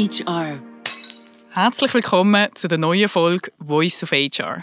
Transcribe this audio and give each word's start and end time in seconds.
HR. 0.00 0.62
Herzlich 1.50 1.92
willkommen 1.92 2.48
zu 2.54 2.68
der 2.68 2.78
neuen 2.78 3.06
Folge 3.06 3.52
Voice 3.58 4.02
of 4.02 4.12
HR. 4.12 4.62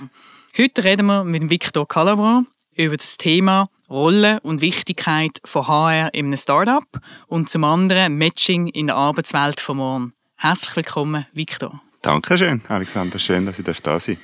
Heute 0.57 0.83
reden 0.83 1.05
wir 1.05 1.23
mit 1.25 1.47
Victor 1.51 1.87
Calabran 1.87 2.47
über 2.73 2.97
das 2.97 3.17
Thema 3.17 3.69
Rolle 3.87 4.39
und 4.41 4.61
Wichtigkeit 4.61 5.39
von 5.45 5.67
HR 5.67 6.11
in 6.15 6.25
einem 6.25 6.37
Startup 6.37 6.87
und 7.27 7.49
zum 7.49 7.65
anderen 7.65 8.17
Matching 8.17 8.69
in 8.69 8.87
der 8.87 8.95
Arbeitswelt 8.95 9.59
von 9.59 9.77
morgen. 9.77 10.13
Herzlich 10.37 10.75
willkommen, 10.75 11.27
Victor. 11.33 11.83
Dankeschön, 12.01 12.63
Alexander. 12.67 13.19
Schön, 13.19 13.45
dass 13.45 13.59
ich 13.59 13.65
da 13.65 13.99
sein 13.99 14.15
darf. 14.15 14.23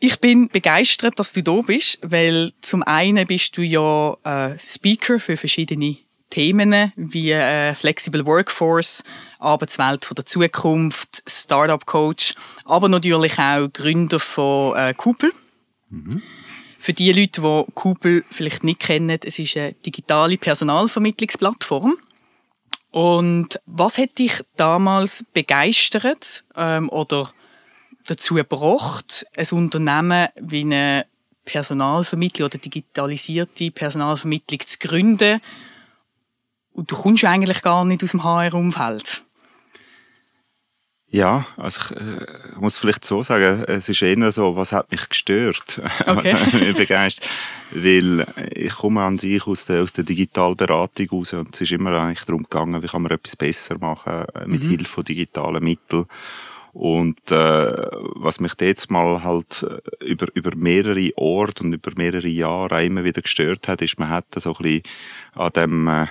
Ich 0.00 0.18
bin 0.18 0.48
begeistert, 0.48 1.18
dass 1.18 1.34
du 1.34 1.42
da 1.42 1.60
bist, 1.60 1.98
weil 2.02 2.52
zum 2.62 2.82
einen 2.84 3.26
bist 3.26 3.58
du 3.58 3.60
ja 3.60 4.16
äh, 4.24 4.58
Speaker 4.58 5.20
für 5.20 5.36
verschiedene 5.36 5.98
Themen 6.30 6.90
wie 6.96 7.32
äh, 7.32 7.74
Flexible 7.74 8.24
Workforce, 8.24 9.04
Arbeitswelt 9.38 10.04
von 10.04 10.14
der 10.14 10.26
Zukunft, 10.26 11.22
Startup 11.26 11.84
Coach, 11.84 12.34
aber 12.64 12.88
natürlich 12.88 13.38
auch 13.38 13.68
Gründer 13.72 14.20
von 14.20 14.76
äh, 14.76 14.94
Kupel. 14.94 15.32
Mhm. 15.90 16.22
Für 16.78 16.92
die 16.92 17.12
Leute, 17.12 17.40
die 17.40 17.72
Kupel 17.72 18.24
vielleicht 18.30 18.62
nicht 18.62 18.80
kennen, 18.80 19.18
es 19.24 19.38
ist 19.38 19.56
eine 19.56 19.72
digitale 19.72 20.36
Personalvermittlungsplattform. 20.36 21.96
Und 22.90 23.58
was 23.66 23.98
hat 23.98 24.18
dich 24.18 24.44
damals 24.56 25.24
begeistert 25.32 26.44
ähm, 26.54 26.88
oder 26.90 27.30
dazu 28.06 28.34
gebracht, 28.34 29.26
ein 29.36 29.46
Unternehmen 29.50 30.28
wie 30.40 30.60
eine 30.60 31.06
Personalvermittlung 31.44 32.46
oder 32.46 32.58
digitalisierte 32.58 33.70
Personalvermittlung 33.70 34.60
zu 34.60 34.78
gründen? 34.78 35.40
Und 36.74 36.90
du 36.90 36.96
kommst 36.96 37.24
eigentlich 37.24 37.62
gar 37.62 37.84
nicht 37.84 38.02
aus 38.02 38.10
dem 38.10 38.24
HR-Umfeld. 38.24 39.22
Ja, 41.06 41.46
also 41.56 41.80
ich, 41.80 41.96
äh, 41.96 42.26
muss 42.58 42.76
vielleicht 42.76 43.04
so 43.04 43.22
sagen, 43.22 43.62
es 43.68 43.88
ist 43.88 44.02
eher 44.02 44.32
so, 44.32 44.56
was 44.56 44.72
hat 44.72 44.90
mich 44.90 45.08
gestört, 45.08 45.80
okay. 46.06 46.32
was 46.32 46.32
hat 46.32 46.54
mich 46.54 46.74
begeistert, 46.74 47.30
weil 47.70 48.26
ich 48.52 48.74
komme 48.74 49.02
an 49.02 49.16
sich 49.16 49.46
aus 49.46 49.66
der, 49.66 49.82
aus 49.82 49.92
der 49.92 50.02
Digitalberatung 50.02 51.06
raus 51.12 51.32
und 51.34 51.54
es 51.54 51.60
ist 51.60 51.70
immer 51.70 51.92
eigentlich 51.92 52.24
darum 52.24 52.42
gegangen, 52.42 52.82
wie 52.82 52.88
kann 52.88 53.02
man 53.02 53.12
etwas 53.12 53.36
besser 53.36 53.78
machen 53.78 54.24
mit 54.46 54.64
mhm. 54.64 54.70
Hilfe 54.70 54.86
von 54.86 55.04
digitalen 55.04 55.62
Mitteln. 55.62 56.06
Und 56.72 57.30
äh, 57.30 57.86
was 58.16 58.40
mich 58.40 58.54
jetzt 58.60 58.90
mal 58.90 59.22
halt 59.22 59.62
äh, 59.62 60.04
über, 60.06 60.26
über 60.34 60.56
mehrere 60.56 61.12
Orte 61.14 61.62
und 61.62 61.72
über 61.72 61.92
mehrere 61.96 62.26
Jahre 62.26 62.84
immer 62.84 63.04
wieder 63.04 63.22
gestört 63.22 63.68
hat, 63.68 63.80
ist, 63.80 64.00
man 64.00 64.08
hat 64.08 64.26
so 64.36 64.50
ein 64.50 64.56
bisschen 64.60 64.82
an 65.34 65.52
dem 65.52 65.86
äh, 65.86 66.06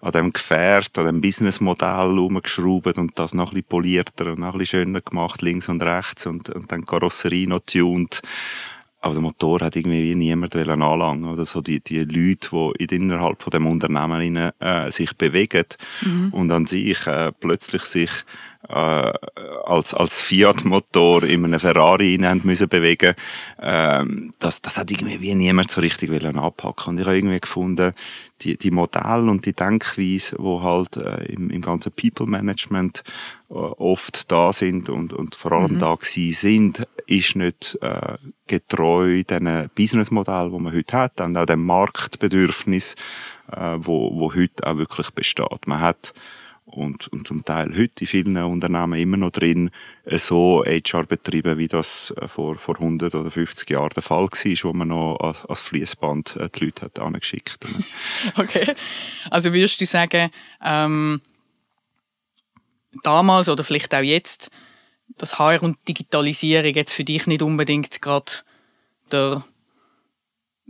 an 0.00 0.12
dem 0.12 0.32
Gefährt, 0.32 0.96
an 0.98 1.06
dem 1.06 1.20
Businessmodell 1.20 2.14
herumgeschraubt 2.14 2.98
und 2.98 3.18
das 3.18 3.34
noch 3.34 3.48
ein 3.50 3.54
bisschen 3.54 3.68
polierter 3.68 4.32
und 4.32 4.40
noch 4.40 4.52
ein 4.52 4.58
bisschen 4.58 4.84
schöner 4.84 5.00
gemacht, 5.00 5.42
links 5.42 5.68
und 5.68 5.82
rechts 5.82 6.26
und, 6.26 6.50
und 6.50 6.70
dann 6.70 6.80
die 6.80 6.86
Karosserie 6.86 7.48
noch 7.48 7.60
tuned. 7.60 8.22
Aber 9.00 9.14
der 9.14 9.22
Motor 9.22 9.60
hat 9.60 9.76
irgendwie 9.76 10.14
niemand 10.14 10.56
anlangen 10.56 11.26
oder 11.26 11.46
so 11.46 11.60
die, 11.60 11.80
die 11.80 12.04
Leute, 12.04 12.72
die 12.80 12.96
innerhalb 12.96 13.40
von 13.40 13.50
dem 13.52 13.66
Unternehmen 13.66 14.52
äh, 14.58 14.90
sich 14.90 15.16
bewegen 15.16 15.66
mhm. 16.02 16.30
und 16.32 16.50
an 16.50 16.66
sich 16.66 17.06
äh, 17.06 17.30
plötzlich 17.38 17.82
sich 17.82 18.10
äh, 18.68 19.12
als, 19.64 19.94
als 19.94 20.20
Fiat-Motor 20.20 21.24
in 21.24 21.44
einem 21.44 21.60
Ferrari 21.60 22.18
rein 22.20 22.40
müssen 22.44 22.68
bewegen 22.68 23.14
ähm, 23.60 24.32
das, 24.38 24.62
das 24.62 24.78
hat 24.78 24.90
irgendwie 24.90 25.20
wie 25.20 25.34
niemand 25.34 25.70
so 25.70 25.80
richtig 25.80 26.10
anpacken 26.24 26.94
Und 26.94 27.00
ich 27.00 27.06
habe 27.06 27.16
irgendwie 27.16 27.40
gefunden, 27.40 27.92
die, 28.42 28.56
die 28.56 28.70
Modelle 28.70 29.30
und 29.30 29.44
die 29.46 29.52
Denkweise, 29.52 30.36
die 30.36 30.60
halt 30.62 30.96
äh, 30.96 31.24
im, 31.32 31.50
im 31.50 31.60
ganzen 31.60 31.92
People-Management 31.92 33.02
äh, 33.50 33.54
oft 33.54 34.30
da 34.30 34.52
sind 34.52 34.88
und, 34.88 35.12
und 35.12 35.34
vor 35.34 35.52
allem 35.52 35.74
mhm. 35.74 35.78
da 35.78 35.94
gewesen 35.94 36.32
sind, 36.32 36.86
ist 37.06 37.36
nicht 37.36 37.78
äh, 37.80 38.16
getreu 38.46 39.22
diesen 39.24 39.70
Businessmodell, 39.74 40.52
wo 40.52 40.58
man 40.58 40.74
heute 40.74 40.96
hat, 40.96 41.20
und 41.20 41.36
auch 41.36 41.46
dem 41.46 41.64
Marktbedürfnis, 41.64 42.94
äh, 43.50 43.76
wo, 43.78 44.18
wo 44.18 44.34
heute 44.34 44.66
auch 44.66 44.76
wirklich 44.76 45.10
besteht. 45.10 45.66
Man 45.66 45.80
hat 45.80 46.12
und, 46.70 47.08
und 47.08 47.26
zum 47.26 47.44
Teil 47.44 47.70
heute 47.76 48.00
in 48.00 48.06
vielen 48.06 48.36
Unternehmen 48.36 48.98
immer 48.98 49.16
noch 49.16 49.30
drin 49.30 49.70
so 50.06 50.62
HR 50.64 51.04
betrieben, 51.04 51.58
wie 51.58 51.68
das 51.68 52.14
äh, 52.16 52.28
vor, 52.28 52.56
vor 52.56 52.76
100 52.76 53.14
oder 53.14 53.30
50 53.30 53.70
Jahren 53.70 53.90
der 53.94 54.02
Fall 54.02 54.24
war, 54.24 54.64
wo 54.64 54.72
man 54.72 54.88
noch 54.88 55.16
als, 55.20 55.44
als 55.46 55.62
Fließband 55.62 56.36
äh, 56.36 56.48
die 56.50 56.66
Leute 56.66 56.82
hat 56.82 56.98
angeschickt 56.98 57.58
Okay. 58.36 58.74
Also 59.30 59.52
würdest 59.52 59.80
du 59.80 59.86
sagen, 59.86 60.30
ähm, 60.64 61.20
damals 63.02 63.48
oder 63.48 63.64
vielleicht 63.64 63.94
auch 63.94 64.00
jetzt, 64.00 64.50
das 65.16 65.38
HR 65.38 65.62
und 65.62 65.76
Digitalisierung 65.88 66.74
jetzt 66.74 66.92
für 66.92 67.04
dich 67.04 67.26
nicht 67.26 67.42
unbedingt 67.42 68.00
gerade 68.02 68.32
der 69.10 69.42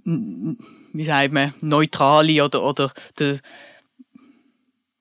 wie 0.04 1.04
sagt 1.04 1.32
man, 1.32 1.52
neutrale 1.60 2.44
oder, 2.44 2.62
oder 2.62 2.92
der 3.18 3.40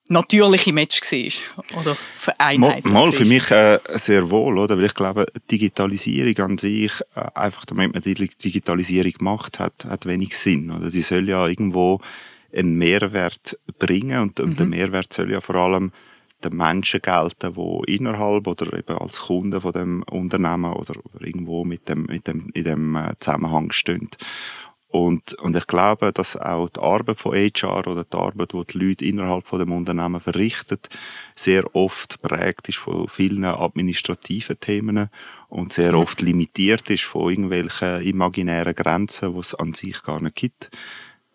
natürliche 0.08 0.72
Match 0.72 1.00
war 1.02 1.78
oder 1.80 1.96
vereinheitlicht 2.18 2.86
mal, 2.86 3.06
mal 3.06 3.12
für 3.12 3.24
mich 3.24 3.50
äh, 3.50 3.78
sehr 3.94 4.28
wohl, 4.30 4.58
oder? 4.58 4.76
Weil 4.76 4.86
ich 4.86 4.94
glaube, 4.94 5.26
Digitalisierung 5.50 6.50
an 6.50 6.58
sich, 6.58 6.92
äh, 7.14 7.20
einfach 7.34 7.64
damit 7.64 7.92
man 7.92 8.02
die 8.02 8.14
Digitalisierung 8.14 9.12
macht, 9.20 9.58
hat, 9.58 9.84
hat 9.84 10.06
wenig 10.06 10.36
Sinn. 10.36 10.70
Oder? 10.70 10.90
Die 10.90 11.02
soll 11.02 11.28
ja 11.28 11.46
irgendwo 11.46 12.00
einen 12.54 12.76
Mehrwert 12.76 13.58
bringen 13.78 14.20
und, 14.20 14.40
und 14.40 14.50
mhm. 14.50 14.56
der 14.56 14.66
Mehrwert 14.66 15.12
soll 15.12 15.30
ja 15.30 15.40
vor 15.40 15.56
allem 15.56 15.92
den 16.44 16.56
Menschen 16.56 17.00
gelten, 17.02 17.54
die 17.54 17.94
innerhalb 17.94 18.46
oder 18.46 18.72
eben 18.72 18.96
als 18.96 19.22
Kunden 19.22 19.60
von 19.60 19.72
dem 19.72 20.02
Unternehmen 20.04 20.72
oder, 20.72 20.94
oder 21.04 21.26
irgendwo 21.26 21.64
mit 21.64 21.88
dem, 21.88 22.04
mit 22.04 22.28
dem, 22.28 22.48
in 22.54 22.64
dem 22.64 22.96
äh, 22.96 23.14
Zusammenhang 23.18 23.72
stehen. 23.72 24.08
Und, 24.90 25.34
und 25.34 25.54
ich 25.54 25.66
glaube, 25.66 26.12
dass 26.12 26.36
auch 26.36 26.70
die 26.70 26.80
Arbeit 26.80 27.18
von 27.18 27.34
HR 27.34 27.86
oder 27.86 28.04
die 28.04 28.16
Arbeit, 28.16 28.52
die 28.54 28.64
die 28.64 28.78
Leute 28.78 29.04
innerhalb 29.04 29.46
von 29.46 29.58
dem 29.58 29.72
Unternehmen 29.72 30.18
verrichten, 30.18 30.78
sehr 31.34 31.74
oft 31.76 32.22
prägt 32.22 32.70
ist 32.70 32.78
von 32.78 33.06
vielen 33.06 33.44
administrativen 33.44 34.58
Themen 34.58 35.10
und 35.48 35.74
sehr 35.74 35.92
mhm. 35.92 35.98
oft 35.98 36.22
limitiert 36.22 36.88
ist 36.88 37.04
von 37.04 37.30
irgendwelchen 37.30 38.00
imaginären 38.02 38.74
Grenzen, 38.74 39.34
die 39.34 39.40
es 39.40 39.54
an 39.54 39.74
sich 39.74 40.02
gar 40.02 40.22
nicht 40.22 40.36
gibt. 40.36 40.70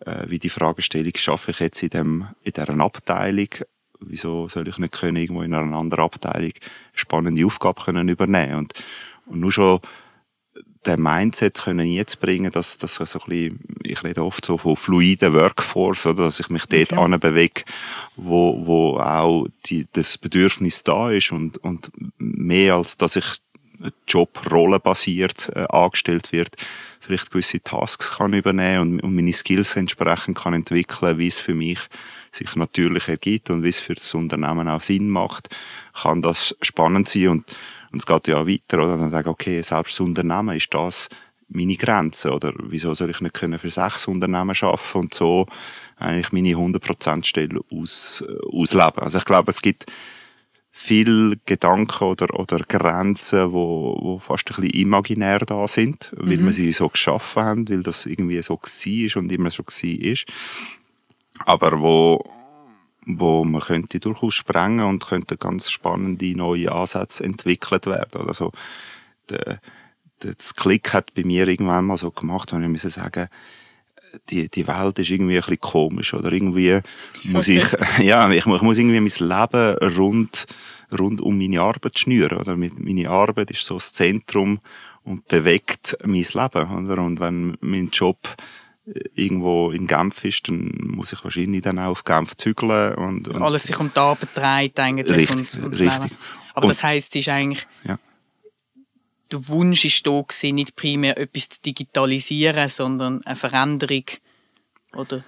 Äh, 0.00 0.28
wie 0.28 0.40
die 0.40 0.48
Fragestellung, 0.48 1.12
schaffe 1.16 1.52
ich 1.52 1.60
jetzt 1.60 1.82
in, 1.84 1.90
dem, 1.90 2.26
in 2.42 2.52
dieser 2.52 2.80
Abteilung 2.80 3.48
wieso 4.06 4.48
soll 4.48 4.68
ich 4.68 4.78
nicht 4.78 4.92
können, 4.92 5.16
irgendwo 5.16 5.42
in 5.42 5.54
einer 5.54 5.76
anderen 5.76 6.04
Abteilung 6.04 6.52
spannende 6.92 7.46
Aufgabe 7.46 7.82
können 7.82 8.08
übernehmen 8.08 8.56
und, 8.56 8.74
und 9.26 9.40
nur 9.40 9.52
schon 9.52 9.80
den 10.86 11.02
Mindset 11.02 11.62
können 11.62 11.86
jetzt 11.86 12.20
bringen, 12.20 12.50
dass, 12.50 12.78
dass 12.78 12.94
so 12.94 13.02
ein 13.02 13.26
bisschen, 13.26 13.60
ich 13.84 14.02
rede 14.04 14.24
oft 14.24 14.44
so 14.44 14.58
von 14.58 14.76
fluiden 14.76 15.32
Workforce, 15.32 16.06
oder, 16.06 16.24
dass 16.24 16.40
ich 16.40 16.48
mich 16.48 16.66
dort 16.66 16.92
okay. 16.92 17.00
anbewege, 17.00 17.62
wo, 18.16 18.66
wo 18.66 18.98
auch 18.98 19.46
die, 19.66 19.86
das 19.92 20.18
Bedürfnis 20.18 20.84
da 20.84 21.10
ist 21.10 21.32
und, 21.32 21.58
und 21.58 21.90
mehr 22.18 22.74
als, 22.74 22.96
dass 22.96 23.16
ich 23.16 23.24
Job 24.06 24.40
rollenbasiert 24.50 25.50
äh, 25.54 25.66
angestellt 25.68 26.32
wird, 26.32 26.56
vielleicht 27.00 27.30
gewisse 27.30 27.60
Tasks 27.60 28.16
kann 28.16 28.32
übernehmen 28.32 28.80
und, 28.80 29.00
und 29.00 29.14
meine 29.14 29.32
Skills 29.32 29.76
entsprechend 29.76 30.38
kann 30.38 30.54
entwickeln, 30.54 31.18
wie 31.18 31.28
es 31.28 31.40
für 31.40 31.54
mich 31.54 31.80
sich 32.32 32.56
natürlich 32.56 33.08
ergibt 33.08 33.50
und 33.50 33.62
wie 33.62 33.68
es 33.68 33.80
für 33.80 33.94
das 33.94 34.12
Unternehmen 34.14 34.68
auch 34.68 34.80
Sinn 34.80 35.08
macht, 35.08 35.48
kann 35.92 36.22
das 36.22 36.56
spannend 36.62 37.08
sein 37.08 37.28
und 37.28 37.56
und 37.94 38.00
es 38.00 38.06
geht 38.06 38.26
ja 38.26 38.44
weiter, 38.44 38.78
oder? 38.78 38.98
Dann 38.98 39.08
sagen, 39.08 39.28
okay, 39.28 39.62
selbst 39.62 39.92
das 39.92 40.00
Unternehmen 40.00 40.56
ist 40.56 40.74
das 40.74 41.08
meine 41.48 41.76
Grenze, 41.76 42.32
oder? 42.32 42.52
Wieso 42.58 42.92
soll 42.92 43.10
ich 43.10 43.20
nicht 43.20 43.34
können 43.34 43.58
für 43.60 43.70
sechs 43.70 44.08
Unternehmen 44.08 44.56
arbeiten 44.60 44.98
und 44.98 45.14
so 45.14 45.46
eigentlich 45.96 46.32
meine 46.32 46.56
100% 46.56 47.24
Stelle 47.24 47.60
aus, 47.70 48.24
äh, 48.26 48.56
ausleben? 48.56 48.98
Also 48.98 49.18
ich 49.18 49.24
glaube, 49.24 49.52
es 49.52 49.62
gibt 49.62 49.86
viele 50.72 51.36
Gedanken 51.46 52.02
oder, 52.02 52.34
oder 52.36 52.58
Grenzen, 52.66 53.52
wo, 53.52 53.96
wo 54.02 54.18
fast 54.18 54.50
ein 54.50 54.62
bisschen 54.62 54.80
imaginär 54.80 55.38
da 55.38 55.68
sind, 55.68 56.10
weil 56.16 56.38
mhm. 56.38 56.46
wir 56.46 56.52
sie 56.52 56.72
so 56.72 56.88
geschaffen 56.88 57.44
haben, 57.44 57.68
weil 57.68 57.84
das 57.84 58.06
irgendwie 58.06 58.42
so 58.42 58.54
war 58.54 59.22
und 59.22 59.30
immer 59.30 59.50
so 59.50 59.62
war. 59.62 60.16
Aber 61.46 61.80
wo, 61.80 62.24
wo 63.06 63.44
man 63.44 63.60
könnte 63.60 64.00
durchaus 64.00 64.34
sprengen 64.34 64.84
und 64.84 65.04
könnte 65.04 65.36
ganz 65.36 65.70
spannende 65.70 66.36
neue 66.36 66.72
Ansätze 66.72 67.24
entwickelt 67.24 67.86
werden. 67.86 68.26
Also 68.26 68.52
der, 69.28 69.60
das 70.20 70.54
Klick 70.54 70.92
hat 70.92 71.14
bei 71.14 71.24
mir 71.24 71.46
irgendwann 71.48 71.86
mal 71.86 71.98
so 71.98 72.10
gemacht, 72.10 72.52
wenn 72.52 72.62
ich 72.62 72.84
muss 72.84 72.94
sagen, 72.94 73.28
die, 74.30 74.48
die 74.48 74.66
Welt 74.66 74.98
ist 74.98 75.10
irgendwie 75.10 75.36
ein 75.36 75.40
bisschen 75.40 75.60
komisch 75.60 76.14
oder 76.14 76.32
irgendwie 76.32 76.78
muss 77.24 77.48
okay. 77.48 77.62
ich, 77.98 77.98
ja, 78.04 78.30
ich, 78.30 78.46
ich, 78.46 78.62
muss 78.62 78.78
irgendwie 78.78 79.00
mein 79.00 79.28
Leben 79.28 79.96
rund, 79.96 80.46
rund 80.96 81.20
um 81.20 81.38
meine 81.38 81.60
Arbeit 81.60 81.98
schnüren, 81.98 82.38
oder? 82.38 82.56
Meine 82.56 83.10
Arbeit 83.10 83.50
ist 83.50 83.64
so 83.64 83.74
das 83.74 83.92
Zentrum 83.92 84.60
und 85.02 85.26
bewegt 85.28 85.96
mein 86.04 86.14
Leben, 86.14 86.86
oder? 86.86 87.02
Und 87.02 87.20
wenn 87.20 87.56
mein 87.60 87.90
Job 87.90 88.18
irgendwo 88.86 89.70
in 89.70 89.86
Genf 89.86 90.24
ist, 90.24 90.48
dann 90.48 90.72
muss 90.82 91.12
ich 91.12 91.24
wahrscheinlich 91.24 91.62
dann 91.62 91.78
auch 91.78 91.90
auf 91.90 92.04
Genf 92.04 92.36
zügeln. 92.36 92.94
Und, 92.96 93.28
und 93.28 93.42
Alles 93.42 93.64
sich 93.64 93.78
um 93.78 93.90
die 93.92 93.98
Arbeit 93.98 94.28
dreht 94.34 94.78
eigentlich. 94.78 95.30
Richtig, 95.30 95.58
und, 95.58 95.64
und 95.64 95.80
richtig. 95.80 96.12
Aber 96.52 96.66
und, 96.66 96.68
das 96.68 96.82
heisst, 96.82 97.16
es 97.16 97.22
ist 97.22 97.28
eigentlich, 97.28 97.66
ja. 97.84 97.98
der 99.32 99.48
Wunsch 99.48 99.84
ist 99.84 100.06
da 100.06 100.20
gewesen, 100.20 100.54
nicht 100.54 100.76
primär 100.76 101.16
etwas 101.18 101.48
zu 101.48 101.62
digitalisieren, 101.62 102.68
sondern 102.68 103.22
eine 103.24 103.36
Veränderung 103.36 104.04
oder 104.94 105.24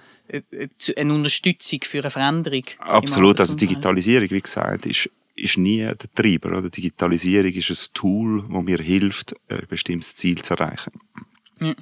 eine 0.97 1.13
Unterstützung 1.13 1.79
für 1.83 1.99
eine 1.99 2.11
Veränderung. 2.11 2.63
Absolut, 2.79 3.39
also 3.39 3.55
Digitalisierung, 3.55 4.29
wie 4.29 4.41
gesagt, 4.41 4.85
ist, 4.85 5.09
ist 5.35 5.57
nie 5.57 5.79
der 5.79 6.13
Treiber. 6.13 6.57
Oder? 6.57 6.69
Digitalisierung 6.69 7.51
ist 7.51 7.69
ein 7.69 7.93
Tool, 7.93 8.41
das 8.41 8.63
mir 8.63 8.79
hilft, 8.79 9.35
ein 9.49 9.65
bestimmtes 9.67 10.15
Ziel 10.15 10.41
zu 10.41 10.53
erreichen. 10.53 10.91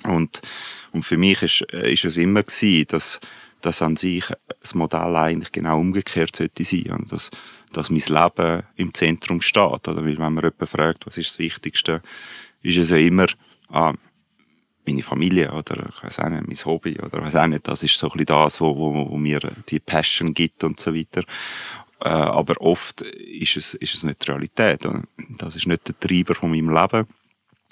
Und, 0.04 0.42
und 0.92 1.02
für 1.02 1.18
mich 1.18 1.42
ist, 1.42 1.62
ist 1.74 2.06
es 2.06 2.18
immer 2.18 2.44
gewesen, 2.44 2.88
dass, 2.90 3.20
dass 3.62 3.82
an 3.82 3.96
sich 3.96 4.26
das 4.60 4.76
Modell 4.76 5.16
eigentlich 5.16 5.52
genau 5.52 5.80
umgekehrt 5.80 6.36
sollte 6.36 6.64
sein. 6.64 6.92
Und 6.92 7.12
dass, 7.12 7.30
dass 7.74 7.90
mein 7.90 8.02
Leben 8.08 8.64
im 8.76 8.94
Zentrum 8.94 9.42
steht. 9.42 9.88
Oder? 9.88 10.06
Wenn 10.06 10.16
man 10.16 10.36
jemanden 10.36 10.68
fragt, 10.68 11.06
was 11.06 11.18
ist 11.18 11.32
das 11.32 11.40
Wichtigste, 11.40 12.02
ist 12.62 12.78
es 12.78 12.90
ja 12.92 12.98
immer, 12.98 13.28
ah, 13.70 13.94
meine 14.88 15.02
Familie 15.02 15.52
oder 15.52 15.90
ich 15.90 16.04
weiß 16.04 16.20
auch 16.20 16.30
nicht, 16.30 16.48
mein 16.48 16.66
Hobby 16.66 17.00
oder 17.00 17.24
weiß 17.24 17.36
auch 17.38 17.48
nicht, 17.48 17.68
das 17.68 17.84
ist 17.84 17.98
so 17.98 18.12
ein 18.12 18.26
das, 18.26 18.62
wo, 18.62 18.76
wo, 18.76 19.10
wo 19.10 19.18
mir 19.18 19.40
die 19.68 19.80
Passion 19.80 20.34
gibt 20.34 20.64
und 20.64 20.80
so 20.80 20.94
weiter. 20.94 21.24
Äh, 22.02 22.10
aber 22.10 22.60
oft 22.62 23.02
ist 23.02 23.58
es, 23.58 23.74
ist 23.76 23.96
es 23.96 24.04
nicht 24.04 24.26
die 24.26 24.32
Realität. 24.32 24.88
Das 25.38 25.56
ist 25.56 25.68
nicht 25.68 25.88
der 25.88 26.00
Treiber 26.00 26.36
von 26.36 26.52
meinem 26.52 26.70
Leben. 26.70 27.08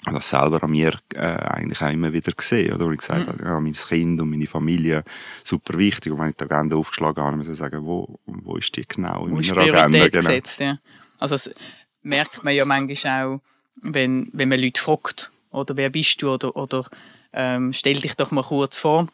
Das 0.04 0.28
selber 0.28 0.62
an 0.62 0.70
mir 0.70 0.98
äh, 1.14 1.18
eigentlich 1.18 1.80
auch 1.82 1.90
immer 1.90 2.12
wieder 2.12 2.32
gesehen, 2.32 2.74
oder? 2.74 2.86
Wo 2.86 2.90
ich 2.90 2.98
gesagt 2.98 3.26
mhm. 3.26 3.32
habe, 3.32 3.44
ja, 3.44 3.60
mein 3.60 3.72
Kind 3.72 4.20
und 4.20 4.30
meine 4.30 4.46
Familie 4.46 5.02
super 5.42 5.78
wichtig. 5.78 6.12
Und 6.12 6.20
wenn 6.20 6.30
ich 6.30 6.36
die 6.36 6.44
Agenda 6.44 6.76
aufgeschlagen 6.76 7.24
habe, 7.24 7.36
muss 7.36 7.48
ich 7.48 7.56
sagen, 7.56 7.84
wo, 7.84 8.18
wo 8.26 8.56
ist 8.56 8.76
die 8.76 8.86
genau 8.86 9.26
in 9.26 9.32
wo 9.32 9.36
meiner 9.36 9.60
Agenda? 9.60 10.08
Genau. 10.08 10.10
Gesetzt, 10.10 10.60
ja. 10.60 10.78
Also 11.18 11.34
das 11.34 11.54
merkt 12.02 12.44
man 12.44 12.54
ja 12.54 12.64
manchmal 12.64 13.24
auch, 13.24 13.40
wenn, 13.76 14.28
wenn 14.32 14.48
man 14.48 14.60
Leute 14.60 14.80
fragt, 14.80 15.30
oder 15.50 15.76
wer 15.76 15.90
bist 15.90 16.20
du 16.20 16.32
oder, 16.32 16.54
oder 16.56 16.86
ähm, 17.32 17.72
stell 17.72 18.00
dich 18.00 18.14
doch 18.14 18.30
mal 18.30 18.44
kurz 18.44 18.78
vor. 18.78 19.08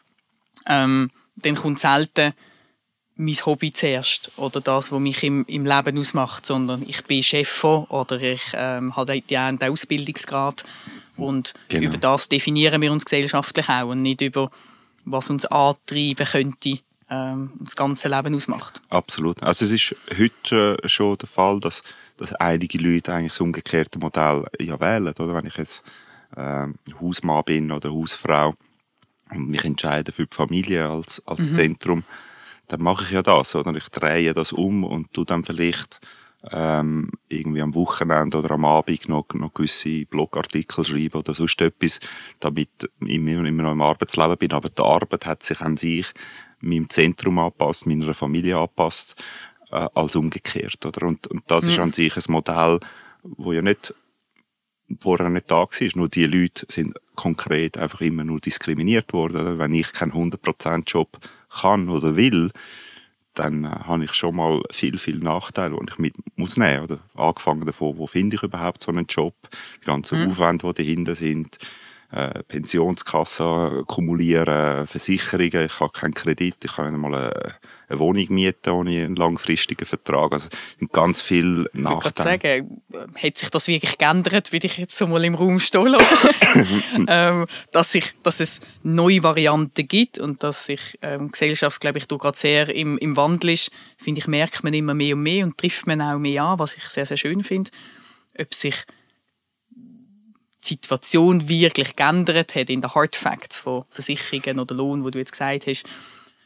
Ähm, 0.67 1.11
dann 1.35 1.55
kommt 1.55 1.79
selten 1.79 2.33
mein 3.21 3.45
Hobby 3.45 3.71
zuerst 3.71 4.31
oder 4.37 4.61
das, 4.61 4.91
was 4.91 4.99
mich 4.99 5.23
im, 5.23 5.45
im 5.47 5.65
Leben 5.65 5.97
ausmacht, 5.97 6.45
sondern 6.45 6.83
ich 6.87 7.03
bin 7.03 7.21
Chef 7.21 7.47
von 7.47 7.85
oder 7.85 8.21
ich 8.21 8.41
ähm, 8.53 8.95
habe 8.95 9.21
den, 9.21 9.57
den 9.57 9.71
Ausbildungsgrad 9.71 10.63
und 11.17 11.53
genau. 11.69 11.89
über 11.89 11.97
das 11.97 12.29
definieren 12.29 12.81
wir 12.81 12.91
uns 12.91 13.05
gesellschaftlich 13.05 13.69
auch 13.69 13.89
und 13.89 14.01
nicht 14.01 14.21
über 14.21 14.49
was 15.05 15.29
uns 15.29 15.45
antreiben 15.45 16.25
könnte, 16.25 16.79
ähm, 17.09 17.51
das 17.59 17.75
ganze 17.75 18.07
Leben 18.07 18.35
ausmacht. 18.35 18.81
Absolut. 18.89 19.41
Also 19.43 19.65
es 19.65 19.71
ist 19.71 19.95
heute 20.17 20.77
äh, 20.81 20.89
schon 20.89 21.17
der 21.17 21.29
Fall, 21.29 21.59
dass, 21.59 21.83
dass 22.17 22.33
einige 22.35 22.79
Leute 22.79 23.13
eigentlich 23.13 23.33
das 23.33 23.41
umgekehrte 23.41 23.99
Modell 23.99 24.45
ja 24.59 24.79
wählen, 24.79 25.13
oder 25.13 25.35
wenn 25.35 25.45
ich 25.45 25.57
jetzt 25.57 25.83
äh, 26.35 26.67
Hausmann 26.99 27.43
bin 27.43 27.71
oder 27.71 27.91
Hausfrau 27.91 28.55
und 29.31 29.47
mich 29.47 29.63
entscheide 29.63 30.11
für 30.11 30.25
die 30.25 30.35
Familie 30.35 30.89
als, 30.89 31.21
als 31.25 31.51
mhm. 31.51 31.53
Zentrum, 31.53 32.03
dann 32.71 32.81
mache 32.81 33.03
ich 33.03 33.11
ja 33.11 33.21
das, 33.21 33.55
oder? 33.55 33.75
Ich 33.75 33.89
drehe 33.89 34.33
das 34.33 34.53
um 34.53 34.83
und 34.83 35.13
tu 35.13 35.25
dann 35.25 35.43
vielleicht 35.43 35.99
ähm, 36.49 37.11
irgendwie 37.29 37.61
am 37.61 37.75
Wochenende 37.75 38.37
oder 38.39 38.51
am 38.51 38.65
Abend 38.65 39.09
noch, 39.09 39.27
noch 39.33 39.53
gewisse 39.53 40.05
Blogartikel 40.05 40.85
schreiben 40.85 41.17
oder 41.17 41.33
sonst 41.33 41.61
etwas, 41.61 41.99
damit 42.39 42.69
ich 43.01 43.09
immer, 43.09 43.45
immer 43.45 43.63
noch 43.63 43.73
im 43.73 43.81
Arbeitsleben 43.81 44.37
bin. 44.37 44.53
Aber 44.53 44.69
die 44.69 44.81
Arbeit 44.81 45.25
hat 45.25 45.43
sich 45.43 45.61
an 45.61 45.77
sich 45.77 46.07
meinem 46.61 46.89
Zentrum 46.89 47.39
angepasst, 47.39 47.85
meiner 47.85 48.13
Familie 48.13 48.57
angepasst, 48.57 49.21
äh, 49.71 49.87
als 49.93 50.15
umgekehrt. 50.15 50.85
Oder? 50.85 51.05
Und, 51.07 51.27
und 51.27 51.43
das 51.47 51.65
mhm. 51.65 51.69
ist 51.71 51.79
an 51.79 51.93
sich 51.93 52.15
ein 52.15 52.23
Modell, 52.29 52.79
wo 53.23 53.51
ja 53.51 53.61
nicht 53.61 53.93
wo 54.99 55.15
er 55.15 55.29
nicht 55.29 55.49
da 55.49 55.61
war. 55.61 55.89
Nur 55.95 56.09
die 56.09 56.25
Leute 56.25 56.65
sind 56.69 56.93
konkret 57.15 57.77
einfach 57.77 58.01
immer 58.01 58.25
nur 58.25 58.39
diskriminiert 58.39 59.13
worden. 59.13 59.57
Wenn 59.57 59.73
ich 59.73 59.93
keinen 59.93 60.11
100%-Job 60.11 61.17
kann 61.51 61.89
oder 61.89 62.15
will, 62.15 62.51
dann 63.33 63.63
äh, 63.63 63.67
habe 63.67 64.03
ich 64.05 64.13
schon 64.13 64.35
mal 64.35 64.61
viel, 64.71 64.97
viel 64.97 65.19
Nachteile, 65.19 65.75
die 65.75 65.91
ich 65.91 65.99
mit 65.99 66.15
muss 66.35 66.57
nehmen 66.57 66.87
muss. 66.87 66.99
Angefangen 67.15 67.65
davon, 67.65 67.97
wo 67.97 68.07
finde 68.07 68.35
ich 68.35 68.43
überhaupt 68.43 68.83
so 68.83 68.91
einen 68.91 69.05
Job, 69.07 69.35
die 69.81 69.85
ganzen 69.85 70.21
mhm. 70.21 70.31
Aufwände, 70.31 70.67
die 70.73 70.83
dahinter 70.83 71.15
sind, 71.15 71.57
äh, 72.11 72.43
Pensionskasse 72.43 73.83
kumulieren, 73.87 74.85
Versicherungen, 74.85 75.65
ich 75.65 75.79
habe 75.79 75.91
keinen 75.93 76.13
Kredit, 76.13 76.55
ich 76.63 76.73
kann 76.73 76.91
nicht 76.91 77.01
mal 77.01 77.15
eine, 77.15 77.55
eine 77.87 77.99
Wohnung 77.99 78.25
mieten 78.29 78.71
ohne 78.71 79.05
einen 79.05 79.15
langfristigen 79.15 79.85
Vertrag. 79.85 80.33
Also 80.33 80.49
ganz 80.91 81.21
viel 81.21 81.69
Nachteile. 81.71 82.35
Ich 82.35 82.41
sagen, 82.41 82.81
hat 83.15 83.37
sich 83.37 83.49
das 83.49 83.67
wirklich 83.67 83.97
geändert, 83.97 84.51
würde 84.51 84.67
ich 84.67 84.77
jetzt 84.77 84.97
so 84.97 85.07
mal 85.07 85.23
im 85.23 85.35
Raum 85.35 85.59
stehen 85.59 85.95
ähm, 87.07 87.45
dass, 87.71 87.93
sich, 87.93 88.13
dass 88.23 88.41
es 88.41 88.59
neue 88.83 89.23
Varianten 89.23 89.87
gibt 89.87 90.19
und 90.19 90.43
dass 90.43 90.65
sich 90.65 90.99
ähm, 91.01 91.31
Gesellschaft, 91.31 91.79
glaube 91.79 91.99
ich, 91.99 92.09
gerade 92.09 92.37
sehr 92.37 92.75
im, 92.75 92.97
im 92.97 93.15
Wandel 93.15 93.51
ist, 93.51 93.71
finde 93.97 94.19
ich, 94.19 94.27
merkt 94.27 94.65
man 94.65 94.73
immer 94.73 94.93
mehr 94.93 95.15
und 95.15 95.23
mehr 95.23 95.45
und 95.45 95.57
trifft 95.57 95.87
man 95.87 96.01
auch 96.01 96.19
mehr 96.19 96.43
an, 96.43 96.59
was 96.59 96.75
ich 96.75 96.83
sehr, 96.89 97.05
sehr 97.05 97.17
schön 97.17 97.41
finde. 97.41 97.71
Ob 98.37 98.53
sich 98.53 98.75
die 100.63 100.69
Situation 100.69 101.49
wirklich 101.49 101.95
geändert 101.95 102.55
hat 102.55 102.69
in 102.69 102.81
den 102.81 102.93
Hard 102.93 103.15
Facts 103.15 103.57
von 103.57 103.85
Versicherungen 103.89 104.59
oder 104.59 104.75
Lohn, 104.75 105.03
wo 105.03 105.09
du 105.09 105.19
jetzt 105.19 105.31
gesagt 105.31 105.67
hast, 105.67 105.85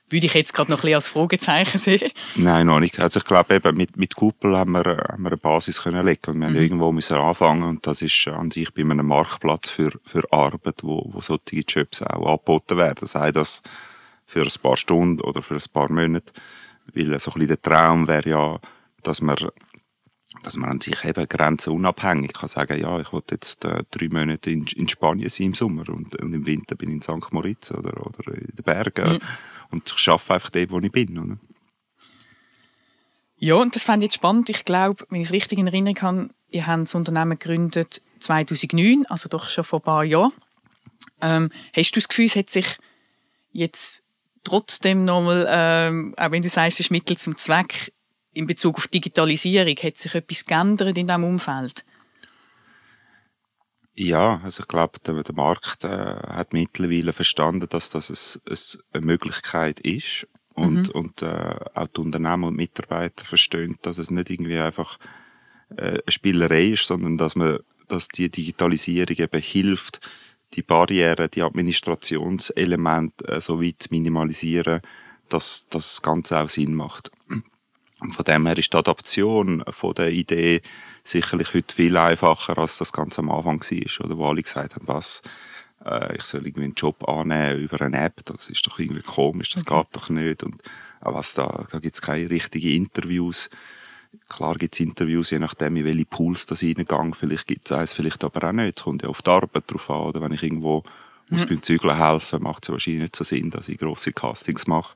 würde 0.09 0.27
ich 0.27 0.33
jetzt 0.33 0.53
gerade 0.53 0.69
noch 0.71 0.79
ein 0.79 0.81
bisschen 0.81 0.95
als 0.95 1.07
Fragezeichen 1.07 1.79
sehen. 1.79 2.11
Nein, 2.35 2.67
noch 2.67 2.79
nicht. 2.79 2.99
Also 2.99 3.19
ich 3.19 3.25
glaube 3.25 3.55
eben, 3.55 3.75
mit, 3.75 3.97
mit 3.97 4.15
Kuppel 4.15 4.55
haben 4.55 4.71
wir, 4.71 4.83
haben 4.85 5.23
wir 5.23 5.29
eine 5.29 5.37
Basis 5.37 5.81
können 5.81 6.05
legen 6.05 6.31
und 6.31 6.39
wir 6.41 6.49
mhm. 6.49 6.55
irgendwo 6.55 6.91
müssen 6.91 7.17
anfangen 7.17 7.63
und 7.63 7.87
das 7.87 8.01
ist 8.01 8.27
an 8.27 8.51
sich 8.51 8.71
bei 8.73 8.81
einem 8.81 9.07
Marktplatz 9.07 9.69
für, 9.69 9.91
für 10.05 10.21
Arbeit, 10.31 10.83
wo, 10.83 11.03
wo 11.07 11.21
solche 11.21 11.63
Jobs 11.67 12.01
auch 12.03 12.25
angeboten 12.25 12.77
werden. 12.77 13.07
Sei 13.07 13.31
das 13.31 13.61
für 14.25 14.43
ein 14.43 14.61
paar 14.61 14.77
Stunden 14.77 15.21
oder 15.21 15.41
für 15.41 15.55
ein 15.55 15.63
paar 15.73 15.91
Monate. 15.91 16.33
Weil 16.93 17.19
so 17.19 17.31
ein 17.31 17.33
bisschen 17.33 17.47
der 17.47 17.61
Traum 17.61 18.07
wäre 18.07 18.29
ja, 18.29 18.59
dass 19.01 19.21
man 19.21 19.37
dass 20.43 20.57
man 20.57 20.69
an 20.69 20.81
sich 20.81 21.03
eben 21.05 21.27
grenzenunabhängig 21.27 22.33
kann 22.33 22.49
sagen, 22.49 22.79
ja, 22.79 22.99
ich 22.99 23.11
will 23.11 23.21
jetzt 23.31 23.65
äh, 23.65 23.83
drei 23.91 24.09
Monate 24.09 24.51
in, 24.51 24.65
in 24.67 24.87
Spanien 24.87 25.29
sein 25.29 25.47
im 25.47 25.53
Sommer 25.53 25.87
und, 25.89 26.15
und, 26.21 26.33
im 26.33 26.45
Winter 26.45 26.75
bin 26.75 26.89
ich 26.89 26.95
in 26.95 27.01
St. 27.01 27.33
Moritz 27.33 27.71
oder, 27.71 28.05
oder 28.05 28.33
in 28.35 28.55
den 28.55 28.63
Bergen 28.63 29.13
mhm. 29.13 29.19
und 29.71 29.93
ich 29.95 30.09
arbeite 30.09 30.33
einfach 30.33 30.49
dort, 30.49 30.71
wo 30.71 30.79
ich 30.79 30.91
bin. 30.91 31.17
Oder? 31.17 31.37
Ja, 33.37 33.55
und 33.55 33.75
das 33.75 33.83
fände 33.83 34.05
ich 34.05 34.11
jetzt 34.11 34.15
spannend. 34.15 34.49
Ich 34.49 34.65
glaube, 34.65 35.05
wenn 35.09 35.21
ich 35.21 35.27
es 35.27 35.33
richtig 35.33 35.59
in 35.59 35.67
Erinnerung 35.67 36.01
habe, 36.01 36.29
ihr 36.49 36.67
habt 36.67 36.83
das 36.83 36.95
Unternehmen 36.95 37.37
gegründet 37.37 38.01
2009, 38.19 39.05
also 39.07 39.29
doch 39.29 39.47
schon 39.47 39.63
vor 39.63 39.79
ein 39.79 39.83
paar 39.83 40.03
Jahren. 40.03 40.31
Ähm, 41.21 41.51
hast 41.75 41.91
du 41.91 41.99
das 41.99 42.07
Gefühl, 42.07 42.25
es 42.25 42.35
hat 42.35 42.49
sich 42.49 42.77
jetzt 43.51 44.03
trotzdem 44.43 45.05
nochmal, 45.05 45.45
ähm, 45.49 46.13
auch 46.17 46.31
wenn 46.31 46.41
du 46.41 46.49
sagst, 46.49 46.79
es 46.79 46.85
ist 46.85 46.91
Mittel 46.91 47.17
zum 47.17 47.37
Zweck, 47.37 47.93
in 48.35 48.47
Bezug 48.47 48.77
auf 48.77 48.87
Digitalisierung, 48.87 49.75
hat 49.77 49.97
sich 49.97 50.13
etwas 50.13 50.45
geändert 50.45 50.97
in 50.97 51.07
diesem 51.07 51.23
Umfeld? 51.23 51.85
Ja, 53.97 54.41
also 54.43 54.61
ich 54.61 54.67
glaube, 54.67 54.99
der, 55.05 55.23
der 55.23 55.35
Markt 55.35 55.85
äh, 55.85 55.87
hat 55.87 56.53
mittlerweile 56.53 57.13
verstanden, 57.13 57.67
dass 57.69 57.89
das 57.89 58.09
ein, 58.09 58.41
ein, 58.51 58.57
eine 58.91 59.05
Möglichkeit 59.05 59.79
ist 59.79 60.27
und, 60.53 60.89
mhm. 60.89 61.01
und 61.01 61.21
äh, 61.21 61.55
auch 61.73 61.87
die 61.87 62.01
Unternehmen 62.01 62.43
und 62.43 62.57
Mitarbeiter 62.57 63.23
verstehen, 63.23 63.77
dass 63.81 63.97
es 63.97 64.11
nicht 64.11 64.29
irgendwie 64.29 64.59
einfach 64.59 64.99
äh, 65.77 65.91
eine 65.91 66.01
Spielerei 66.09 66.65
ist, 66.65 66.87
sondern 66.87 67.17
dass 67.17 67.37
man, 67.37 67.59
dass 67.87 68.09
die 68.09 68.29
Digitalisierung 68.29 69.15
eben 69.17 69.41
hilft, 69.41 70.01
die 70.53 70.63
Barrieren, 70.63 71.29
die 71.33 71.43
Administrationselemente 71.43 73.27
äh, 73.29 73.39
so 73.39 73.61
weit 73.61 73.83
zu 73.83 73.89
minimalisieren, 73.91 74.81
dass, 75.29 75.67
dass 75.69 75.95
das 75.95 76.01
Ganze 76.01 76.39
auch 76.39 76.49
Sinn 76.49 76.73
macht. 76.73 77.11
Und 78.01 78.11
von 78.11 78.25
dem 78.25 78.45
her 78.45 78.57
ist 78.57 78.73
die 78.73 78.77
Adaption 78.77 79.63
von 79.69 79.93
der 79.93 80.11
Idee 80.11 80.61
sicherlich 81.03 81.53
heute 81.53 81.73
viel 81.73 81.95
einfacher, 81.95 82.57
als 82.57 82.77
das 82.77 82.91
ganz 82.91 83.17
am 83.19 83.31
Anfang 83.31 83.61
war, 83.61 84.05
oder 84.05 84.17
wo 84.17 84.27
alle 84.27 84.41
gesagt 84.41 84.75
haben, 84.75 84.87
was, 84.87 85.21
äh, 85.85 86.17
ich 86.17 86.23
soll 86.23 86.45
irgendwie 86.45 86.65
einen 86.65 86.73
Job 86.73 87.07
annehmen 87.07 87.61
über 87.61 87.81
eine 87.81 87.97
App, 87.97 88.25
das 88.25 88.49
ist 88.49 88.67
doch 88.67 88.79
irgendwie 88.79 89.01
komisch, 89.01 89.51
das 89.51 89.65
okay. 89.65 89.79
geht 89.79 89.87
doch 89.95 90.09
nicht. 90.09 90.43
Und 90.43 90.61
äh, 90.61 91.13
was 91.13 91.35
da, 91.35 91.65
da 91.71 91.79
gibt 91.79 91.95
es 91.95 92.01
keine 92.01 92.29
richtigen 92.29 92.83
Interviews. 92.83 93.49
Klar 94.27 94.55
gibt 94.55 94.75
es 94.75 94.81
Interviews, 94.81 95.31
je 95.31 95.39
nachdem, 95.39 95.77
in 95.77 95.85
welche 95.85 96.05
Pools 96.05 96.45
das 96.45 96.63
reingegangen 96.63 97.13
Vielleicht 97.13 97.47
gibt 97.47 97.65
es 97.65 97.71
eins, 97.71 97.93
vielleicht 97.93 98.23
aber 98.23 98.49
auch 98.49 98.53
nicht. 98.53 98.81
Kommt 98.81 99.03
ja 99.03 99.09
auf 99.09 99.21
die 99.21 99.29
Arbeit 99.29 99.63
drauf 99.67 99.89
an. 99.89 100.07
Oder 100.07 100.21
wenn 100.21 100.31
ich 100.33 100.43
irgendwo 100.43 100.83
muss 101.29 101.43
mhm. 101.45 101.49
beim 101.49 101.61
Zügeln 101.61 101.97
helfen, 101.97 102.43
macht 102.43 102.63
es 102.63 102.69
wahrscheinlich 102.69 103.01
nicht 103.03 103.15
so 103.15 103.23
Sinn, 103.23 103.49
dass 103.49 103.67
ich 103.67 103.77
grosse 103.77 104.13
Castings 104.13 104.67
mache 104.67 104.95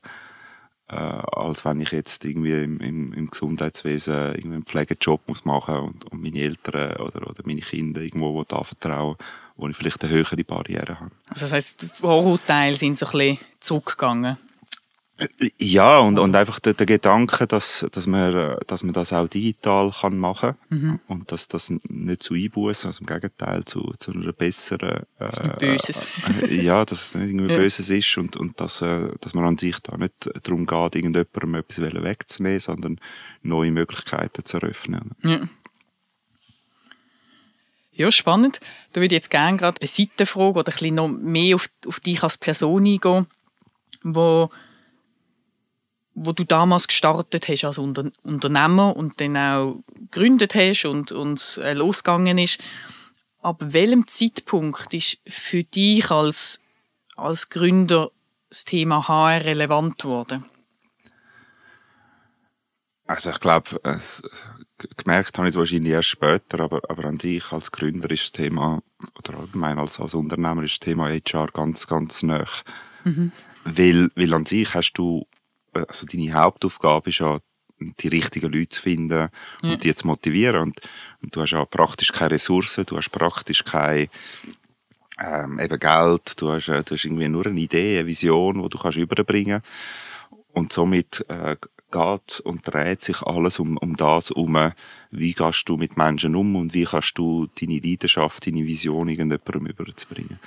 äh, 0.90 0.94
als 0.94 1.64
wenn 1.64 1.80
ich 1.80 1.92
jetzt 1.92 2.24
irgendwie 2.24 2.64
im, 2.64 2.80
im, 2.80 3.12
im 3.12 3.30
Gesundheitswesen 3.30 4.34
irgendwie 4.34 4.54
einen 4.54 4.64
Pflegejob 4.64 5.20
muss 5.28 5.44
machen 5.44 5.76
und, 5.76 6.04
und 6.10 6.22
meine 6.22 6.40
Eltern 6.40 6.96
oder, 6.96 7.28
oder 7.28 7.42
meine 7.44 7.60
Kinder 7.60 8.00
irgendwo 8.00 8.42
da 8.44 8.62
vertrauen, 8.64 9.16
wo 9.56 9.68
ich 9.68 9.76
vielleicht 9.76 10.02
eine 10.02 10.12
höhere 10.12 10.42
Barriere 10.44 10.98
habe. 10.98 11.10
Also 11.28 11.44
das 11.44 11.52
heisst, 11.52 11.86
Vorurteile 11.94 12.76
sind 12.76 12.98
so 12.98 13.06
ein 13.06 13.12
bisschen 13.12 13.38
zurückgegangen? 13.60 14.36
Ja, 15.58 15.98
und, 15.98 16.18
und 16.18 16.34
einfach 16.34 16.60
der, 16.60 16.74
der 16.74 16.86
Gedanke, 16.86 17.46
dass, 17.46 17.86
dass, 17.92 18.06
man, 18.06 18.56
dass 18.66 18.82
man 18.82 18.94
das 18.94 19.12
auch 19.12 19.28
digital 19.28 19.90
kann 19.90 20.18
machen 20.18 20.54
kann 20.68 20.78
mhm. 20.78 21.00
und 21.08 21.30
dass 21.30 21.48
das 21.48 21.70
nicht 21.70 22.22
zu 22.22 22.34
Einbußen, 22.34 22.88
also 22.88 23.00
im 23.00 23.06
Gegenteil 23.06 23.64
zu, 23.64 23.92
zu 23.98 24.12
einer 24.12 24.32
besseren... 24.32 25.04
Äh, 25.18 25.56
Böses. 25.58 26.08
Äh, 26.42 26.62
ja, 26.62 26.84
dass 26.84 27.02
es 27.02 27.14
nicht 27.14 27.30
irgendwie 27.30 27.52
ja. 27.52 27.58
Böses 27.58 27.90
ist 27.90 28.16
und, 28.16 28.36
und 28.36 28.60
dass, 28.60 28.80
äh, 28.80 29.10
dass 29.20 29.34
man 29.34 29.44
an 29.44 29.58
sich 29.58 29.78
da 29.80 29.96
nicht 29.96 30.30
darum 30.42 30.66
geht, 30.66 30.94
irgendjemandem 30.96 31.54
etwas 31.54 31.80
wegzunehmen, 31.80 32.60
sondern 32.60 33.00
neue 33.42 33.70
Möglichkeiten 33.70 34.44
zu 34.44 34.56
eröffnen. 34.56 35.10
Ja. 35.22 35.40
Ja, 37.92 38.10
spannend. 38.10 38.60
Da 38.92 39.02
würde 39.02 39.14
ich 39.14 39.18
jetzt 39.18 39.30
gerne 39.30 39.58
gerade 39.58 39.78
eine 39.78 39.88
Seitenfrage 39.88 40.60
oder 40.60 40.72
ein 40.72 40.72
bisschen 40.72 40.94
noch 40.94 41.08
mehr 41.08 41.56
auf, 41.56 41.68
auf 41.86 42.00
dich 42.00 42.22
als 42.22 42.38
Person 42.38 42.86
eingehen, 42.86 43.26
wo 44.02 44.48
wo 46.22 46.32
du 46.32 46.44
damals 46.44 46.86
gestartet 46.86 47.48
hast 47.48 47.64
als 47.64 47.78
Unter 47.78 48.10
Unternehmer 48.22 48.94
und 48.94 49.20
dann 49.20 49.38
auch 49.38 49.82
gegründet 50.10 50.54
hast 50.54 50.84
und, 50.84 51.12
und 51.12 51.58
äh, 51.64 51.72
losgegangen 51.72 52.36
ist. 52.36 52.58
Ab 53.40 53.56
welchem 53.60 54.06
Zeitpunkt 54.06 54.92
ist 54.92 55.16
für 55.26 55.64
dich 55.64 56.10
als, 56.10 56.60
als 57.16 57.48
Gründer 57.48 58.10
das 58.50 58.66
Thema 58.66 59.08
HR 59.08 59.46
relevant 59.46 59.96
geworden? 60.02 60.44
Also 63.06 63.30
ich 63.30 63.40
glaube, 63.40 63.80
gemerkt 64.98 65.38
habe 65.38 65.48
ich 65.48 65.54
es 65.54 65.58
wahrscheinlich 65.58 65.92
erst 65.92 66.08
später, 66.08 66.60
aber, 66.60 66.82
aber 66.90 67.04
an 67.06 67.18
sich 67.18 67.50
als 67.50 67.72
Gründer 67.72 68.10
ist 68.10 68.24
das 68.24 68.32
Thema, 68.32 68.82
oder 69.16 69.38
allgemein 69.38 69.78
als, 69.78 69.98
als 69.98 70.12
Unternehmer 70.12 70.62
ist 70.64 70.72
das 70.72 70.80
Thema 70.80 71.08
HR 71.08 71.46
ganz, 71.46 71.86
ganz 71.86 72.22
nah. 72.22 72.44
Mhm. 73.04 73.32
Weil, 73.64 74.10
weil 74.16 74.34
an 74.34 74.44
sich 74.44 74.74
hast 74.74 74.92
du 74.92 75.26
also 75.72 76.06
deine 76.06 76.32
Hauptaufgabe 76.32 77.10
ist 77.10 77.20
ja, 77.20 77.38
die 78.00 78.08
richtigen 78.08 78.52
Leute 78.52 78.68
zu 78.68 78.82
finden 78.82 79.28
und 79.62 79.70
ja. 79.70 79.76
die 79.76 79.94
zu 79.94 80.06
motivieren. 80.06 80.60
Und, 80.62 80.80
und, 81.22 81.34
du 81.34 81.40
hast 81.40 81.52
ja 81.52 81.64
praktisch 81.64 82.12
keine 82.12 82.32
Ressourcen, 82.32 82.84
du 82.86 82.96
hast 82.96 83.10
praktisch 83.10 83.64
kein 83.64 84.08
ähm, 85.18 85.58
eben 85.58 85.78
Geld, 85.78 86.40
du 86.40 86.52
hast, 86.52 86.68
äh, 86.68 86.82
du 86.82 86.94
hast 86.94 87.04
irgendwie 87.04 87.28
nur 87.28 87.46
eine 87.46 87.60
Idee, 87.60 87.98
eine 87.98 88.06
Vision, 88.06 88.62
die 88.62 88.68
du 88.68 88.78
kannst 88.78 88.98
überbringen 88.98 89.62
Und 90.52 90.72
somit 90.72 91.24
äh, 91.28 91.56
geht 91.90 92.40
und 92.40 92.66
dreht 92.66 93.02
sich 93.02 93.22
alles 93.22 93.58
um, 93.58 93.76
um 93.76 93.96
das 93.96 94.30
um, 94.30 94.72
wie 95.10 95.32
gehst 95.32 95.68
du 95.68 95.76
mit 95.76 95.96
Menschen 95.96 96.36
um 96.36 96.56
und 96.56 96.72
wie 96.74 96.84
kannst 96.84 97.18
du 97.18 97.48
deine 97.60 97.80
Leidenschaft, 97.80 98.46
deine 98.46 98.64
Vision 98.64 99.08
irgendjemandem 99.08 99.66
überzubringen. 99.66 100.38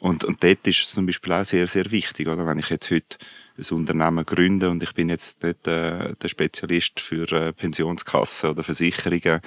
Und, 0.00 0.24
und 0.24 0.42
dort 0.42 0.66
ist 0.66 0.82
es 0.82 0.92
zum 0.92 1.04
Beispiel 1.06 1.32
auch 1.34 1.44
sehr, 1.44 1.68
sehr 1.68 1.90
wichtig, 1.90 2.26
oder? 2.26 2.46
Wenn 2.46 2.58
ich 2.58 2.70
jetzt 2.70 2.90
heute 2.90 3.18
ein 3.58 3.76
Unternehmen 3.76 4.24
gründe 4.24 4.70
und 4.70 4.82
ich 4.82 4.94
bin 4.94 5.10
jetzt 5.10 5.42
nicht 5.42 5.66
äh, 5.68 6.14
der 6.14 6.28
Spezialist 6.28 7.00
für 7.00 7.30
äh, 7.30 7.52
Pensionskassen 7.52 8.50
oder 8.50 8.64
Versicherungen, 8.64 9.40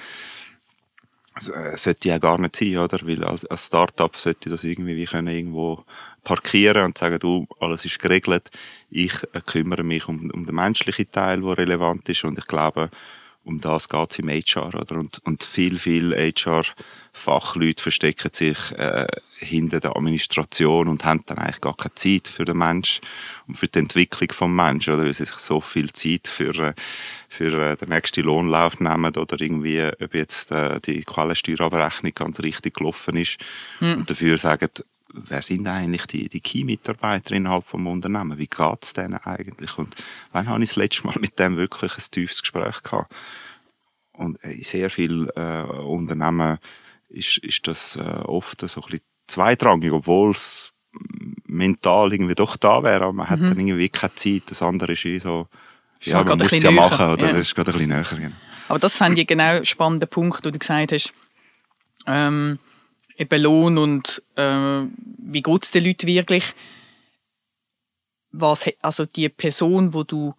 äh, 1.36 1.76
sollte 1.76 2.08
ja 2.08 2.18
gar 2.18 2.38
nicht 2.38 2.54
sein, 2.54 2.78
oder? 2.78 2.98
Weil 3.04 3.24
als, 3.24 3.44
als 3.46 3.66
Startup 3.66 4.14
sollte 4.16 4.48
das 4.48 4.62
irgendwie 4.62 4.94
wie 4.96 5.06
können 5.06 5.34
irgendwo 5.34 5.84
parkieren 6.22 6.84
und 6.84 6.98
sagen, 6.98 7.18
du, 7.18 7.48
alles 7.58 7.84
ist 7.84 7.98
geregelt. 7.98 8.48
Ich 8.90 9.12
äh, 9.32 9.40
kümmere 9.44 9.82
mich 9.82 10.06
um, 10.06 10.30
um 10.30 10.46
den 10.46 10.54
menschlichen 10.54 11.10
Teil, 11.10 11.40
der 11.40 11.58
relevant 11.58 12.08
ist 12.08 12.22
und 12.22 12.38
ich 12.38 12.46
glaube, 12.46 12.90
um 13.42 13.60
das 13.60 13.88
geht 13.88 14.10
es 14.10 14.18
im 14.20 14.28
HR. 14.28 14.74
Oder? 14.74 14.96
Und, 14.96 15.20
und 15.24 15.42
viel, 15.42 15.78
viel 15.78 16.14
HR-Fachleute 16.14 17.82
verstecken 17.82 18.30
sich 18.32 18.70
äh, 18.78 19.06
hinter 19.44 19.80
der 19.80 19.96
Administration 19.96 20.88
und 20.88 21.04
haben 21.04 21.22
dann 21.26 21.38
eigentlich 21.38 21.60
gar 21.60 21.76
keine 21.76 21.94
Zeit 21.94 22.28
für 22.28 22.44
den 22.44 22.58
Mensch 22.58 23.00
und 23.46 23.56
für 23.56 23.68
die 23.68 23.78
Entwicklung 23.78 24.28
des 24.28 24.40
Menschen, 24.40 24.94
oder? 24.94 25.04
weil 25.04 25.14
sie 25.14 25.24
sich 25.24 25.36
so 25.36 25.60
viel 25.60 25.92
Zeit 25.92 26.28
für, 26.28 26.54
äh, 26.58 26.74
für 27.28 27.52
äh, 27.52 27.76
den 27.76 27.90
nächsten 27.90 28.24
Lohnlauf 28.24 28.80
nehmen 28.80 29.14
oder 29.16 29.40
irgendwie, 29.40 29.82
ob 29.82 30.14
jetzt 30.14 30.50
äh, 30.50 30.80
die 30.80 31.04
Quellensteuerabrechnung 31.04 32.14
ganz 32.14 32.40
richtig 32.40 32.74
gelaufen 32.74 33.16
ist 33.16 33.38
mhm. 33.80 33.94
und 33.98 34.10
dafür 34.10 34.38
sagen, 34.38 34.68
wer 35.14 35.42
sind 35.42 35.66
eigentlich 35.66 36.06
die, 36.06 36.28
die 36.28 36.40
Key-Mitarbeiter 36.40 37.34
innerhalb 37.34 37.64
des 37.64 37.74
Unternehmens? 37.74 38.38
Wie 38.38 38.46
geht 38.46 38.82
es 38.82 38.92
denen 38.92 39.18
eigentlich? 39.18 39.78
Und 39.78 39.94
wann 40.32 40.48
habe 40.48 40.62
ich 40.62 40.70
das 40.70 40.76
letzte 40.76 41.06
Mal 41.06 41.16
mit 41.20 41.38
dem 41.38 41.56
wirklich 41.56 41.96
ein 41.96 42.04
tiefes 42.10 42.42
Gespräch 42.42 42.82
gehabt? 42.82 43.14
Und 44.12 44.38
in 44.44 44.62
sehr 44.62 44.90
vielen 44.90 45.28
äh, 45.30 45.64
Unternehmen 45.82 46.58
ist, 47.08 47.38
ist 47.38 47.66
das 47.66 47.96
äh, 47.96 48.00
oft 48.00 48.60
so 48.60 48.80
ein 48.80 48.90
bisschen 48.90 49.04
zweitrangig, 49.26 49.92
obwohl 49.92 50.32
es 50.32 50.72
mental 51.46 52.12
irgendwie 52.12 52.34
doch 52.34 52.56
da 52.56 52.82
wäre, 52.82 53.04
aber 53.04 53.12
man 53.12 53.26
mhm. 53.26 53.30
hat 53.30 53.40
dann 53.40 53.58
irgendwie 53.58 53.88
keine 53.88 54.14
Zeit. 54.14 54.42
Das 54.46 54.62
andere 54.62 54.92
ist 54.92 55.04
eh 55.04 55.18
so, 55.18 55.48
ja, 56.02 56.22
man 56.22 56.38
muss 56.38 56.52
es 56.52 56.62
ja 56.62 56.70
näher. 56.70 56.80
machen, 56.80 57.06
oder? 57.12 57.26
Ja. 57.26 57.32
Das 57.32 57.42
ist 57.42 57.54
gerade 57.54 57.70
ein 57.70 57.74
bisschen 57.74 57.90
näher. 57.90 58.06
Genau. 58.10 58.36
Aber 58.68 58.78
das 58.78 58.96
fände 58.96 59.20
ich 59.20 59.26
genau 59.26 59.56
ein 59.56 59.64
spannender 59.64 60.06
Punkt, 60.06 60.44
wo 60.44 60.50
du 60.50 60.58
gesagt 60.58 60.92
hast, 60.92 61.12
ähm, 62.06 62.58
eben 63.16 63.42
Lohn 63.42 63.78
und 63.78 64.22
äh, 64.36 64.82
wie 65.18 65.42
geht 65.42 65.64
es 65.64 65.70
den 65.70 65.84
Leuten 65.84 66.06
wirklich? 66.06 66.54
Was, 68.32 68.64
also 68.82 69.06
die 69.06 69.28
Person, 69.28 69.94
wo 69.94 70.02
du 70.02 70.34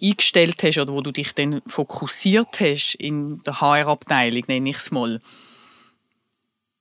eingestellt 0.00 0.62
hast 0.62 0.78
oder 0.78 0.92
wo 0.92 1.00
du 1.00 1.10
dich 1.10 1.34
dann 1.34 1.62
fokussiert 1.66 2.60
hast 2.60 2.94
in 2.94 3.42
der 3.42 3.60
HR-Abteilung, 3.60 4.44
nenne 4.46 4.70
ich 4.70 4.76
es 4.76 4.90
mal, 4.90 5.20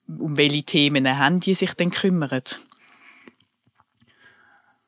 um 0.08 0.38
welche 0.38 0.64
Themen 0.64 1.18
haben 1.18 1.40
die 1.40 1.54
sich 1.54 1.74
denn 1.74 1.92
kümmert? 1.92 2.60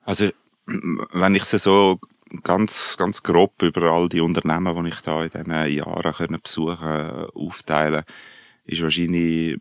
Also, 0.03 0.29
wenn 0.65 1.36
ich 1.36 1.41
es 1.43 1.63
so 1.63 2.00
ganz, 2.43 2.95
ganz 2.98 3.24
grob 3.24 3.62
über 3.62 3.84
all 3.84 4.10
die 4.10 4.22
Unternehmen, 4.22 4.84
die 4.84 4.89
ich 4.89 5.01
da 5.01 5.24
in 5.24 5.29
diesen 5.29 5.72
Jahren 5.72 6.13
können 6.13 6.41
besuchen 6.41 7.27
aufteile, 7.34 8.03
ist 8.65 8.81
wahrscheinlich 8.81 9.57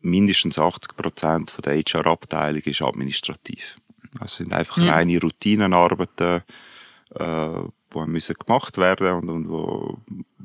mindestens 0.00 0.58
80 0.58 0.96
Prozent 0.96 1.52
der 1.64 1.76
HR-Abteilung 1.76 2.62
ist 2.62 2.82
administrativ. 2.82 3.76
Es 4.24 4.36
sind 4.36 4.52
einfach 4.52 4.78
mhm. 4.78 4.88
reine 4.88 5.20
Routinenarbeiten, 5.20 6.42
äh, 7.14 7.60
die 7.94 8.06
müssen 8.06 8.34
gemacht 8.34 8.78
werden 8.78 9.12
und, 9.12 9.28
und 9.28 9.48
wo, 9.48 9.98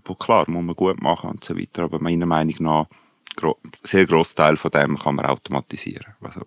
wo 0.05 0.15
klar 0.15 0.49
muss 0.49 0.63
man 0.63 0.75
gut 0.75 1.01
machen 1.01 1.31
und 1.31 1.43
so 1.43 1.57
weiter. 1.57 1.83
Aber 1.83 1.99
meiner 1.99 2.25
Meinung 2.25 2.55
nach 2.59 2.85
gro 3.35 3.57
sehr 3.83 4.05
grossen 4.05 4.35
Teil 4.37 4.57
von 4.57 4.71
dem 4.71 4.97
kann 4.97 5.15
man 5.15 5.25
automatisieren. 5.25 6.15
Also 6.21 6.41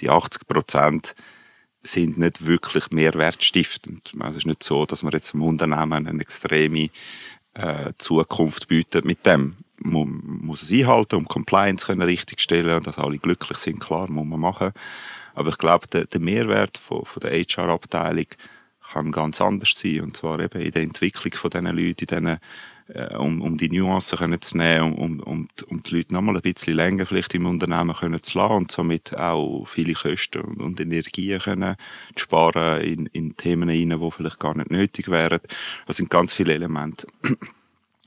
die 0.00 0.10
80 0.10 0.46
Prozent 0.46 1.14
sind 1.82 2.18
nicht 2.18 2.46
wirklich 2.46 2.90
mehrwertstiftend. 2.90 4.12
Also 4.20 4.30
es 4.30 4.36
ist 4.38 4.46
nicht 4.46 4.62
so, 4.62 4.86
dass 4.86 5.02
man 5.02 5.12
jetzt 5.12 5.34
einem 5.34 5.44
Unternehmen 5.44 6.06
eine 6.06 6.20
extreme 6.20 6.90
äh, 7.54 7.92
Zukunft 7.98 8.68
bietet 8.68 9.04
mit 9.04 9.26
dem 9.26 9.56
man 9.84 10.22
muss 10.24 10.62
es 10.62 10.72
einhalten, 10.72 11.16
um 11.16 11.26
Compliance 11.26 11.86
können 11.86 12.02
richtigstellen 12.02 12.76
und 12.76 12.86
dass 12.86 12.98
alle 12.98 13.18
glücklich 13.18 13.58
sind, 13.58 13.80
klar, 13.80 14.10
muss 14.10 14.26
man 14.26 14.40
machen. 14.40 14.72
Aber 15.34 15.50
ich 15.50 15.58
glaube, 15.58 15.86
der, 15.88 16.04
der 16.06 16.20
Mehrwert 16.20 16.78
von, 16.78 17.04
von 17.04 17.20
der 17.20 17.32
HR-Abteilung 17.32 18.26
kann 18.92 19.12
ganz 19.12 19.40
anders 19.40 19.72
sein. 19.76 20.02
Und 20.02 20.16
zwar 20.16 20.40
eben 20.40 20.60
in 20.60 20.70
der 20.70 20.82
Entwicklung 20.82 21.32
von 21.34 21.50
diesen 21.50 21.66
Leuten, 21.66 22.00
in 22.00 22.06
diesen, 22.06 22.38
äh, 22.88 23.14
um, 23.16 23.40
um 23.40 23.56
die 23.56 23.68
Nuancen 23.68 24.18
können 24.18 24.40
zu 24.40 24.56
nehmen, 24.56 24.94
um, 24.94 25.20
um, 25.20 25.48
um 25.68 25.82
die 25.82 25.96
Leute 25.96 26.14
noch 26.14 26.22
mal 26.22 26.36
ein 26.36 26.42
bisschen 26.42 26.74
länger 26.74 27.06
vielleicht 27.06 27.34
im 27.34 27.46
Unternehmen 27.46 27.94
können 27.94 28.22
zu 28.22 28.38
lassen 28.38 28.54
und 28.54 28.72
somit 28.72 29.16
auch 29.16 29.64
viele 29.66 29.94
Kosten 29.94 30.42
und, 30.42 30.60
und 30.60 30.80
Energien 30.80 31.40
können 31.40 31.76
sparen 32.16 32.82
in, 32.82 33.06
in 33.06 33.36
Themen 33.36 33.68
hinein, 33.68 34.00
die 34.00 34.10
vielleicht 34.10 34.40
gar 34.40 34.56
nicht 34.56 34.70
nötig 34.70 35.08
wären. 35.08 35.40
Das 35.86 35.96
sind 35.96 36.10
ganz 36.10 36.34
viele 36.34 36.54
Elemente. 36.54 37.06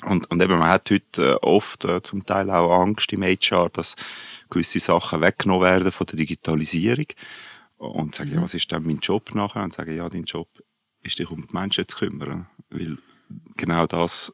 Und, 0.03 0.29
und 0.29 0.41
eben, 0.41 0.59
man 0.59 0.69
hat 0.69 0.91
heute 0.91 1.31
äh, 1.31 1.33
oft 1.41 1.85
äh, 1.85 2.01
zum 2.01 2.25
Teil 2.25 2.49
auch 2.49 2.79
Angst 2.81 3.11
im 3.13 3.23
HR, 3.23 3.69
dass 3.69 3.95
gewisse 4.49 4.79
Sachen 4.79 5.21
weggenommen 5.21 5.65
werden 5.65 5.91
von 5.91 6.05
der 6.05 6.17
Digitalisierung. 6.17 7.07
Und 7.77 8.15
sagen, 8.15 8.29
mhm. 8.29 8.35
ja, 8.35 8.41
was 8.43 8.53
ist 8.53 8.71
dann 8.71 8.85
mein 8.85 8.99
Job 8.99 9.33
nachher? 9.33 9.63
Und 9.63 9.73
sagen, 9.73 9.95
ja, 9.95 10.07
dein 10.09 10.25
Job 10.25 10.47
ist 11.01 11.17
dich 11.17 11.29
um 11.29 11.47
die 11.47 11.53
Menschen 11.53 11.87
zu 11.87 11.97
kümmern. 11.97 12.47
Weil 12.69 12.97
genau 13.57 13.87
das, 13.87 14.33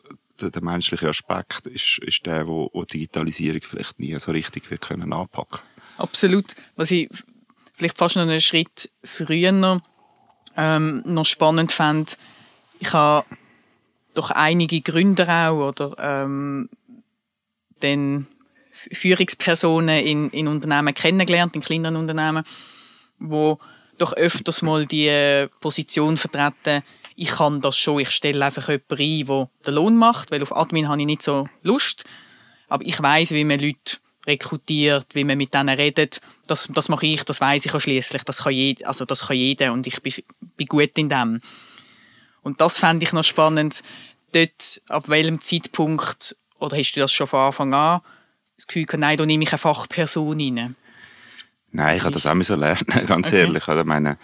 der, 0.50 0.64
menschliche 0.64 1.10
Aspekt 1.10 1.68
ist, 1.68 2.00
ist 2.00 2.26
der, 2.26 2.48
wo, 2.48 2.70
wo 2.74 2.84
Digitalisierung 2.84 3.62
vielleicht 3.62 4.00
nie 4.00 4.18
so 4.20 4.32
richtig 4.32 4.70
wir 4.70 4.78
können 4.78 5.14
anpacken. 5.14 5.62
Absolut. 5.98 6.56
Was 6.76 6.92
ich 6.92 7.10
vielleicht 7.74 7.98
fast 7.98 8.16
noch 8.16 8.24
einen 8.24 8.42
Schritt 8.42 8.90
früher 9.04 9.82
ähm, 10.58 11.02
noch 11.06 11.26
spannend 11.26 11.72
fand, 11.72 12.18
ich 12.80 12.92
habe 12.94 13.26
doch 14.14 14.32
einige 14.32 14.82
Gründer 14.82 15.50
auch 15.50 15.70
oder 15.70 15.96
ähm, 16.00 16.70
den 17.82 18.28
Führungspersonen 18.72 20.06
in, 20.06 20.30
in 20.30 20.48
Unternehmen 20.48 20.94
kennengelernt, 20.94 21.56
in 21.56 21.62
kleineren 21.62 21.96
Unternehmen, 21.96 22.44
wo 23.20 23.60
doch 23.98 24.14
öfters 24.14 24.62
mal 24.62 24.86
die 24.86 25.08
äh, 25.08 25.48
Position 25.60 26.18
vertreten, 26.18 26.84
ich 27.22 27.30
kann 27.30 27.62
das 27.62 27.78
schon, 27.78 28.00
ich 28.00 28.10
stelle 28.10 28.44
einfach 28.44 28.68
jemanden 28.68 29.00
ein, 29.00 29.28
der 29.28 29.50
den 29.68 29.74
Lohn 29.76 29.96
macht, 29.96 30.32
weil 30.32 30.42
auf 30.42 30.58
Admin 30.58 30.90
habe 30.90 31.00
ich 31.02 31.06
nicht 31.06 31.22
so 31.22 31.48
Lust. 31.62 32.04
Aber 32.68 32.84
ich 32.84 33.00
weiß, 33.00 33.32
wie 33.34 33.44
man 33.44 33.60
Leute 33.60 33.98
rekrutiert, 34.26 35.06
wie 35.14 35.24
man 35.24 35.38
mit 35.38 35.54
denen 35.54 35.70
redet. 35.70 36.20
Das, 36.48 36.68
das 36.74 36.90
mache 36.90 37.06
ich, 37.06 37.24
das 37.24 37.40
weiß 37.40 37.64
ich 37.64 37.76
auch 37.76 37.80
schließlich. 37.80 38.24
Das 38.24 38.40
kann 38.40 38.54
jeder, 38.54 38.88
also 38.88 39.06
das 39.06 39.28
kann 39.28 39.38
jeder. 39.38 39.72
Und 39.72 39.86
ich 39.86 40.02
bin, 40.02 40.14
bin 40.58 40.66
gut 40.66 40.98
in 40.98 41.10
dem. 41.10 41.42
Und 42.42 42.60
das 42.60 42.80
fände 42.80 43.04
ich 43.04 43.14
noch 43.14 43.24
spannend, 43.24 43.84
dort, 44.34 44.82
ab 44.90 45.08
welchem 45.08 45.42
Zeitpunkt, 45.42 46.36
oder 46.58 46.76
hast 46.76 46.94
du 46.94 47.02
das 47.02 47.14
schon 47.14 47.28
von 47.28 47.42
Anfang 47.42 47.72
an, 47.76 48.02
das 48.56 48.66
Gefühl 48.66 48.88
gehabt, 48.88 49.00
nein, 49.02 49.18
da 49.18 49.28
nehme 49.28 49.44
ich 49.44 49.52
eine 49.52 49.60
Fachperson 49.60 50.40
rein? 50.40 50.76
Nein, 51.70 51.98
ich 51.98 52.02
habe 52.02 52.14
das 52.14 52.26
auch 52.26 52.42
so 52.42 52.56
lernen, 52.56 52.84
ganz 53.06 53.28
okay. 53.28 53.42
ehrlich. 53.42 53.68
Oder 53.68 53.84
meine, 53.84 54.18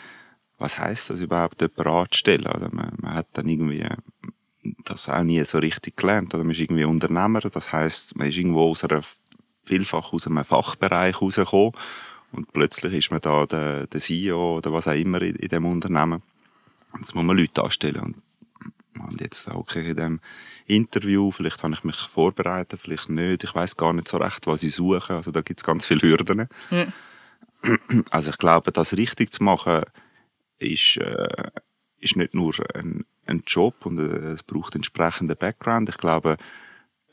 was 0.57 0.79
heißt 0.79 1.09
das 1.11 1.19
überhaupt, 1.19 1.61
jemanden 1.61 1.87
anzustellen? 1.87 2.47
Oder 2.47 2.69
man, 2.71 2.91
man 2.99 3.13
hat 3.13 3.27
dann 3.33 3.47
irgendwie 3.47 3.85
das 4.85 5.09
auch 5.09 5.23
nie 5.23 5.43
so 5.45 5.59
richtig 5.59 5.97
gelernt. 5.97 6.33
Oder 6.33 6.43
man 6.43 6.51
ist 6.51 6.59
irgendwie 6.59 6.83
Unternehmer, 6.83 7.39
das 7.39 7.71
heißt, 7.71 8.17
man 8.17 8.27
ist 8.27 8.37
irgendwo 8.37 8.69
aus 8.69 8.83
einer, 8.83 9.01
vielfach 9.65 10.13
aus 10.13 10.27
einem 10.27 10.43
Fachbereich 10.43 11.21
rausgekommen 11.21 11.73
und 12.31 12.51
plötzlich 12.53 12.93
ist 12.93 13.11
man 13.11 13.21
da 13.21 13.45
der, 13.45 13.87
der 13.87 14.01
CEO 14.01 14.57
oder 14.57 14.71
was 14.71 14.87
auch 14.87 14.93
immer 14.93 15.21
in, 15.21 15.35
in 15.35 15.47
dem 15.47 15.65
Unternehmen. 15.65 16.21
Jetzt 16.97 17.15
muss 17.15 17.23
man 17.23 17.37
Leute 17.37 17.63
anstellen 17.63 18.01
und 18.01 18.15
und 18.99 19.21
jetzt 19.21 19.47
hocke 19.53 19.79
ich 19.79 19.89
in 19.89 19.95
diesem 19.95 20.19
Interview, 20.65 21.29
vielleicht 21.29 21.61
habe 21.61 21.75
ich 21.75 21.83
mich 21.83 21.95
vorbereitet, 21.95 22.79
vielleicht 22.81 23.09
nicht. 23.09 23.43
Ich 23.43 23.53
weiß 23.53 23.77
gar 23.77 23.93
nicht 23.93 24.07
so 24.07 24.17
recht, 24.17 24.47
was 24.47 24.63
ich 24.63 24.73
suche. 24.73 25.13
Also 25.13 25.29
da 25.29 25.41
gibt 25.41 25.59
es 25.59 25.63
ganz 25.63 25.85
viele 25.85 26.01
Hürden. 26.01 26.47
Ja. 26.71 26.87
Also 28.09 28.31
ich 28.31 28.37
glaube, 28.39 28.71
das 28.71 28.97
richtig 28.97 29.31
zu 29.31 29.43
machen, 29.43 29.83
ist, 30.59 30.97
äh, 30.97 31.49
ist 31.99 32.15
nicht 32.15 32.33
nur 32.33 32.53
ein, 32.73 33.05
ein 33.25 33.43
Job 33.45 33.85
und 33.85 33.99
äh, 33.99 34.31
es 34.31 34.43
braucht 34.43 34.75
entsprechenden 34.75 35.37
Background. 35.37 35.89
Ich 35.89 35.97
glaube, 35.97 36.37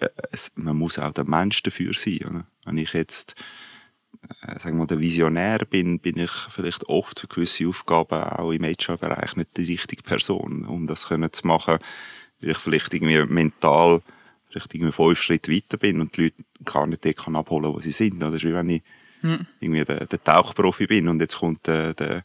äh, 0.00 0.08
es, 0.32 0.52
man 0.54 0.76
muss 0.76 0.98
auch 0.98 1.12
der 1.12 1.24
Mensch 1.24 1.62
dafür 1.62 1.92
sein. 1.94 2.20
Oder? 2.28 2.46
Wenn 2.64 2.78
ich 2.78 2.92
jetzt 2.92 3.34
äh, 4.42 4.58
sagen 4.58 4.78
wir, 4.78 4.86
der 4.86 5.00
Visionär 5.00 5.58
bin, 5.68 5.98
bin 5.98 6.18
ich 6.18 6.30
vielleicht 6.30 6.84
oft 6.88 7.20
für 7.20 7.28
gewisse 7.28 7.68
Aufgaben 7.68 8.22
auch 8.22 8.52
im 8.52 8.64
HR-Bereich 8.64 9.36
nicht 9.36 9.56
die 9.56 9.64
richtige 9.64 10.02
Person, 10.02 10.64
um 10.64 10.86
das 10.86 11.08
können 11.08 11.32
zu 11.32 11.46
machen, 11.46 11.78
weil 12.40 12.50
ich 12.50 12.58
vielleicht 12.58 12.94
irgendwie 12.94 13.24
mental 13.24 14.02
vielleicht 14.48 14.74
irgendwie 14.74 14.92
fünf 14.92 15.20
Schritte 15.20 15.52
weiter 15.52 15.78
bin 15.78 16.00
und 16.00 16.16
die 16.16 16.22
Leute 16.24 16.44
gar 16.64 16.86
nicht 16.86 17.04
dort 17.04 17.16
kann 17.16 17.36
abholen, 17.36 17.74
wo 17.74 17.80
sie 17.80 17.90
sind. 17.90 18.22
Das 18.22 18.34
ist 18.34 18.44
wie 18.44 18.54
wenn 18.54 18.70
ich 18.70 18.82
hm. 19.20 19.46
irgendwie 19.60 19.84
der, 19.84 20.06
der, 20.06 20.22
Tauchprofi 20.22 20.86
bin 20.86 21.08
und 21.08 21.20
jetzt 21.20 21.38
kommt 21.38 21.66
der, 21.66 21.92
der, 21.94 22.22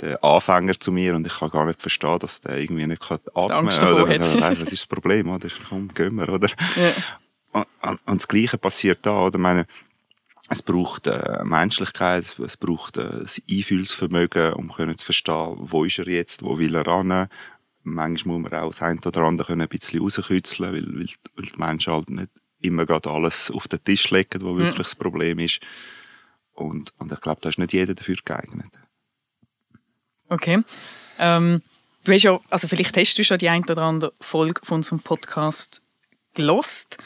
der, 0.00 0.22
Anfänger 0.24 0.78
zu 0.78 0.92
mir 0.92 1.14
und 1.14 1.26
ich 1.26 1.38
kann 1.38 1.50
gar 1.50 1.64
nicht 1.64 1.80
verstehen, 1.80 2.18
dass 2.18 2.40
der 2.40 2.58
irgendwie 2.58 2.86
nicht 2.86 3.02
kann 3.02 3.18
atmen 3.34 3.68
kann. 3.68 3.92
Oder, 3.92 4.02
oder, 4.04 4.40
was 4.40 4.58
ist 4.58 4.72
das 4.72 4.86
Problem? 4.86 5.30
Oder? 5.30 5.48
Komm, 5.68 5.88
gehen 5.88 6.14
wir, 6.16 6.28
oder? 6.28 6.48
Ja. 6.48 7.62
Und, 7.82 8.00
und, 8.06 8.20
das 8.20 8.28
Gleiche 8.28 8.58
passiert 8.58 9.00
da. 9.02 9.26
Oder? 9.26 9.38
Meine, 9.38 9.66
es 10.48 10.62
braucht 10.62 11.06
äh, 11.06 11.44
Menschlichkeit, 11.44 12.24
es 12.38 12.56
braucht 12.56 12.96
äh, 12.96 13.20
das 13.20 13.40
Einfühlsvermögen, 13.50 14.54
um 14.54 14.72
können 14.72 14.98
zu 14.98 15.04
verstehen, 15.04 15.56
wo 15.58 15.84
ist 15.84 15.98
er 15.98 16.08
jetzt, 16.08 16.42
wo 16.42 16.58
will 16.58 16.74
er 16.74 16.86
ran. 16.86 17.28
Manchmal 17.82 18.38
muss 18.38 18.50
man 18.50 18.60
auch 18.60 18.70
das 18.70 18.82
eine 18.82 19.00
oder 19.04 19.22
andere 19.22 19.48
können 19.48 19.62
ein 19.62 19.68
bisschen 19.68 20.00
rauskitzeln, 20.00 20.72
weil, 20.72 20.86
weil, 20.86 21.08
weil 21.36 21.44
die 21.44 21.58
Menschen 21.58 21.92
halt 21.92 22.10
nicht 22.10 22.30
immer 22.60 22.84
gerade 22.84 23.10
alles 23.10 23.50
auf 23.50 23.68
den 23.68 23.82
Tisch 23.82 24.10
legen, 24.10 24.42
wo 24.42 24.56
wirklich 24.56 24.86
das 24.88 24.94
Problem 24.94 25.38
ist. 25.38 25.60
Und, 26.52 26.92
und 26.98 27.10
ich 27.10 27.20
glaube, 27.20 27.40
da 27.40 27.48
ist 27.48 27.58
nicht 27.58 27.72
jeder 27.72 27.94
dafür 27.94 28.16
geeignet. 28.22 28.70
Okay. 30.30 30.62
Ähm, 31.18 31.60
du 32.04 32.12
hast 32.12 32.22
ja, 32.22 32.40
also 32.48 32.68
vielleicht 32.68 32.96
hast 32.96 33.16
du 33.16 33.24
schon 33.24 33.38
die 33.38 33.48
ein 33.48 33.64
oder 33.64 33.82
andere 33.82 34.12
Folge 34.20 34.60
von 34.64 34.76
unserem 34.76 35.00
Podcast 35.00 35.82
gelost. 36.34 36.98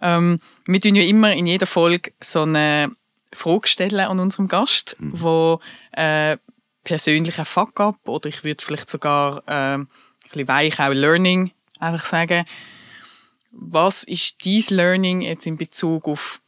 Ähm, 0.00 0.40
wir 0.66 0.80
tun 0.80 0.94
ja 0.94 1.02
immer 1.04 1.32
in 1.32 1.46
jeder 1.46 1.66
Folge 1.66 2.12
so 2.20 2.42
eine 2.42 2.90
Frage 3.32 3.68
stellen 3.68 4.00
an 4.00 4.20
unserem 4.20 4.48
Gast, 4.48 4.96
mhm. 4.98 5.12
wo 5.14 5.60
äh, 5.92 6.36
persönlicher 6.84 7.44
Fuck-up 7.44 7.96
oder 8.08 8.28
ich 8.28 8.44
würde 8.44 8.64
vielleicht 8.64 8.90
sogar 8.90 9.42
äh, 9.46 9.74
ein 9.74 9.88
bisschen 10.22 10.48
weich 10.48 10.80
auch 10.80 10.92
Learning 10.92 11.52
einfach 11.78 12.04
sagen. 12.04 12.44
Was 13.52 14.04
ist 14.04 14.44
dein 14.44 14.76
Learning 14.76 15.20
jetzt 15.22 15.46
in 15.46 15.56
Bezug 15.56 16.06
auf 16.06 16.40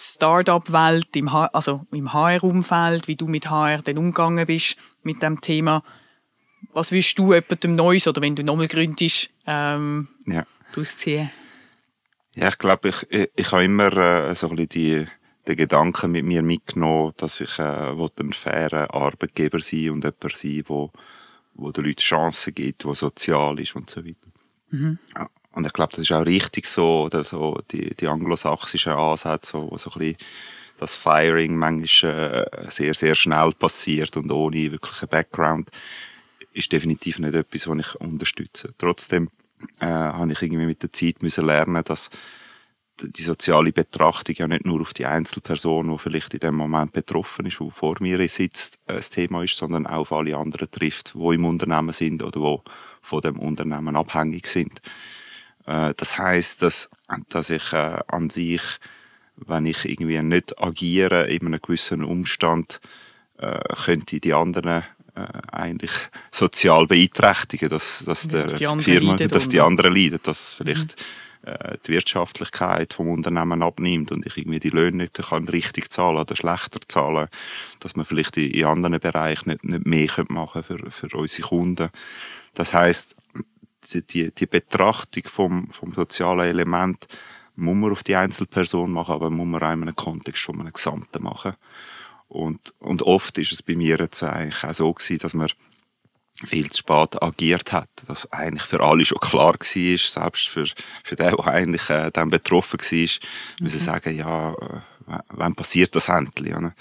Startup-Welt, 0.00 1.14
im, 1.14 1.28
also 1.28 1.86
im 1.92 2.12
HR-Umfeld, 2.12 3.06
wie 3.06 3.16
du 3.16 3.26
mit 3.26 3.50
HR 3.50 3.82
dann 3.82 3.98
umgegangen 3.98 4.46
bist 4.46 4.76
mit 5.02 5.22
dem 5.22 5.40
Thema? 5.40 5.82
Was 6.72 6.92
willst 6.92 7.18
du 7.18 7.32
jemandem 7.34 7.74
Neues 7.74 8.06
oder 8.08 8.22
wenn 8.22 8.36
du 8.36 8.42
nochmal 8.42 8.68
gründest, 8.68 9.30
ähm, 9.46 10.08
ja. 10.26 10.46
ausziehen? 10.76 11.30
Ja, 12.34 12.48
ich 12.48 12.58
glaube, 12.58 12.88
ich, 12.88 13.06
ich, 13.10 13.30
ich 13.34 13.52
habe 13.52 13.64
immer 13.64 13.92
äh, 13.96 14.34
so 14.34 14.48
ein 14.48 14.56
bisschen 14.56 14.68
die, 14.68 15.06
den 15.48 15.56
Gedanken 15.56 16.12
mit 16.12 16.24
mir 16.24 16.42
mitgenommen, 16.42 17.12
dass 17.16 17.40
ich 17.40 17.58
äh, 17.58 17.62
ein 17.62 18.32
fairer 18.32 18.94
Arbeitgeber 18.94 19.60
sein 19.60 19.90
und 19.90 20.04
jemand 20.04 20.36
sein, 20.36 20.62
wo, 20.66 20.92
wo 21.54 21.72
den 21.72 21.84
Leuten 21.84 22.00
Chancen 22.00 22.54
gibt, 22.54 22.84
wo 22.84 22.94
sozial 22.94 23.58
ist 23.58 23.74
und 23.74 23.90
so 23.90 24.04
weiter. 24.04 24.28
Mhm. 24.70 24.98
Ja, 25.14 25.28
und 25.52 25.66
ich 25.66 25.72
glaube, 25.72 25.92
das 25.92 26.00
ist 26.00 26.12
auch 26.12 26.24
richtig 26.24 26.66
so, 26.66 27.04
oder 27.04 27.24
so 27.24 27.60
die, 27.70 27.94
die 27.94 28.06
anglosächsischen 28.06 28.92
Ansätze, 28.92 29.54
wo 29.54 29.76
so 29.76 29.90
ein 29.90 29.98
bisschen 29.98 30.16
das 30.78 30.94
Firing 30.94 31.56
manchmal 31.56 32.48
äh, 32.52 32.70
sehr, 32.70 32.94
sehr 32.94 33.14
schnell 33.14 33.52
passiert 33.52 34.16
und 34.16 34.30
ohne 34.32 34.72
wirklichen 34.72 35.08
Background, 35.08 35.70
ist 36.52 36.72
definitiv 36.72 37.18
nicht 37.18 37.34
etwas, 37.34 37.68
was 37.68 37.78
ich 37.78 37.94
unterstütze. 38.00 38.72
Trotzdem 38.78 39.28
äh, 39.80 39.86
habe 39.86 40.32
ich 40.32 40.42
irgendwie 40.42 40.66
mit 40.66 40.82
der 40.82 40.90
Zeit 40.90 41.22
müssen 41.22 41.46
lernen, 41.46 41.84
dass 41.84 42.10
die 43.02 43.22
soziale 43.22 43.72
Betrachtung 43.72 44.34
ja 44.36 44.48
nicht 44.48 44.66
nur 44.66 44.80
auf 44.80 44.92
die 44.92 45.06
Einzelperson, 45.06 45.90
die 45.90 45.98
vielleicht 45.98 46.34
in 46.34 46.40
dem 46.40 46.56
Moment 46.56 46.92
betroffen 46.92 47.46
ist, 47.46 47.58
die 47.60 47.70
vor 47.70 47.96
mir 48.00 48.26
sitzt, 48.28 48.78
äh, 48.86 48.94
das 48.94 49.10
Thema 49.10 49.42
ist, 49.42 49.56
sondern 49.56 49.86
auch 49.86 50.00
auf 50.00 50.12
alle 50.12 50.36
anderen 50.36 50.70
trifft, 50.70 51.14
die 51.14 51.34
im 51.34 51.44
Unternehmen 51.44 51.92
sind 51.92 52.22
oder 52.22 52.40
die 52.40 52.70
von 53.02 53.20
dem 53.20 53.38
Unternehmen 53.38 53.96
abhängig 53.96 54.46
sind. 54.46 54.80
Äh, 55.66 55.94
das 55.96 56.18
heißt, 56.18 56.62
dass, 56.62 56.90
dass 57.28 57.50
ich 57.50 57.72
äh, 57.72 57.98
an 58.06 58.30
sich, 58.30 58.62
wenn 59.36 59.66
ich 59.66 59.84
irgendwie 59.84 60.20
nicht 60.22 60.60
agiere 60.62 61.24
in 61.24 61.46
einem 61.46 61.60
gewissen 61.60 62.04
Umstand, 62.04 62.80
könnte 63.86 64.20
die 64.20 64.34
anderen 64.34 64.84
äh, 65.14 65.26
eigentlich 65.52 65.90
sozial 66.30 66.86
beeinträchtigen, 66.86 67.68
dass, 67.68 68.04
dass, 68.04 68.28
der 68.28 68.46
die 68.46 68.66
Firma, 68.80 69.16
dass 69.16 69.48
die 69.48 69.60
anderen 69.60 69.94
leiden, 69.94 70.20
dass 70.22 70.54
vielleicht 70.54 71.02
mhm. 71.42 71.50
äh, 71.50 71.76
die 71.86 71.92
Wirtschaftlichkeit 71.92 72.92
vom 72.92 73.08
Unternehmen 73.08 73.62
abnimmt 73.62 74.12
und 74.12 74.24
ich 74.26 74.36
irgendwie 74.36 74.60
die 74.60 74.70
Löhne 74.70 74.98
nicht 74.98 75.14
kann 75.14 75.48
richtig 75.48 75.90
zahlen 75.90 76.18
oder 76.18 76.36
schlechter 76.36 76.80
zahlen, 76.86 77.28
dass 77.80 77.96
man 77.96 78.04
vielleicht 78.04 78.36
in, 78.36 78.50
in 78.50 78.64
anderen 78.66 79.00
Bereichen 79.00 79.50
nicht, 79.50 79.64
nicht 79.64 79.86
mehr 79.86 80.24
machen 80.28 80.62
für, 80.62 80.90
für 80.90 81.08
unsere 81.16 81.48
Kunden. 81.48 81.88
Das 82.54 82.72
heißt, 82.72 83.16
die, 83.84 84.34
die 84.34 84.46
Betrachtung 84.46 85.24
vom, 85.26 85.70
vom 85.70 85.92
sozialen 85.92 86.48
Element 86.48 87.06
muss 87.56 87.76
man 87.76 87.92
auf 87.92 88.02
die 88.02 88.16
Einzelperson 88.16 88.90
machen, 88.90 89.14
aber 89.14 89.30
muss 89.30 89.46
man 89.46 89.62
auch 89.62 89.72
in 89.72 89.82
einem 89.82 89.96
Kontext 89.96 90.44
von 90.44 90.60
einem 90.60 90.72
Gesamten 90.72 91.22
machen. 91.22 91.54
Und, 92.28 92.74
und 92.78 93.02
oft 93.02 93.36
ist 93.38 93.52
es 93.52 93.62
bei 93.62 93.74
mir 93.74 93.98
jetzt 93.98 94.22
eigentlich 94.22 94.64
auch 94.64 94.74
so 94.74 94.92
gewesen, 94.92 95.18
dass 95.18 95.34
man 95.34 95.50
viel 96.34 96.70
zu 96.70 96.78
spät 96.78 97.22
agiert 97.22 97.72
hat. 97.72 97.88
Dass 98.06 98.30
eigentlich 98.32 98.62
für 98.62 98.80
alle 98.80 99.04
schon 99.04 99.18
klar 99.18 99.54
war, 99.54 99.58
selbst 99.98 100.48
für, 100.48 100.66
für 101.04 101.16
den, 101.16 101.36
der 101.36 101.46
eigentlich 101.46 101.90
äh, 101.90 102.10
dann 102.12 102.30
betroffen 102.30 102.80
war, 102.80 102.98
mhm. 102.98 103.64
müssen 103.64 103.78
sagen, 103.78 104.16
ja, 104.16 104.52
äh, 104.52 105.18
wann 105.28 105.54
passiert 105.54 105.94
das 105.96 106.08
endlich? 106.08 106.54
Oder? 106.54 106.74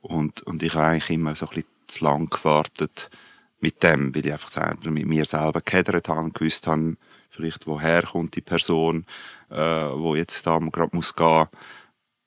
Und, 0.00 0.42
und 0.42 0.62
ich 0.62 0.74
habe 0.74 0.86
eigentlich 0.86 1.10
immer 1.10 1.34
so 1.34 1.46
ein 1.46 1.54
bisschen 1.54 1.68
zu 1.86 2.04
lang 2.04 2.30
gewartet 2.30 3.10
mit 3.60 3.82
dem, 3.82 4.14
weil 4.14 4.26
ich 4.26 4.32
einfach 4.32 4.50
selber 4.50 4.90
mit 4.90 5.06
mir 5.06 5.24
selber 5.24 5.60
gehedert 5.60 6.08
habe, 6.08 6.30
gewusst 6.30 6.66
habe, 6.66 6.96
vielleicht 7.28 7.66
woher 7.66 8.02
kommt 8.02 8.36
die 8.36 8.40
Person, 8.40 9.04
äh, 9.50 9.56
wo 9.56 10.14
jetzt 10.14 10.46
da 10.46 10.58
gerade 10.58 10.94
muss 10.96 11.14
gehen 11.14 11.46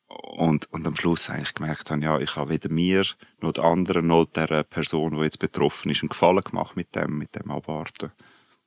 und, 0.07 0.71
und 0.71 0.85
am 0.85 0.95
Schluss 0.95 1.29
eigentlich 1.29 1.53
gemerkt 1.53 1.89
habe, 1.91 2.01
ja, 2.01 2.19
ich 2.19 2.35
habe 2.35 2.49
weder 2.49 2.69
mir 2.69 3.05
noch 3.39 3.53
den 3.53 3.63
anderen 3.63 4.07
noch 4.07 4.25
der 4.25 4.63
Person, 4.63 5.15
die 5.15 5.23
jetzt 5.23 5.39
betroffen 5.39 5.91
ist, 5.91 6.01
einen 6.01 6.09
Gefallen 6.09 6.43
gemacht 6.43 6.75
mit 6.75 6.95
dem, 6.95 7.17
mit 7.17 7.35
dem 7.35 7.49
Abwarten. 7.51 8.11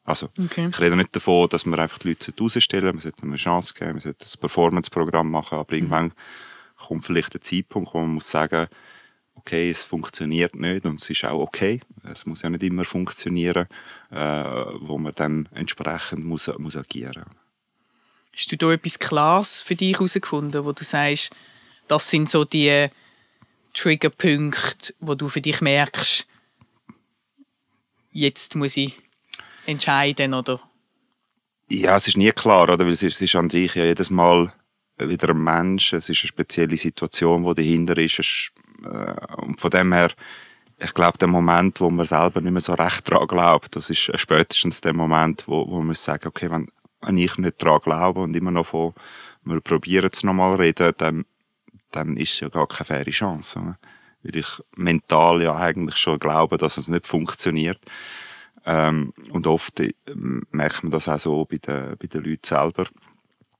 Also, 0.04 0.28
okay. 0.38 0.68
ich 0.70 0.80
rede 0.80 0.96
nicht 0.96 1.16
davon, 1.16 1.48
dass 1.48 1.64
man 1.64 1.80
einfach 1.80 1.98
die 1.98 2.08
Leute 2.08 2.32
rausstellen 2.38 2.94
man 2.94 3.00
sollte 3.00 3.22
eine 3.22 3.36
Chance 3.36 3.72
geben, 3.74 3.92
man 3.92 4.00
sollte 4.00 4.26
ein 4.26 4.40
Performance-Programm 4.40 5.30
machen, 5.30 5.58
aber 5.58 5.74
mhm. 5.74 5.78
irgendwann 5.78 6.12
kommt 6.76 7.06
vielleicht 7.06 7.34
der 7.34 7.40
Zeitpunkt, 7.40 7.94
wo 7.94 8.00
man 8.00 8.14
muss 8.14 8.30
sagen, 8.30 8.68
okay, 9.46 9.70
es 9.70 9.84
funktioniert 9.84 10.54
nicht 10.54 10.86
und 10.86 11.00
es 11.00 11.10
ist 11.10 11.24
auch 11.24 11.40
okay. 11.40 11.80
Es 12.10 12.24
muss 12.24 12.42
ja 12.42 12.50
nicht 12.50 12.62
immer 12.62 12.84
funktionieren, 12.84 13.66
äh, 14.10 14.16
wo 14.16 14.96
man 14.96 15.14
dann 15.14 15.48
entsprechend 15.52 16.24
muss, 16.24 16.50
muss 16.58 16.76
agieren 16.76 17.24
muss. 17.26 17.36
Hast 18.36 18.52
du 18.52 18.56
da 18.56 18.72
etwas 18.72 18.98
Klares 18.98 19.62
für 19.62 19.76
dich 19.76 19.92
herausgefunden, 19.92 20.64
wo 20.64 20.72
du 20.72 20.82
sagst, 20.82 21.30
das 21.86 22.10
sind 22.10 22.28
so 22.28 22.44
die 22.44 22.88
Triggerpunkte, 23.74 24.94
wo 25.00 25.14
du 25.14 25.28
für 25.28 25.40
dich 25.40 25.60
merkst, 25.60 26.26
jetzt 28.12 28.56
muss 28.56 28.76
ich 28.76 28.98
entscheiden, 29.66 30.34
oder? 30.34 30.60
Ja, 31.68 31.96
es 31.96 32.08
ist 32.08 32.16
nie 32.16 32.32
klar, 32.32 32.64
oder? 32.64 32.78
Weil 32.84 32.92
es 32.92 33.02
ist, 33.02 33.16
es 33.16 33.22
ist 33.22 33.36
an 33.36 33.50
sich 33.50 33.74
ja 33.74 33.84
jedes 33.84 34.10
Mal 34.10 34.52
wieder 34.98 35.30
ein 35.30 35.42
Mensch, 35.42 35.92
es 35.92 36.08
ist 36.08 36.22
eine 36.22 36.28
spezielle 36.28 36.76
Situation, 36.76 37.44
die 37.44 37.54
dahinter 37.54 37.98
ist. 37.98 38.52
Es, 38.84 38.92
äh, 38.92 39.34
und 39.36 39.60
von 39.60 39.70
dem 39.70 39.92
her 39.92 40.10
ich 40.78 40.94
glaube, 40.94 41.18
der 41.18 41.28
Moment, 41.28 41.80
wo 41.80 41.90
man 41.90 42.06
selber 42.06 42.40
nicht 42.40 42.52
mehr 42.52 42.60
so 42.60 42.74
recht 42.74 43.10
daran 43.10 43.28
glaubt, 43.28 43.76
das 43.76 43.90
ist 43.90 44.10
spätestens 44.18 44.80
der 44.80 44.92
Moment, 44.92 45.46
wo, 45.46 45.68
wo 45.68 45.80
man 45.80 45.94
sagt, 45.94 46.26
okay, 46.26 46.50
wenn, 46.50 46.68
wenn 47.00 47.18
ich 47.18 47.38
nicht 47.38 47.62
daran 47.62 47.80
glaube 47.80 48.20
und 48.20 48.36
immer 48.36 48.50
noch 48.50 48.66
von, 48.66 48.92
wir 49.44 49.60
probieren 49.60 50.10
es 50.12 50.24
nochmal 50.24 50.56
reden, 50.56 50.92
dann, 50.96 51.24
dann 51.90 52.16
ist 52.16 52.40
ja 52.40 52.48
gar 52.48 52.66
keine 52.66 52.86
faire 52.86 53.10
Chance. 53.10 53.76
Weil 54.22 54.36
ich 54.36 54.48
mental 54.76 55.42
ja 55.42 55.54
eigentlich 55.56 55.96
schon 55.96 56.18
glaube, 56.18 56.56
dass 56.56 56.76
es 56.76 56.88
nicht 56.88 57.06
funktioniert. 57.06 57.80
Ähm, 58.66 59.12
und 59.30 59.46
oft 59.46 59.78
äh, 59.80 59.92
merkt 60.14 60.82
man 60.82 60.90
das 60.90 61.08
auch 61.08 61.18
so 61.18 61.44
bei 61.44 61.58
den, 61.58 61.96
bei 61.98 62.06
den 62.06 62.24
Leuten 62.24 62.44
selber, 62.44 62.86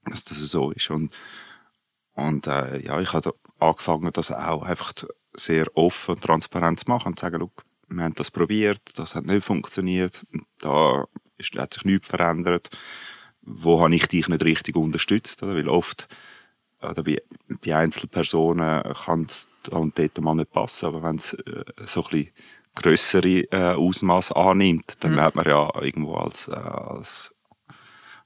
dass 0.07 0.25
das 0.25 0.39
so 0.39 0.71
ist. 0.71 0.91
Und, 0.91 1.13
und 2.15 2.47
äh, 2.47 2.81
ja, 2.85 2.99
ich 3.01 3.13
habe 3.13 3.35
angefangen, 3.69 4.11
das 4.13 4.31
auch 4.31 4.63
einfach 4.63 4.93
sehr 5.35 5.67
offen 5.77 6.15
und 6.15 6.23
transparent 6.23 6.81
zu 6.81 6.87
machen 6.89 7.09
und 7.09 7.19
zu 7.19 7.27
sagen, 7.27 7.41
look, 7.41 7.65
wir 7.89 8.05
haben 8.05 8.15
das 8.15 8.31
probiert, 8.31 8.81
das 8.97 9.15
hat 9.15 9.27
nicht 9.27 9.45
funktioniert, 9.45 10.25
da 10.61 11.07
ist, 11.37 11.57
hat 11.57 11.75
sich 11.75 11.85
nichts 11.85 12.09
verändert. 12.09 12.71
Wo 13.43 13.83
habe 13.83 13.95
ich 13.95 14.07
dich 14.09 14.29
nicht 14.29 14.45
richtig 14.45 14.77
unterstützt? 14.77 15.43
Oder? 15.43 15.55
Weil 15.55 15.69
oft 15.69 16.09
oder 16.83 17.03
bei, 17.03 17.23
bei 17.65 17.77
Einzelpersonen 17.77 18.83
kann 19.05 19.23
es 19.23 19.49
da 19.63 19.79
und 19.79 19.99
dort 19.99 20.21
mal 20.21 20.35
nicht 20.35 20.53
passen, 20.53 20.87
aber 20.87 21.03
wenn 21.03 21.17
es 21.17 21.33
äh, 21.33 21.65
so 21.87 22.05
ein 22.05 22.11
bisschen 22.11 22.31
grössere 22.75 23.41
äh, 23.53 23.75
Ausmaß 23.75 24.33
annimmt, 24.33 24.97
dann 25.01 25.13
mhm. 25.13 25.21
hat 25.21 25.35
man 25.35 25.47
ja 25.47 25.71
irgendwo 25.81 26.17
als, 26.17 26.49
äh, 26.49 26.55
als, 26.55 27.35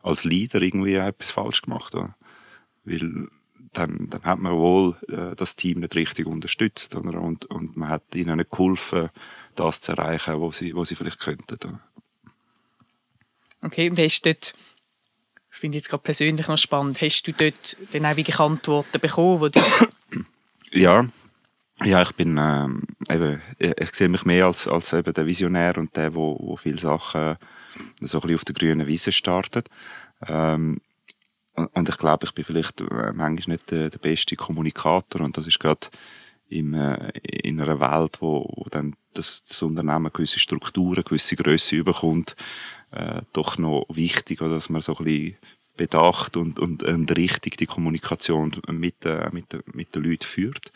als 0.02 0.24
Leader 0.24 0.60
irgendwie 0.62 0.94
etwas 0.94 1.30
falsch 1.30 1.62
gemacht. 1.62 1.94
Oder? 1.94 2.14
Weil 2.84 3.28
dann, 3.72 4.08
dann 4.10 4.22
hat 4.24 4.38
man 4.38 4.52
wohl 4.52 4.96
äh, 5.08 5.34
das 5.36 5.56
Team 5.56 5.80
nicht 5.80 5.94
richtig 5.94 6.26
unterstützt 6.26 6.94
oder? 6.96 7.20
Und, 7.20 7.46
und 7.46 7.76
man 7.76 7.88
hat 7.88 8.14
ihnen 8.14 8.36
nicht 8.36 8.50
geholfen, 8.50 9.10
das 9.54 9.80
zu 9.80 9.92
erreichen, 9.92 10.40
was 10.40 10.58
sie, 10.58 10.74
was 10.74 10.88
sie 10.88 10.94
vielleicht 10.94 11.20
könnten. 11.20 11.54
Oder? 11.54 11.80
Okay, 13.62 13.96
wie 13.96 14.04
hast 14.04 14.24
du 14.24 14.32
dort, 14.32 14.52
das 15.50 15.58
finde 15.58 15.78
ich 15.78 15.82
jetzt 15.82 15.90
gerade 15.90 16.02
persönlich 16.02 16.48
noch 16.48 16.58
spannend, 16.58 17.00
hast 17.00 17.22
du 17.22 17.32
dort 17.32 17.76
dann 17.92 18.06
auch 18.06 18.16
wirklich 18.16 18.38
Antworten 18.38 19.00
bekommen? 19.00 19.52
Die 20.72 20.80
ja, 20.80 21.08
ja, 21.84 22.02
ich 22.02 22.12
bin 22.12 22.36
ähm, 22.38 22.82
eben, 23.08 23.40
ich, 23.58 23.72
ich 23.80 23.90
sehe 23.90 24.08
mich 24.08 24.24
mehr 24.24 24.46
als, 24.46 24.66
als 24.66 24.92
eben 24.92 25.14
der 25.14 25.26
Visionär 25.26 25.78
und 25.78 25.96
der, 25.96 26.14
wo, 26.14 26.36
wo 26.40 26.56
viele 26.56 26.78
Sachen 26.78 27.36
so 28.00 28.18
ein 28.18 28.22
bisschen 28.22 28.34
auf 28.34 28.44
der 28.44 28.54
grünen 28.54 28.86
Wiese 28.86 29.12
startet. 29.12 29.68
Ähm, 30.26 30.80
und 31.72 31.88
ich 31.88 31.98
glaube, 31.98 32.26
ich 32.26 32.32
bin 32.32 32.44
vielleicht 32.44 32.80
äh, 32.80 33.12
manchmal 33.12 33.56
nicht 33.56 33.70
der, 33.70 33.90
der 33.90 33.98
beste 33.98 34.36
Kommunikator 34.36 35.22
und 35.22 35.36
das 35.36 35.46
ist 35.46 35.58
gerade 35.58 35.88
in, 36.48 36.74
äh, 36.74 37.10
in 37.22 37.60
einer 37.60 37.80
Welt, 37.80 38.20
wo, 38.20 38.50
wo 38.54 38.66
dann 38.70 38.94
das, 39.14 39.42
das 39.44 39.62
Unternehmen 39.62 40.12
gewisse 40.12 40.38
Strukturen, 40.38 41.04
gewisse 41.04 41.36
Größe 41.36 41.76
überkommt, 41.76 42.36
äh, 42.92 43.22
doch 43.32 43.58
noch 43.58 43.86
wichtig, 43.88 44.38
dass 44.38 44.70
man 44.70 44.80
so 44.80 44.96
ein 44.96 45.04
bisschen 45.04 45.36
bedacht 45.76 46.36
und, 46.36 46.58
und, 46.58 46.82
und 46.82 47.16
richtig 47.16 47.56
die 47.56 47.66
Kommunikation 47.66 48.52
mit, 48.68 49.06
äh, 49.06 49.30
mit, 49.32 49.46
mit 49.74 49.94
den 49.94 50.04
Leuten 50.04 50.24
führt. 50.24 50.72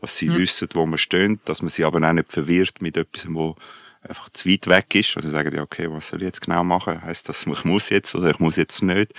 Dass 0.00 0.16
sie 0.16 0.28
mhm. 0.28 0.38
wissen, 0.38 0.68
wo 0.74 0.84
man 0.84 0.98
steht, 0.98 1.40
dass 1.46 1.62
man 1.62 1.70
sie 1.70 1.84
aber 1.84 2.06
auch 2.06 2.12
nicht 2.12 2.32
verwirrt 2.32 2.82
mit 2.82 2.96
etwas, 2.98 3.26
wo 3.28 3.56
einfach 4.02 4.28
zu 4.30 4.48
weit 4.48 4.66
weg 4.66 4.94
ist. 4.94 5.16
Also 5.16 5.30
sagen, 5.30 5.54
ja, 5.54 5.62
okay, 5.62 5.90
was 5.90 6.08
soll 6.08 6.20
ich 6.20 6.26
jetzt 6.26 6.40
genau 6.40 6.64
machen? 6.64 7.02
Heißt 7.02 7.28
das, 7.28 7.46
ich 7.46 7.64
muss 7.64 7.88
jetzt 7.90 8.14
oder 8.14 8.30
ich 8.30 8.38
muss 8.38 8.56
jetzt 8.56 8.82
nicht? 8.82 9.12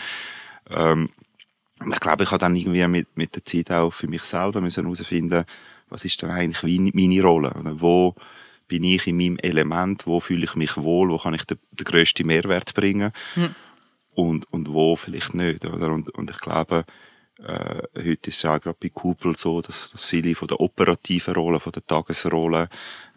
Ähm, 0.74 1.10
ich 1.90 2.00
glaube, 2.00 2.24
ich 2.24 2.32
habe 2.32 2.40
dann 2.40 2.56
irgendwie 2.56 2.86
mit, 2.88 3.18
mit 3.18 3.36
der 3.36 3.46
Zeit 3.46 3.72
auch 3.72 3.92
für 3.92 4.08
mich 4.08 4.24
selber 4.24 4.62
müssen 4.62 4.84
herausfinden, 4.84 5.46
was 5.90 6.06
ist 6.06 6.22
dann 6.24 6.32
eigentlich 6.32 6.94
meine 6.94 7.22
Rolle? 7.22 7.54
Oder 7.60 7.82
wo 7.82 8.16
bin 8.68 8.84
ich 8.84 9.08
in 9.08 9.18
meinem 9.18 9.38
Element? 9.38 10.08
Wo 10.08 10.20
fühle 10.20 10.46
ich 10.46 10.56
mich 10.56 10.78
wohl? 10.78 11.10
Wo 11.10 11.18
kann 11.18 11.34
ich 11.34 11.44
den, 11.44 11.58
den 11.72 11.84
grössten 11.84 12.28
Mehrwert 12.28 12.74
bringen? 12.74 13.12
Mhm. 13.36 13.56
Und, 14.14 14.54
und 14.54 14.72
wo 14.72 14.96
vielleicht 14.96 15.34
nicht, 15.34 15.66
oder? 15.66 15.92
Und, 15.92 16.10
und 16.10 16.30
ich 16.30 16.38
glaube, 16.38 16.86
äh, 17.40 17.82
heute 17.98 18.30
ist 18.30 18.38
es 18.38 18.42
ja 18.44 18.56
auch 18.56 18.62
gerade 18.62 18.78
bei 18.80 18.90
Kupel 18.90 19.36
so, 19.36 19.62
dass, 19.62 19.92
dass 19.92 20.06
viele 20.06 20.36
von 20.36 20.48
der 20.48 20.60
operativen 20.60 21.34
Rolle, 21.34 21.60
von 21.60 21.72
der 21.72 21.86
Tagesrolle 21.86 22.70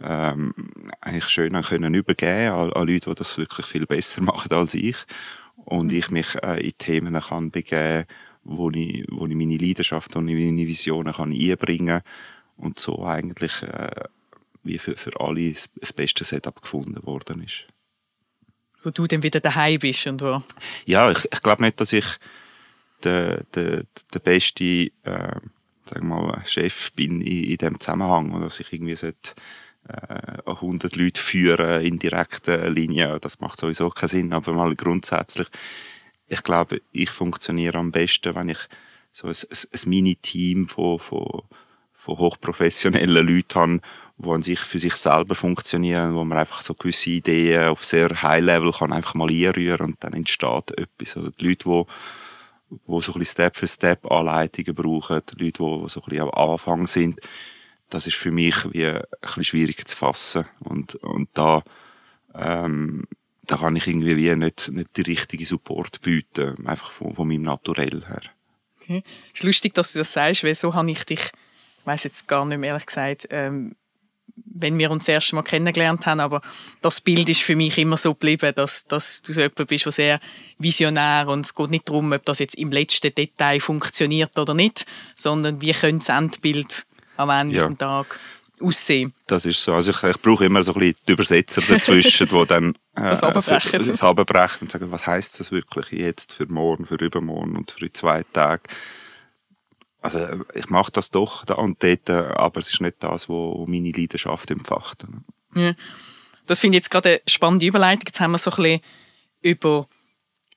ähm, 0.02 0.54
eigentlich 1.00 1.28
schön 1.28 1.60
können 1.62 1.94
übergeben 1.94 2.54
an, 2.54 2.72
an 2.72 2.88
Leute, 2.88 3.10
die 3.10 3.14
das 3.14 3.38
wirklich 3.38 3.66
viel 3.66 3.86
besser 3.86 4.22
machen 4.22 4.52
als 4.52 4.74
ich 4.74 4.96
und 5.64 5.92
ich 5.92 6.10
mich 6.10 6.34
äh, 6.42 6.60
in 6.60 6.76
Themen 6.78 7.20
kann 7.20 7.50
begeben, 7.50 8.04
wo 8.42 8.70
ich, 8.70 9.06
wo 9.10 9.26
ich 9.26 9.34
meine 9.34 9.56
Leidenschaft 9.56 10.14
und 10.16 10.26
meine 10.26 10.66
Visionen 10.66 11.12
kann 11.12 11.32
einbringen 11.32 12.00
und 12.56 12.78
so 12.78 13.04
eigentlich 13.04 13.62
äh, 13.62 14.04
wie 14.62 14.78
für, 14.78 14.96
für 14.96 15.18
alle 15.20 15.52
das 15.52 15.92
beste 15.92 16.24
Setup 16.24 16.60
gefunden 16.60 17.04
worden 17.04 17.42
ist. 17.42 17.66
Wo 18.82 18.90
du 18.90 19.06
dann 19.06 19.22
wieder 19.22 19.40
daheim 19.40 19.78
bist 19.78 20.06
und 20.06 20.20
wo? 20.20 20.42
Ja, 20.84 21.10
ich, 21.10 21.24
ich 21.32 21.42
glaube 21.42 21.62
nicht, 21.62 21.80
dass 21.80 21.92
ich 21.92 22.04
der, 23.02 23.44
der, 23.54 23.84
der 24.12 24.18
beste 24.18 24.90
äh, 25.02 25.40
sagen 25.84 26.08
wir 26.08 26.22
mal, 26.22 26.42
Chef 26.46 26.92
bin 26.92 27.20
in, 27.20 27.44
in 27.44 27.56
dem 27.56 27.80
Zusammenhang 27.80 28.32
oder 28.32 28.44
dass 28.44 28.60
ich 28.60 28.72
irgendwie 28.72 28.96
sollte, 28.96 29.34
äh, 29.88 30.38
100 30.46 30.96
Leute 30.96 31.20
führen 31.20 31.82
in 31.82 31.98
direkter 31.98 32.70
Linie, 32.70 33.18
das 33.20 33.40
macht 33.40 33.58
sowieso 33.58 33.90
keinen 33.90 34.08
Sinn, 34.08 34.32
aber 34.32 34.52
mal 34.52 34.74
grundsätzlich, 34.74 35.48
ich 36.26 36.42
glaube, 36.42 36.80
ich 36.92 37.10
funktioniere 37.10 37.78
am 37.78 37.92
besten, 37.92 38.34
wenn 38.34 38.48
ich 38.48 38.58
so 39.12 39.28
ein, 39.28 39.34
ein, 39.34 39.88
Mini-Team 39.88 40.68
von, 40.68 40.98
von, 40.98 41.42
von 41.92 42.18
hochprofessionellen 42.18 43.26
Leuten 43.26 43.54
habe, 43.54 43.80
die 44.16 44.28
an 44.28 44.42
sich 44.42 44.60
für 44.60 44.78
sich 44.78 44.94
selber 44.94 45.34
funktionieren, 45.34 46.14
wo 46.14 46.24
man 46.24 46.38
einfach 46.38 46.62
so 46.62 46.74
gewisse 46.74 47.10
Ideen 47.10 47.68
auf 47.68 47.84
sehr 47.84 48.22
High-Level 48.22 48.72
kann 48.72 48.92
einfach 48.92 49.14
mal 49.14 49.28
einrühren 49.28 49.86
und 49.86 50.02
dann 50.02 50.14
entsteht 50.14 50.76
etwas. 50.78 51.16
Oder 51.16 51.30
die 51.30 51.48
Leute, 51.48 51.68
die 51.68 51.84
wo 52.86 53.00
so 53.00 53.12
ein 53.12 53.18
bisschen 53.18 53.32
Step 53.32 53.56
für 53.56 53.66
Step 53.66 54.10
Anleitungen 54.10 54.74
brauchen, 54.74 55.20
die 55.32 55.44
Leute, 55.44 55.62
die 55.62 55.88
so 55.88 56.00
ein 56.00 56.08
bisschen 56.08 56.22
am 56.22 56.30
Anfang 56.30 56.86
sind, 56.86 57.20
das 57.90 58.06
ist 58.06 58.16
für 58.16 58.32
mich 58.32 58.72
wie 58.72 58.86
ein 58.86 59.02
bisschen 59.20 59.44
schwierig 59.44 59.86
zu 59.86 59.96
fassen. 59.96 60.44
Und, 60.60 60.96
und 60.96 61.28
da, 61.34 61.62
ähm, 62.34 63.06
da 63.46 63.56
kann 63.56 63.76
ich 63.76 63.86
irgendwie 63.86 64.16
wie 64.16 64.34
nicht, 64.36 64.70
nicht 64.70 64.96
die 64.96 65.02
richtige 65.02 65.46
Support 65.46 66.02
bieten, 66.02 66.66
einfach 66.66 66.90
von, 66.90 67.14
von 67.14 67.28
meinem 67.28 67.42
Naturell 67.42 68.04
her. 68.06 68.22
Okay. 68.80 69.02
Es 69.32 69.40
ist 69.40 69.44
lustig, 69.44 69.74
dass 69.74 69.92
du 69.92 70.00
das 70.00 70.12
sagst, 70.12 70.44
weil 70.44 70.54
so 70.54 70.74
habe 70.74 70.90
ich 70.90 71.04
dich, 71.04 71.20
ich 71.20 71.86
weiß 71.86 72.04
jetzt 72.04 72.28
gar 72.28 72.44
nicht 72.44 72.58
mehr 72.58 72.70
ehrlich 72.70 72.86
gesagt, 72.86 73.28
ähm, 73.30 73.74
wenn 74.36 74.78
wir 74.78 74.90
uns 74.90 75.04
das 75.04 75.14
erste 75.14 75.36
Mal 75.36 75.42
kennengelernt 75.42 76.06
haben, 76.06 76.20
aber 76.20 76.40
das 76.80 77.00
Bild 77.00 77.28
ist 77.28 77.42
für 77.42 77.56
mich 77.56 77.78
immer 77.78 77.96
so 77.96 78.14
geblieben, 78.14 78.52
dass, 78.54 78.84
dass 78.86 79.22
du 79.22 79.32
so 79.32 79.40
jemand 79.40 79.68
bist, 79.68 79.84
der 79.84 79.92
sehr 79.92 80.20
visionär 80.58 81.28
und 81.28 81.46
es 81.46 81.54
geht 81.54 81.70
nicht 81.70 81.88
darum, 81.88 82.12
ob 82.12 82.24
das 82.24 82.40
jetzt 82.40 82.56
im 82.56 82.72
letzten 82.72 83.14
Detail 83.14 83.60
funktioniert 83.60 84.36
oder 84.38 84.54
nicht, 84.54 84.86
sondern 85.14 85.60
wie 85.60 85.72
könnte 85.72 86.06
das 86.06 86.16
Endbild 86.16 86.86
am 87.16 87.30
Ende 87.30 87.56
ja. 87.56 87.68
des 87.68 87.78
Tages 87.78 88.16
aussehen. 88.60 89.12
Das 89.26 89.46
ist 89.46 89.62
so. 89.62 89.74
Also 89.74 89.90
ich, 89.90 90.02
ich 90.02 90.20
brauche 90.20 90.44
immer 90.44 90.62
so 90.62 90.74
ein 90.74 90.80
bisschen 90.80 90.96
die 91.08 91.12
Übersetzer 91.12 91.62
dazwischen, 91.62 92.28
die 92.28 92.46
dann 92.46 92.70
äh, 92.94 93.02
das 93.02 93.22
abbrechen. 93.22 93.86
das 93.86 94.02
abbrechen 94.02 94.62
und 94.62 94.70
sagen, 94.70 94.90
was 94.90 95.06
heißt 95.06 95.40
das 95.40 95.52
wirklich 95.52 95.90
jetzt 95.92 96.32
für 96.32 96.46
morgen, 96.46 96.86
für 96.86 96.96
übermorgen 96.96 97.56
und 97.56 97.70
für 97.70 97.92
zwei 97.92 98.22
Tage. 98.32 98.62
Also 100.00 100.18
ich 100.54 100.68
mache 100.68 100.92
das 100.92 101.10
doch 101.10 101.44
da 101.46 101.54
und 101.54 101.82
dort, 101.82 102.10
aber 102.10 102.60
es 102.60 102.72
ist 102.72 102.80
nicht 102.80 102.96
das, 103.00 103.28
was 103.28 103.68
meine 103.68 103.90
Leidenschaft 103.90 104.50
empfacht. 104.50 105.06
Ja. 105.54 105.72
Das 106.46 106.60
finde 106.60 106.76
ich 106.76 106.84
jetzt 106.84 106.90
gerade 106.90 107.08
eine 107.08 107.20
spannende 107.26 107.66
Überleitung. 107.66 108.04
Jetzt 108.06 108.20
haben 108.20 108.32
wir 108.32 108.38
so 108.38 108.50
ein 108.50 108.56
bisschen 108.56 108.80
über 109.40 109.88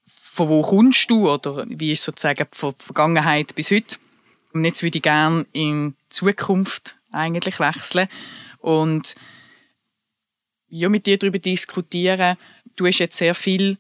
von 0.06 0.50
wo 0.50 0.62
kommst 0.62 1.10
du 1.10 1.30
oder 1.30 1.66
wie 1.68 1.94
ist 1.94 2.04
sozusagen 2.04 2.46
von 2.52 2.76
Vergangenheit 2.78 3.56
bis 3.56 3.72
heute. 3.72 3.98
Und 4.60 4.66
jetzt 4.66 4.84
würde 4.84 4.98
ich 4.98 5.04
gerne 5.04 5.46
in 5.54 5.96
Zukunft 6.10 6.98
eigentlich 7.12 7.60
wechseln 7.60 8.08
und 8.60 9.16
ja, 10.70 10.90
mit 10.90 11.06
dir 11.06 11.18
darüber 11.18 11.40
diskutieren. 11.40 12.38
Du 12.76 12.86
hast 12.86 13.00
jetzt 13.00 13.18
sehr 13.18 13.34
viel 13.34 13.78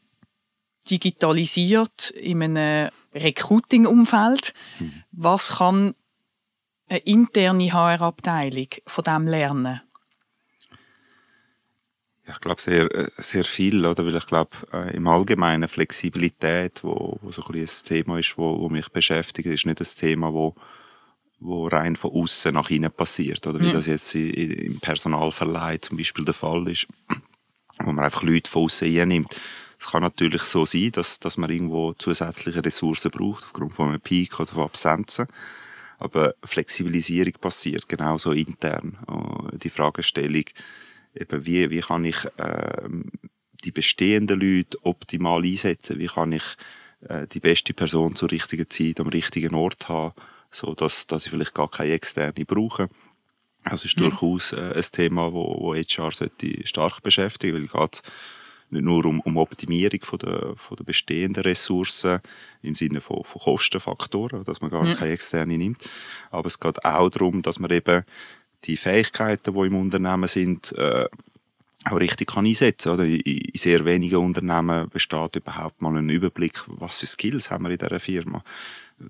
digitalisiert 0.89 2.11
in 2.11 2.41
einem 2.41 2.89
Recruiting-Umfeld. 3.13 4.53
Mhm. 4.79 5.03
Was 5.11 5.57
kann 5.57 5.95
eine 6.87 6.99
interne 6.99 7.73
HR-Abteilung 7.73 8.67
von 8.85 9.03
dem 9.03 9.27
lernen? 9.27 9.81
Ja, 12.27 12.33
ich 12.33 12.41
glaube 12.41 12.61
sehr, 12.61 12.89
sehr 13.17 13.45
viel, 13.45 13.85
oder? 13.85 14.05
Weil 14.05 14.17
ich 14.17 14.27
glaube, 14.27 14.51
äh, 14.73 14.95
im 14.95 15.07
Allgemeinen 15.07 15.69
Flexibilität, 15.69 16.83
wo, 16.83 17.17
wo 17.21 17.31
so 17.31 17.43
ein, 17.45 17.55
ein 17.55 17.67
Thema 17.85 18.19
ist, 18.19 18.37
wo, 18.37 18.59
wo 18.59 18.67
mich 18.69 18.89
beschäftigt, 18.89 19.47
ist 19.47 19.65
nicht 19.65 19.79
das 19.79 19.95
Thema, 19.95 20.33
wo 20.33 20.53
wo 21.39 21.67
rein 21.67 21.95
von 21.95 22.11
außen 22.11 22.53
nach 22.53 22.69
innen 22.69 22.91
passiert, 22.91 23.45
oder 23.45 23.59
wie 23.59 23.67
mhm. 23.67 23.73
das 23.73 23.85
jetzt 23.85 24.15
im 24.15 24.79
Personalverleih 24.79 25.77
zum 25.77 25.97
Beispiel 25.97 26.25
der 26.25 26.33
Fall 26.33 26.67
ist, 26.67 26.87
wo 27.79 27.91
man 27.91 28.05
einfach 28.05 28.23
Leute 28.23 28.49
von 28.49 28.63
außen 28.63 28.87
einnimmt. 28.87 29.39
Es 29.79 29.91
kann 29.91 30.01
natürlich 30.01 30.41
so 30.41 30.65
sein, 30.65 30.91
dass, 30.91 31.19
dass 31.19 31.37
man 31.37 31.51
irgendwo 31.51 31.93
zusätzliche 31.93 32.65
Ressourcen 32.65 33.11
braucht, 33.11 33.43
aufgrund 33.43 33.73
von 33.73 33.89
einem 33.89 34.01
Peak 34.01 34.39
oder 34.39 34.51
von 34.51 34.63
Absenzen. 34.63 35.27
Aber 35.99 36.33
Flexibilisierung 36.43 37.33
passiert 37.33 37.87
genauso 37.87 38.31
intern. 38.31 38.97
Äh, 39.07 39.57
die 39.59 39.69
Fragestellung, 39.69 40.45
eben 41.19 41.45
wie, 41.45 41.69
wie 41.69 41.82
kann 41.82 42.06
ich 42.06 42.25
äh, 42.38 42.89
die 43.63 43.71
bestehenden 43.71 44.39
Leute 44.39 44.77
optimal 44.84 45.43
einsetzen? 45.43 45.99
Wie 45.99 46.08
kann 46.08 46.32
ich 46.32 46.43
äh, 47.01 47.27
die 47.27 47.39
beste 47.39 47.73
Person 47.73 48.15
zur 48.15 48.32
richtigen 48.32 48.69
Zeit 48.69 48.99
am 48.99 49.08
richtigen 49.08 49.56
Ort 49.56 49.89
haben, 49.89 50.13
so 50.51 50.73
dass, 50.73 51.08
dass 51.08 51.25
ich 51.25 51.32
vielleicht 51.32 51.53
gar 51.53 51.69
keine 51.69 51.93
externe 51.93 52.45
brauche? 52.45 52.89
Das 53.63 53.86
ist 53.86 53.97
mhm. 53.97 54.03
durchaus 54.03 54.53
äh, 54.53 54.73
ein 54.75 54.86
Thema, 54.91 55.34
wo, 55.34 55.60
wo 55.60 55.75
HR 55.75 56.12
sollte 56.12 56.65
stark 56.65 57.01
beschäftigen, 57.03 57.56
weil 57.56 57.67
geht 57.67 58.01
nicht 58.69 58.84
nur 58.84 59.06
um, 59.06 59.19
um 59.21 59.38
Optimierung 59.38 59.99
von 60.03 60.19
der, 60.19 60.53
von 60.56 60.75
der 60.75 60.84
bestehenden 60.84 61.43
Ressourcen 61.43 62.19
im 62.62 62.75
Sinne 62.75 63.01
von, 63.01 63.23
von 63.23 63.41
Kostenfaktoren, 63.41 64.43
dass 64.43 64.62
man 64.62 64.71
gar 64.71 64.84
mhm. 64.84 64.95
keine 64.95 65.12
externe 65.12 65.58
nimmt, 65.58 65.89
aber 66.32 66.47
es 66.47 66.60
geht 66.60 66.84
auch 66.84 67.10
darum, 67.10 67.41
dass 67.41 67.60
man 67.60 67.71
eben 67.71 68.03
die 68.65 68.77
Fähigkeiten, 68.77 69.53
die 69.53 69.67
im 69.67 69.75
Unternehmen 69.75 70.27
sind, 70.27 70.71
äh, 70.73 71.05
auch 71.85 71.99
richtig 71.99 72.29
kann 72.29 72.45
einsetzen 72.45 72.91
oder 72.91 73.05
in 73.05 73.51
sehr 73.53 73.85
wenigen 73.85 74.17
Unternehmen 74.17 74.89
besteht 74.89 75.35
überhaupt 75.35 75.81
mal 75.81 75.95
ein 75.95 76.09
Überblick, 76.09 76.61
was 76.67 76.99
für 76.99 77.07
Skills 77.07 77.49
haben 77.49 77.65
wir 77.65 77.71
in 77.71 77.77
dieser 77.77 77.99
Firma. 77.99 78.43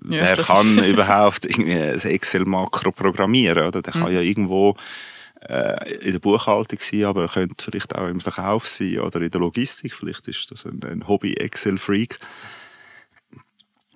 Ja, 0.04 0.36
Wer 0.36 0.36
kann 0.36 0.84
überhaupt 0.84 1.44
irgendwie 1.44 1.72
ein 1.72 1.98
Excel-Makro 1.98 2.92
programmieren? 2.92 3.66
Oder? 3.66 3.82
Der 3.82 3.96
mhm. 3.96 4.00
kann 4.00 4.12
ja 4.12 4.20
irgendwo 4.20 4.76
äh, 5.40 5.94
in 6.00 6.12
der 6.12 6.18
Buchhaltung 6.18 6.78
sein, 6.80 7.04
aber 7.04 7.22
er 7.22 7.28
könnte 7.28 7.64
vielleicht 7.64 7.94
auch 7.94 8.08
im 8.08 8.20
Verkauf 8.20 8.68
sein 8.68 9.00
oder 9.00 9.20
in 9.20 9.30
der 9.30 9.40
Logistik. 9.40 9.94
Vielleicht 9.94 10.28
ist 10.28 10.50
das 10.50 10.66
ein, 10.66 10.82
ein 10.84 11.08
Hobby-Excel-Freak. 11.08 12.18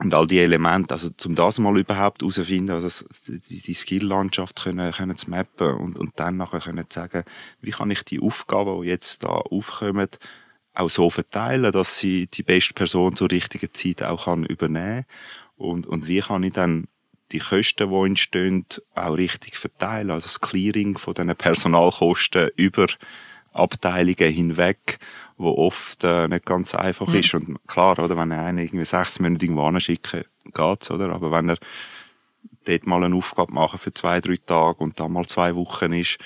Und 0.02 0.14
all 0.14 0.26
die 0.26 0.40
Elemente, 0.40 0.94
also 0.94 1.10
zum 1.10 1.34
das 1.34 1.58
mal 1.58 1.78
überhaupt 1.78 2.22
herauszufinden, 2.22 2.74
also 2.74 3.04
die, 3.28 3.60
die 3.60 3.74
Skill-Landschaft 3.74 4.62
können, 4.62 4.92
können 4.92 5.16
zu 5.16 5.30
mappen 5.30 5.74
und, 5.76 5.96
und 5.96 6.12
dann 6.16 6.38
nachher 6.38 6.60
können 6.60 6.88
zu 6.88 7.00
sagen, 7.00 7.22
wie 7.60 7.70
kann 7.70 7.90
ich 7.90 8.02
die 8.02 8.20
Aufgaben, 8.20 8.82
die 8.82 8.88
jetzt 8.88 9.22
da 9.22 9.28
aufkommen, 9.28 10.08
auch 10.74 10.90
so 10.90 11.08
verteilen, 11.10 11.70
dass 11.70 11.98
sie 11.98 12.26
die 12.26 12.42
beste 12.42 12.74
Person 12.74 13.14
zur 13.14 13.30
richtigen 13.30 13.72
Zeit 13.72 14.02
auch 14.02 14.24
kann 14.24 14.44
übernehmen 14.44 15.04
und, 15.56 15.86
und 15.86 16.08
wie 16.08 16.20
kann 16.20 16.42
ich 16.42 16.54
dann 16.54 16.88
die 17.30 17.38
Kosten, 17.38 17.88
die 17.88 18.06
entstehen, 18.06 18.66
auch 18.94 19.16
richtig 19.16 19.56
verteilen. 19.56 20.10
Also 20.10 20.26
das 20.26 20.40
Clearing 20.40 20.98
von 20.98 21.14
diesen 21.14 21.34
Personalkosten 21.36 22.50
über 22.56 22.86
Abteilungen 23.52 24.32
hinweg, 24.32 24.98
wo 25.36 25.50
oft 25.56 26.04
äh, 26.04 26.28
nicht 26.28 26.46
ganz 26.46 26.74
einfach 26.74 27.08
mhm. 27.08 27.14
ist. 27.14 27.34
Und 27.34 27.66
klar, 27.66 27.98
oder, 27.98 28.16
wenn 28.16 28.30
er 28.30 28.44
einen 28.44 28.58
irgendwie 28.58 28.84
sechs 28.84 29.20
Monate 29.20 29.44
irgendwo 29.44 29.64
anschicken, 29.64 30.24
geht's, 30.52 30.90
oder? 30.90 31.10
Aber 31.10 31.30
wenn 31.30 31.50
er 31.50 31.58
dort 32.64 32.86
mal 32.86 33.02
eine 33.02 33.14
Aufgabe 33.16 33.52
machen 33.52 33.78
für 33.78 33.92
zwei, 33.92 34.20
drei 34.20 34.36
Tage 34.36 34.78
und 34.78 34.98
dann 35.00 35.12
mal 35.12 35.26
zwei 35.26 35.54
Wochen 35.54 35.92
ist, 35.92 36.18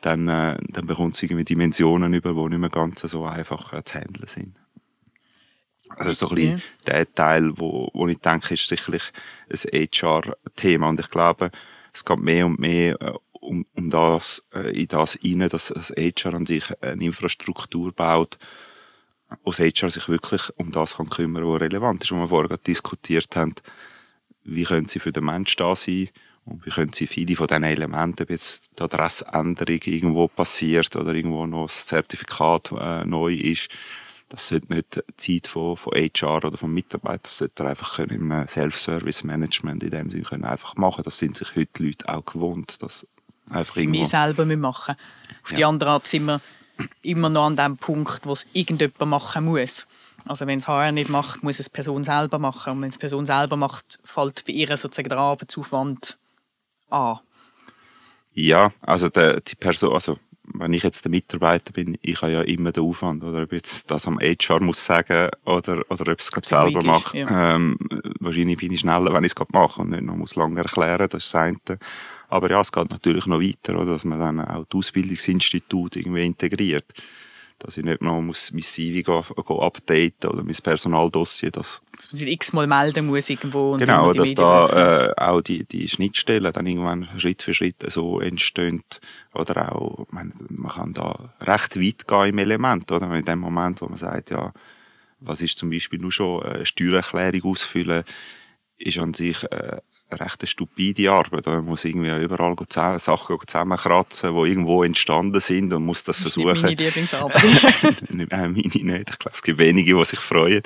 dann, 0.00 0.28
äh, 0.28 0.56
dann 0.68 0.86
bekommt 0.86 1.14
es 1.14 1.22
irgendwie 1.22 1.44
Dimensionen 1.44 2.12
über, 2.12 2.32
die 2.34 2.50
nicht 2.50 2.58
mehr 2.58 2.70
ganz 2.70 3.00
so 3.00 3.24
einfach 3.24 3.72
äh, 3.72 3.82
zu 3.82 3.94
handeln 3.94 4.26
sind. 4.26 4.56
Also 5.88 6.12
so 6.12 6.28
ein 6.28 6.34
bisschen 6.34 6.58
ja. 6.58 6.64
der 6.86 7.14
Teil, 7.14 7.52
wo, 7.56 7.88
wo 7.92 8.08
ich 8.08 8.18
denke, 8.18 8.54
ist 8.54 8.66
sicherlich 8.66 9.12
ein 9.50 9.88
HR-Thema. 9.92 10.88
Und 10.88 11.00
ich 11.00 11.10
glaube, 11.10 11.50
es 11.92 12.04
geht 12.04 12.18
mehr 12.18 12.46
und 12.46 12.58
mehr 12.58 13.00
äh, 13.00 13.12
um, 13.46 13.66
um 13.74 13.90
das, 13.90 14.42
äh, 14.54 14.78
in 14.78 14.88
das 14.88 15.18
rein, 15.24 15.48
dass 15.48 15.68
das 15.68 15.90
HR 15.90 16.34
an 16.34 16.46
sich 16.46 16.64
eine 16.82 17.04
Infrastruktur 17.04 17.92
baut, 17.92 18.38
wo 19.44 19.50
das 19.50 19.60
HR 19.60 19.90
sich 19.90 20.08
wirklich 20.08 20.42
um 20.56 20.70
das 20.72 20.96
kann 20.96 21.08
kümmern, 21.08 21.46
was 21.46 21.60
relevant 21.60 22.02
ist, 22.02 22.12
was 22.12 22.18
wir 22.18 22.28
vorher 22.28 22.58
diskutiert 22.58 23.34
haben. 23.36 23.54
Wie 24.44 24.64
können 24.64 24.86
sie 24.86 25.00
für 25.00 25.12
den 25.12 25.24
Menschen 25.24 25.58
da 25.58 25.74
sein? 25.74 26.08
Und 26.44 26.64
wie 26.64 26.70
können 26.70 26.92
sie 26.92 27.08
viele 27.08 27.34
von 27.34 27.48
diesen 27.48 27.64
Elementen, 27.64 28.22
ob 28.22 28.30
jetzt 28.30 28.70
die 28.78 28.82
Adressänderung 28.82 29.80
irgendwo 29.84 30.28
passiert 30.28 30.94
oder 30.94 31.12
irgendwo 31.12 31.44
noch 31.44 31.66
das 31.66 31.86
Zertifikat 31.86 32.70
äh, 32.78 33.04
neu 33.04 33.34
ist, 33.34 33.68
das 34.28 34.48
sollte 34.48 34.72
nicht 34.72 35.02
die 35.20 35.40
Zeit 35.40 35.46
von, 35.48 35.76
von 35.76 35.92
HR 35.94 36.44
oder 36.44 36.56
vom 36.56 36.72
Mitarbeiter, 36.72 37.22
das 37.22 37.38
sollte 37.38 37.64
er 37.64 37.70
einfach 37.70 37.96
können 37.96 38.30
im 38.30 38.46
Self-Service-Management 38.46 39.84
in 39.84 39.90
dem 39.90 40.10
Sinne 40.10 40.24
können 40.24 40.44
einfach 40.44 40.76
machen. 40.76 41.02
Das 41.04 41.18
sind 41.18 41.36
sich 41.36 41.54
heute 41.54 41.82
Leute 41.82 42.08
auch 42.08 42.24
gewohnt, 42.24 42.82
dass 42.82 43.06
einfach 43.50 43.74
das 43.74 43.86
wir 43.86 44.04
selber 44.04 44.44
machen 44.44 44.96
Auf 45.44 45.50
ja. 45.50 45.56
die 45.56 45.64
andere 45.64 45.90
Art 45.90 46.06
sind 46.06 46.26
wir 46.26 46.40
immer 47.02 47.28
noch 47.28 47.46
an 47.46 47.56
dem 47.56 47.76
Punkt, 47.76 48.26
wo 48.26 48.32
es 48.32 48.46
irgendjemand 48.52 49.10
machen 49.10 49.44
muss. 49.44 49.86
Also 50.26 50.46
wenn 50.46 50.58
es 50.58 50.66
HR 50.66 50.92
nicht 50.92 51.08
macht, 51.08 51.42
muss 51.42 51.60
es 51.60 51.66
die 51.66 51.72
Person 51.72 52.04
selber 52.04 52.38
machen. 52.38 52.72
Und 52.72 52.82
wenn 52.82 52.88
es 52.88 52.96
die 52.96 53.00
Person 53.00 53.26
selber 53.26 53.56
macht, 53.56 54.00
fällt 54.04 54.44
bei 54.44 54.52
ihr 54.52 54.76
sozusagen 54.76 55.08
der 55.08 55.18
Arbeitsaufwand 55.18 56.18
an. 56.90 57.20
Ja, 58.32 58.72
also 58.82 59.08
der, 59.08 59.40
die 59.40 59.54
Person, 59.54 59.94
also 59.94 60.18
wenn 60.54 60.72
ich 60.72 60.82
jetzt 60.82 61.04
der 61.04 61.10
Mitarbeiter 61.10 61.72
bin, 61.72 61.98
ich 62.02 62.20
habe 62.22 62.32
ja 62.32 62.42
immer 62.42 62.72
den 62.72 62.84
Aufwand, 62.84 63.22
oder 63.22 63.42
ob 63.42 63.52
ich 63.52 63.58
jetzt 63.58 63.90
das 63.90 64.06
am 64.06 64.18
HR 64.20 64.60
muss 64.60 64.84
sagen 64.84 65.30
oder, 65.44 65.84
oder 65.88 66.12
ob 66.12 66.20
ich 66.20 66.26
es 66.26 66.48
selber 66.48 66.82
mache. 66.82 67.18
Ja. 67.18 67.56
Ähm, 67.56 67.76
wahrscheinlich 68.20 68.58
bin 68.58 68.72
ich 68.72 68.80
schneller, 68.80 69.12
wenn 69.12 69.24
ich 69.24 69.32
es 69.36 69.46
mache 69.52 69.82
und 69.82 69.90
nicht 69.90 70.02
noch 70.02 70.16
muss 70.16 70.36
lange 70.36 70.60
erklären, 70.60 71.08
das 71.10 71.24
ist 71.24 71.34
das 71.34 71.40
eine. 71.40 71.78
Aber 72.28 72.50
ja, 72.50 72.60
es 72.60 72.72
geht 72.72 72.90
natürlich 72.90 73.26
noch 73.26 73.40
weiter, 73.40 73.76
oder, 73.76 73.92
dass 73.92 74.04
man 74.04 74.18
dann 74.18 74.40
auch 74.40 74.64
die 74.64 74.76
Ausbildungsinstitute 74.76 76.00
irgendwie 76.00 76.26
integriert 76.26 76.92
dass 77.58 77.76
ich 77.78 77.84
nicht 77.84 78.02
noch 78.02 78.20
muss 78.20 78.52
mein 78.52 78.62
CV 78.62 79.02
go, 79.02 79.22
go 79.42 79.60
updaten 79.62 80.30
oder 80.30 80.44
mein 80.44 80.54
Personaldossier. 80.54 81.50
Dass, 81.50 81.82
dass 81.92 82.12
man 82.12 82.18
sich 82.18 82.28
x-mal 82.28 82.66
melden 82.66 83.06
muss 83.06 83.30
irgendwo. 83.30 83.76
genau, 83.76 84.12
dass 84.12 84.34
da 84.34 85.08
äh, 85.08 85.14
auch 85.16 85.40
die, 85.40 85.64
die 85.64 85.88
Schnittstellen 85.88 86.52
dann 86.52 86.66
irgendwann 86.66 87.08
Schritt 87.18 87.42
für 87.42 87.54
Schritt 87.54 87.76
so 87.90 88.20
entstehen. 88.20 88.82
Oder 89.34 89.74
auch, 89.74 90.06
man, 90.10 90.32
man 90.50 90.72
kann 90.72 90.92
da 90.92 91.34
recht 91.40 91.76
weit 91.76 92.06
gehen 92.06 92.28
im 92.30 92.38
Element. 92.38 92.90
Oder? 92.92 93.10
In 93.14 93.24
dem 93.24 93.38
Moment, 93.38 93.80
wo 93.80 93.86
man 93.86 93.98
sagt, 93.98 94.30
ja, 94.30 94.52
was 95.20 95.40
ist 95.40 95.58
zum 95.58 95.70
Beispiel 95.70 95.98
nur 95.98 96.12
schon 96.12 96.42
eine 96.42 96.66
Steuererklärung 96.66 97.50
ausfüllen, 97.50 98.04
ist 98.76 98.98
an 98.98 99.14
sich 99.14 99.42
äh, 99.44 99.78
recht 100.10 100.48
stupide 100.48 101.10
Arbeit. 101.10 101.46
Man 101.46 101.64
muss 101.64 101.84
irgendwie 101.84 102.10
überall 102.22 102.56
zusammen, 102.68 102.98
Sachen 102.98 103.36
zusammenkratzen, 103.46 104.34
die 104.34 104.50
irgendwo 104.50 104.82
entstanden 104.84 105.40
sind 105.40 105.72
und 105.72 105.84
muss 105.84 106.04
das, 106.04 106.16
das 106.16 106.32
versuchen. 106.32 106.48
Das 106.48 106.58
ist 106.58 106.62
meine 106.62 106.76
Lieblingsarbeit. 106.76 108.10
nicht, 108.10 108.32
äh, 108.32 108.36
meine 108.36 108.52
nicht. 108.52 109.10
Ich 109.10 109.18
glaube, 109.18 109.36
es 109.36 109.42
gibt 109.42 109.58
wenige, 109.58 109.94
die 109.94 110.04
sich 110.04 110.20
freuen. 110.20 110.62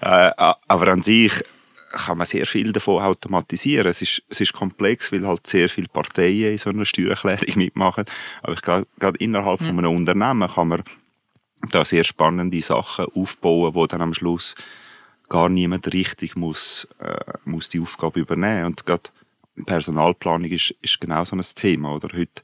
Äh, 0.00 0.30
aber 0.36 0.88
an 0.88 1.02
sich 1.02 1.32
kann 1.94 2.18
man 2.18 2.26
sehr 2.26 2.46
viel 2.46 2.72
davon 2.72 3.02
automatisieren. 3.02 3.86
Es 3.86 4.02
ist, 4.02 4.22
es 4.28 4.40
ist 4.40 4.52
komplex, 4.52 5.12
weil 5.12 5.26
halt 5.26 5.46
sehr 5.46 5.68
viele 5.68 5.88
Parteien 5.88 6.52
in 6.52 6.58
so 6.58 6.70
einer 6.70 6.84
Steuererklärung 6.84 7.56
mitmachen. 7.56 8.04
Aber 8.42 8.54
ich 8.54 8.62
glaube, 8.62 8.86
gerade 8.98 9.18
innerhalb 9.18 9.60
mhm. 9.60 9.66
von 9.66 9.78
einem 9.78 9.96
Unternehmen 9.96 10.48
kann 10.48 10.68
man 10.68 10.82
da 11.70 11.84
sehr 11.84 12.04
spannende 12.04 12.60
Sachen 12.60 13.06
aufbauen, 13.14 13.72
die 13.72 13.88
dann 13.88 14.02
am 14.02 14.14
Schluss 14.14 14.54
gar 15.28 15.48
niemand 15.48 15.92
richtig 15.92 16.36
muss, 16.36 16.88
äh, 17.00 17.16
muss 17.44 17.68
die 17.68 17.80
Aufgabe 17.80 18.20
übernehmen. 18.20 18.66
Und 18.66 18.86
gerade 18.86 19.10
Personalplanung 19.66 20.50
ist, 20.50 20.74
ist 20.82 21.00
genau 21.00 21.24
so 21.24 21.36
ein 21.36 21.42
Thema. 21.54 21.94
Oder? 21.94 22.08
Heute 22.16 22.42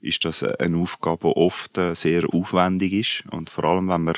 ist 0.00 0.24
das 0.24 0.42
eine 0.42 0.76
Aufgabe, 0.76 1.28
die 1.28 1.36
oft 1.36 1.78
äh, 1.78 1.94
sehr 1.94 2.24
aufwendig 2.32 2.92
ist. 2.92 3.24
Und 3.32 3.48
vor 3.50 3.64
allem, 3.64 3.88
wenn 3.88 4.04
wir, 4.04 4.14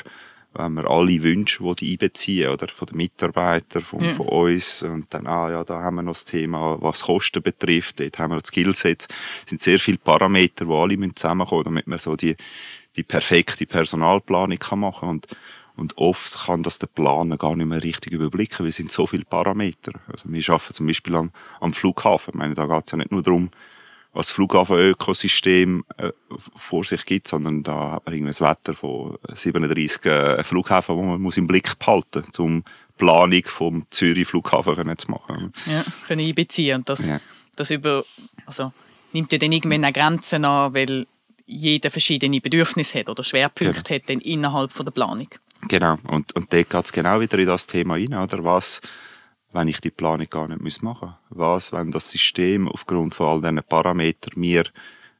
wenn 0.53 0.73
wir 0.73 0.89
alle 0.89 1.23
Wünsche 1.23 1.63
die 1.75 1.93
einbeziehen, 1.93 2.51
oder 2.51 2.67
von 2.67 2.87
den 2.87 2.97
Mitarbeitern, 2.97 3.81
von, 3.81 4.03
ja. 4.03 4.13
von 4.13 4.27
uns, 4.27 4.83
und 4.83 5.13
dann, 5.13 5.27
ah 5.27 5.49
ja, 5.49 5.63
da 5.63 5.81
haben 5.81 5.95
wir 5.95 6.03
noch 6.03 6.13
das 6.13 6.25
Thema, 6.25 6.77
was 6.81 7.03
Kosten 7.03 7.41
betrifft, 7.41 7.99
dort 7.99 8.19
haben 8.19 8.31
wir 8.31 8.39
das 8.39 8.49
Skillset. 8.49 9.07
Es 9.09 9.49
sind 9.49 9.61
sehr 9.61 9.79
viele 9.79 9.97
Parameter, 9.97 10.65
die 10.65 10.71
alle 10.71 11.15
zusammenkommen, 11.15 11.63
damit 11.63 11.87
man 11.87 11.99
so 11.99 12.15
die, 12.15 12.35
die 12.97 13.03
perfekte 13.03 13.65
Personalplanung 13.65 14.59
kann 14.59 14.79
machen 14.79 14.99
kann. 15.01 15.09
Und 15.09 15.27
oft 15.95 16.45
kann 16.45 16.63
das 16.63 16.79
der 16.79 16.87
Planer 16.87 17.37
gar 17.37 17.55
nicht 17.55 17.67
mehr 17.67 17.83
richtig 17.83 18.13
überblicken, 18.13 18.59
weil 18.59 18.67
es 18.67 18.77
sind 18.77 18.91
so 18.91 19.05
viele 19.05 19.25
Parameter. 19.25 19.93
Also 20.11 20.29
wir 20.29 20.49
arbeiten 20.49 20.73
zum 20.73 20.87
Beispiel 20.87 21.15
am, 21.15 21.31
am 21.59 21.73
Flughafen. 21.73 22.31
Ich 22.33 22.37
meine, 22.37 22.53
da 22.53 22.65
geht 22.65 22.83
es 22.85 22.91
ja 22.91 22.97
nicht 22.97 23.11
nur 23.11 23.21
darum, 23.21 23.49
was 24.13 24.27
das 24.27 24.35
Flughafenökosystem 24.35 25.85
äh, 25.97 26.11
vor 26.55 26.83
sich 26.83 27.05
gibt, 27.05 27.27
sondern 27.27 27.61
da 27.61 27.91
hat 27.91 28.05
man 28.05 28.15
irgendwie 28.15 28.31
das 28.31 28.41
Wetter 28.41 28.73
von 28.73 29.17
37 29.31 30.05
äh, 30.05 30.43
Flughäfen, 30.43 30.95
wo 30.95 31.03
man 31.03 31.21
muss 31.21 31.37
im 31.37 31.45
Blick 31.45 31.77
behalten 31.77 32.23
muss, 32.25 32.39
um 32.39 32.63
die 32.63 32.97
Planung 32.97 33.43
vom 33.45 33.85
Zürich 33.91 34.27
Flughafen 34.27 34.97
zu 34.97 35.11
machen. 35.11 35.51
Ja, 35.67 35.85
können 36.07 36.25
einbeziehen. 36.25 36.77
Und 36.77 36.89
das, 36.89 37.05
ja. 37.05 37.19
das 37.55 37.69
über, 37.69 38.03
also, 38.47 38.73
nimmt 39.13 39.31
ja 39.31 39.37
dann 39.37 39.51
irgendwann 39.51 39.93
Grenzen 39.93 40.45
an, 40.45 40.73
weil 40.73 41.05
jeder 41.45 41.91
verschiedene 41.91 42.41
Bedürfnisse 42.41 42.99
hat 42.99 43.09
oder 43.09 43.23
Schwerpunkte 43.23 43.83
genau. 43.83 43.95
hat 43.95 44.09
dann 44.09 44.19
innerhalb 44.19 44.71
von 44.71 44.85
der 44.85 44.91
Planung. 44.91 45.29
Genau, 45.61 45.97
und, 46.09 46.35
und 46.35 46.53
dort 46.53 46.69
geht 46.69 46.85
es 46.85 46.91
genau 46.91 47.19
wieder 47.19 47.37
in 47.39 47.47
das 47.47 47.67
Thema 47.67 47.95
rein, 47.95 48.13
oder? 48.13 48.43
Was, 48.43 48.81
wenn 49.51 49.67
ich 49.67 49.81
die 49.81 49.91
Planung 49.91 50.27
gar 50.29 50.47
nicht 50.47 50.83
machen 50.83 51.13
muss? 51.29 51.39
Was, 51.39 51.71
wenn 51.73 51.91
das 51.91 52.11
System 52.11 52.67
aufgrund 52.67 53.15
von 53.15 53.27
all 53.27 53.41
diesen 53.41 53.63
Parametern 53.63 54.39
mir 54.39 54.65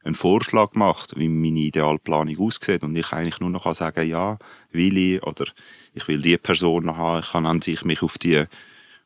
einen 0.04 0.14
Vorschlag 0.14 0.74
macht, 0.74 1.18
wie 1.18 1.28
meine 1.28 1.58
Idealplanung 1.58 2.38
aussieht 2.38 2.82
und 2.82 2.96
ich 2.96 3.12
eigentlich 3.12 3.40
nur 3.40 3.50
noch 3.50 3.72
sagen 3.74 4.08
ja, 4.08 4.38
will 4.70 4.96
ich 4.96 5.22
oder 5.22 5.44
ich 5.92 6.06
will 6.08 6.22
die 6.22 6.38
Person 6.38 6.96
haben, 6.96 7.20
ich 7.20 7.32
kann 7.32 7.46
an 7.46 7.60
sich 7.60 7.84
mich 7.84 8.02
auf 8.02 8.16
die 8.18 8.44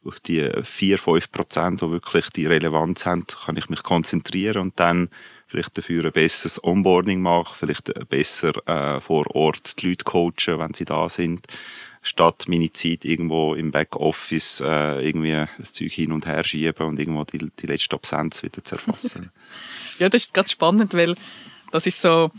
auf 0.05 0.19
die 0.19 0.51
4, 0.65 0.99
5 0.99 1.31
Prozent, 1.31 1.81
die 1.81 1.91
wirklich 1.91 2.29
die 2.31 2.47
Relevanz 2.47 3.07
haben, 3.07 3.25
kann 3.27 3.57
ich 3.57 3.69
mich 3.69 3.85
konzentrieren 3.85 4.61
und 4.61 4.81
dann 4.81 5.09
vielleicht 5.53 5.77
dafür 5.77 6.07
ein 6.07 6.13
besseres 6.13 6.63
Onboarding 6.65 7.21
machen, 7.21 7.55
vielleicht 7.55 7.93
besser 8.09 8.53
äh, 8.67 9.01
vor 9.01 9.27
Ort 9.37 9.81
die 9.83 9.91
Leute 9.91 10.05
coachen, 10.05 10.59
wenn 10.59 10.73
sie 10.73 10.87
da 10.87 11.09
sind, 11.11 11.47
statt 12.01 12.45
meine 12.49 12.73
Zeit 12.73 13.05
irgendwo 13.05 13.55
im 13.55 13.71
Backoffice 13.71 14.61
äh, 14.61 15.07
irgendwie 15.07 15.45
das 15.59 15.75
Zeug 15.75 15.93
hin 15.93 16.11
und 16.11 16.27
her 16.27 16.43
schieben 16.43 16.87
und 16.87 16.99
irgendwo 16.99 17.25
die, 17.25 17.39
die 17.39 17.67
letzte 17.67 17.97
Absenz 17.97 18.43
wieder 18.43 18.65
zu 18.65 18.77
erfassen. 18.77 19.31
ja, 19.99 20.09
das 20.09 20.23
ist 20.23 20.35
ganz 20.35 20.53
spannend, 20.53 20.95
weil 20.95 21.15
das 21.71 21.87
ist 21.87 22.01
so 22.01 22.31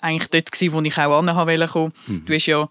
eigentlich 0.00 0.28
dort 0.28 0.52
gewesen, 0.52 0.72
wo 0.74 0.82
ich 0.82 0.98
auch 0.98 1.18
anhaben 1.18 1.60
wollte. 1.60 1.92
Mhm. 2.08 2.26
Du 2.26 2.34
hast 2.34 2.46
ja 2.46 2.68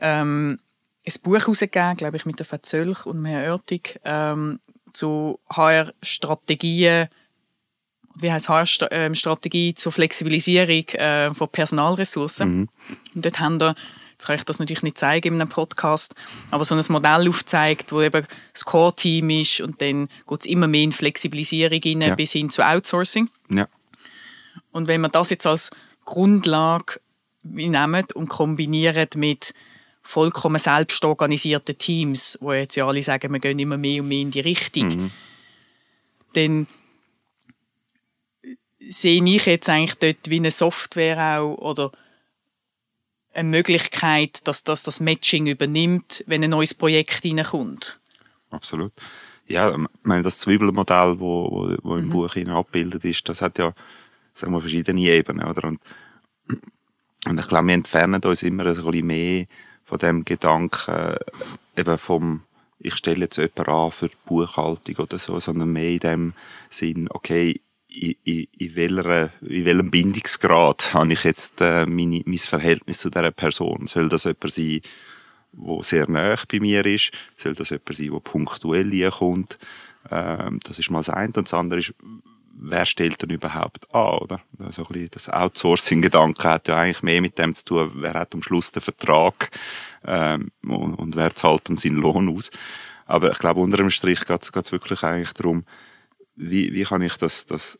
ähm, 0.00 0.58
ein 1.06 1.14
Buch 1.22 1.38
herausgegeben, 1.38 1.96
glaube 1.96 2.16
ich, 2.16 2.26
mit 2.26 2.40
der 2.40 2.46
Verzölch 2.46 3.06
und 3.06 3.24
Herrn 3.24 3.52
Oertig, 3.52 4.00
ähm, 4.04 4.58
zu 4.92 5.38
HR-Strategien, 5.50 7.08
wie 8.16 8.30
heißt 8.30 8.48
HR-Strategie 8.48 9.68
ähm, 9.68 9.76
zur 9.76 9.92
Flexibilisierung 9.92 10.88
äh, 10.90 11.34
von 11.34 11.48
Personalressourcen. 11.48 12.56
Mhm. 12.56 12.68
Und 13.14 13.24
dort 13.24 13.40
haben 13.40 13.60
wir, 13.60 13.74
jetzt 14.12 14.26
kann 14.26 14.36
ich 14.36 14.44
das 14.44 14.58
natürlich 14.58 14.82
nicht 14.82 14.98
zeigen 14.98 15.34
in 15.34 15.40
einem 15.40 15.50
Podcast, 15.50 16.14
aber 16.50 16.64
so 16.64 16.74
ein 16.74 16.84
Modell 16.88 17.28
aufzeigt, 17.28 17.92
wo 17.92 18.00
eben 18.00 18.26
das 18.52 18.64
Core-Team 18.64 19.30
ist 19.30 19.60
und 19.60 19.80
dann 19.80 20.08
geht 20.26 20.40
es 20.40 20.46
immer 20.46 20.68
mehr 20.68 20.82
in 20.82 20.92
Flexibilisierung 20.92 21.80
rein, 21.84 22.00
ja. 22.02 22.14
bis 22.14 22.32
hin 22.32 22.50
zu 22.50 22.62
Outsourcing. 22.62 23.28
Ja. 23.50 23.66
Und 24.70 24.88
wenn 24.88 25.00
man 25.00 25.10
das 25.10 25.30
jetzt 25.30 25.46
als 25.46 25.70
Grundlage 26.04 27.00
nehmen 27.42 28.06
und 28.14 28.28
kombinieren 28.28 29.08
mit 29.16 29.54
vollkommen 30.02 30.58
selbst 30.58 31.04
organisierten 31.04 31.78
Teams, 31.78 32.38
wo 32.40 32.52
jetzt 32.52 32.76
ja 32.76 32.86
alle 32.86 33.02
sagen, 33.02 33.32
wir 33.32 33.40
gehen 33.40 33.58
immer 33.58 33.78
mehr 33.78 34.02
und 34.02 34.08
mehr 34.08 34.20
in 34.20 34.30
die 34.30 34.40
Richtung, 34.40 34.88
mhm. 34.88 35.10
dann 36.34 36.66
sehe 38.88 39.22
ich 39.24 39.46
jetzt 39.46 39.68
eigentlich 39.68 39.94
dort 39.94 40.30
wie 40.30 40.36
eine 40.36 40.50
Software 40.50 41.38
auch 41.38 41.56
oder 41.58 41.92
eine 43.32 43.48
Möglichkeit, 43.48 44.46
dass 44.46 44.64
das 44.64 44.82
das 44.82 45.00
Matching 45.00 45.46
übernimmt, 45.46 46.22
wenn 46.26 46.44
ein 46.44 46.50
neues 46.50 46.74
Projekt 46.74 47.24
reinkommt. 47.24 47.98
Absolut. 48.50 48.92
Ja, 49.48 49.74
ich 49.74 49.86
meine, 50.02 50.22
das 50.22 50.38
Zwiebelmodell, 50.38 51.18
wo, 51.18 51.50
wo, 51.50 51.76
wo 51.82 51.96
im 51.96 52.06
mhm. 52.06 52.10
Buch 52.10 52.36
abgebildet 52.36 53.04
ist, 53.04 53.28
das 53.28 53.42
hat 53.42 53.58
ja 53.58 53.74
sagen 54.34 54.52
wir, 54.52 54.60
verschiedene 54.60 55.00
Ebenen. 55.00 55.46
Oder? 55.48 55.68
Und, 55.68 55.80
und 57.26 57.40
ich 57.40 57.48
glaube, 57.48 57.66
wir 57.68 57.74
entfernen 57.74 58.22
uns 58.22 58.42
immer 58.42 58.66
ein 58.66 58.74
bisschen 58.74 59.06
mehr 59.06 59.46
von 59.84 59.98
dem 59.98 60.24
Gedanken, 60.24 61.14
eben 61.76 61.98
vom, 61.98 62.42
ich 62.78 62.96
stelle 62.96 63.24
jetzt 63.24 63.36
jemanden 63.36 63.70
an 63.70 63.90
für 63.90 64.08
die 64.08 64.16
Buchhaltung 64.26 64.96
oder 64.96 65.18
so, 65.18 65.38
sondern 65.40 65.72
mehr 65.72 65.90
in 65.90 65.98
dem 66.00 66.34
Sinn, 66.68 67.08
okay, 67.10 67.60
in, 67.94 68.76
welcher, 68.76 69.30
in 69.42 69.64
welchem 69.64 69.90
Bindungsgrad 69.90 70.94
habe 70.94 71.12
ich 71.12 71.24
jetzt 71.24 71.60
äh, 71.60 71.86
meine, 71.86 72.22
mein 72.24 72.38
Verhältnis 72.38 72.98
zu 72.98 73.10
dieser 73.10 73.30
Person? 73.30 73.86
Soll 73.86 74.08
das 74.08 74.24
jemand 74.24 74.50
sein, 74.50 74.80
der 75.52 75.82
sehr 75.82 76.10
nah 76.10 76.36
bei 76.50 76.60
mir 76.60 76.84
ist? 76.86 77.12
Soll 77.36 77.54
das 77.54 77.70
jemand 77.70 77.96
sein, 77.96 78.10
der 78.10 78.20
punktuell 78.20 79.10
kommt? 79.10 79.58
Ähm, 80.10 80.58
das 80.64 80.78
ist 80.78 80.90
mal 80.90 80.98
das 80.98 81.10
eine. 81.10 81.32
Und 81.34 81.46
das 81.46 81.54
andere 81.54 81.80
ist, 81.80 81.94
wer 82.56 82.86
stellt 82.86 83.20
denn 83.22 83.30
überhaupt 83.30 83.92
an, 83.94 84.18
oder? 84.18 84.40
Also 84.58 84.82
ein 84.82 84.92
bisschen 84.92 85.10
das 85.12 85.28
Outsourcing-Gedanke 85.28 86.48
hat 86.48 86.68
ja 86.68 86.78
eigentlich 86.78 87.02
mehr 87.02 87.20
mit 87.20 87.38
dem 87.38 87.54
zu 87.54 87.64
tun, 87.64 87.90
wer 87.94 88.14
hat 88.14 88.34
am 88.34 88.42
Schluss 88.42 88.72
den 88.72 88.82
Vertrag 88.82 89.50
ähm, 90.04 90.50
und, 90.64 90.94
und, 90.94 91.16
wer 91.16 91.34
zahlt 91.34 91.68
dann 91.68 91.76
seinen 91.76 91.96
Lohn 91.96 92.28
aus. 92.28 92.50
Aber 93.06 93.30
ich 93.30 93.38
glaube, 93.38 93.60
unter 93.60 93.76
dem 93.76 93.90
Strich 93.90 94.24
geht 94.24 94.42
es 94.42 94.72
wirklich 94.72 95.02
eigentlich 95.02 95.32
darum, 95.32 95.64
wie, 96.36 96.72
wie 96.72 96.84
kann 96.84 97.02
ich 97.02 97.16
das, 97.16 97.46
das, 97.46 97.78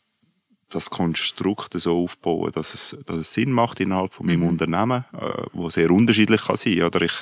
das 0.69 0.89
Konstrukt 0.89 1.79
so 1.79 2.03
aufbauen, 2.03 2.51
dass 2.51 2.73
es, 2.73 2.97
dass 3.05 3.17
es 3.17 3.33
Sinn 3.33 3.51
macht 3.51 3.79
innerhalb 3.79 4.13
von 4.13 4.25
meinem 4.25 4.41
mhm. 4.41 4.47
Unternehmen, 4.49 5.05
äh, 5.13 5.43
wo 5.53 5.69
sehr 5.69 5.91
unterschiedlich 5.91 6.43
kann 6.43 6.57
sein. 6.57 6.83
Oder 6.83 7.01
ich 7.01 7.13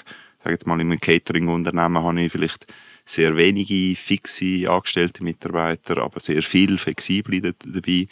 sage 0.43 0.51
jetzt 0.51 0.67
mal, 0.67 0.79
in 0.79 0.91
einem 0.91 0.99
Catering-Unternehmen 0.99 2.03
habe 2.03 2.21
ich 2.21 2.31
vielleicht 2.31 2.67
sehr 3.05 3.35
wenige 3.35 3.95
fixe 3.95 4.69
angestellte 4.69 5.23
Mitarbeiter, 5.23 5.97
aber 5.97 6.19
sehr 6.19 6.41
viel 6.41 6.77
flexible 6.77 7.41
dabei. 7.41 8.07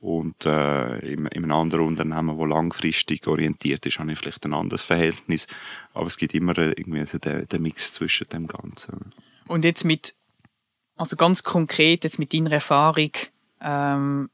Und 0.00 0.44
äh, 0.44 0.98
in, 0.98 1.26
in 1.26 1.44
einem 1.44 1.52
anderen 1.52 1.86
Unternehmen, 1.86 2.36
das 2.36 2.48
langfristig 2.48 3.26
orientiert 3.26 3.86
ist, 3.86 3.98
habe 3.98 4.12
ich 4.12 4.18
vielleicht 4.18 4.44
ein 4.44 4.52
anderes 4.52 4.82
Verhältnis. 4.82 5.46
Aber 5.94 6.08
es 6.08 6.18
gibt 6.18 6.34
immer 6.34 6.58
irgendwie 6.58 7.00
also 7.00 7.16
den, 7.16 7.48
den 7.48 7.62
Mix 7.62 7.94
zwischen 7.94 8.28
dem 8.28 8.46
Ganzen. 8.46 9.12
Und 9.48 9.64
jetzt 9.64 9.84
mit, 9.84 10.14
also 10.96 11.16
ganz 11.16 11.42
konkret, 11.42 12.04
jetzt 12.04 12.18
mit 12.18 12.34
deiner 12.34 12.52
Erfahrung, 12.52 13.12
ähm, 13.62 14.28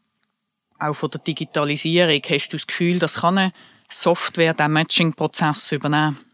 auch 0.81 0.95
von 0.95 1.11
der 1.11 1.21
Digitalisierung, 1.21 2.21
hast 2.29 2.49
du 2.49 2.57
das 2.57 2.67
Gefühl, 2.67 2.99
dass 2.99 3.21
kann 3.21 3.39
eine 3.39 3.53
Software 3.91 4.55
den 4.55 4.73
Matching-Prozess 4.73 5.73
übernehmen 5.73 6.17
kann? 6.17 6.25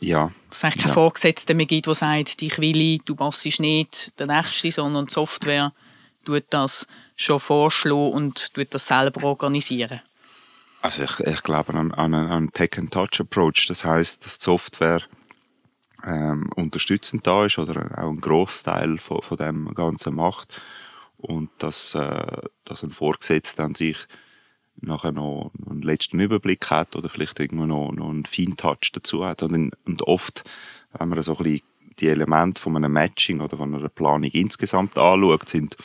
Ja. 0.00 0.30
Dass 0.50 0.58
es 0.58 0.64
eigentlich 0.64 0.82
keinen 0.82 0.88
ja. 0.88 0.94
Vorgesetzten 0.94 1.56
mehr 1.56 1.66
gibt, 1.66 1.86
der 1.86 1.94
sagt, 1.94 2.40
dich 2.40 2.58
will 2.58 2.80
ich, 2.80 3.02
du 3.02 3.14
passest 3.14 3.60
nicht 3.60 4.18
der 4.18 4.26
Nächste, 4.26 4.70
sondern 4.70 5.06
die 5.06 5.12
Software 5.12 5.72
tut 6.24 6.44
das 6.50 6.86
schon 7.16 7.40
vorschlagen 7.40 8.12
und 8.12 8.54
tut 8.54 8.74
das 8.74 8.86
selber 8.86 9.24
organisieren. 9.24 10.00
Also 10.82 11.02
ich, 11.02 11.20
ich 11.20 11.42
glaube 11.42 11.74
an, 11.74 11.92
an 11.92 12.14
einen 12.14 12.52
Tech-and-Touch-Approach. 12.52 13.66
Das 13.68 13.84
heißt, 13.84 14.24
dass 14.24 14.38
die 14.38 14.44
Software 14.44 15.02
ähm, 16.04 16.50
unterstützend 16.54 17.26
da 17.26 17.46
ist 17.46 17.58
oder 17.58 17.90
auch 17.96 18.08
einen 18.08 18.20
Großteil 18.20 18.98
von, 18.98 19.22
von 19.22 19.36
dem 19.38 19.74
Ganzen 19.74 20.14
macht 20.14 20.60
und 21.26 21.50
dass, 21.58 21.94
äh, 21.94 22.40
dass 22.64 22.82
ein 22.82 22.90
Vorgesetzter 22.90 23.64
an 23.64 23.74
sich 23.74 23.96
nachher 24.80 25.12
noch 25.12 25.52
einen 25.68 25.82
letzten 25.82 26.20
Überblick 26.20 26.70
hat 26.70 26.96
oder 26.96 27.08
vielleicht 27.08 27.40
irgendwo 27.40 27.66
noch, 27.66 27.92
noch 27.92 28.10
einen 28.10 28.26
Feintouch 28.26 28.92
dazu 28.92 29.24
hat. 29.24 29.42
Und, 29.42 29.72
und 29.86 30.02
oft, 30.02 30.44
wenn 30.98 31.08
man 31.08 31.22
so 31.22 31.36
ein 31.36 31.42
bisschen 31.42 31.62
die 31.98 32.08
Elemente 32.08 32.60
von 32.60 32.76
einem 32.76 32.92
Matching 32.92 33.40
oder 33.40 33.56
von 33.56 33.74
einer 33.74 33.88
Planung 33.88 34.30
insgesamt 34.30 34.98
anschaut, 34.98 35.48
sind 35.48 35.76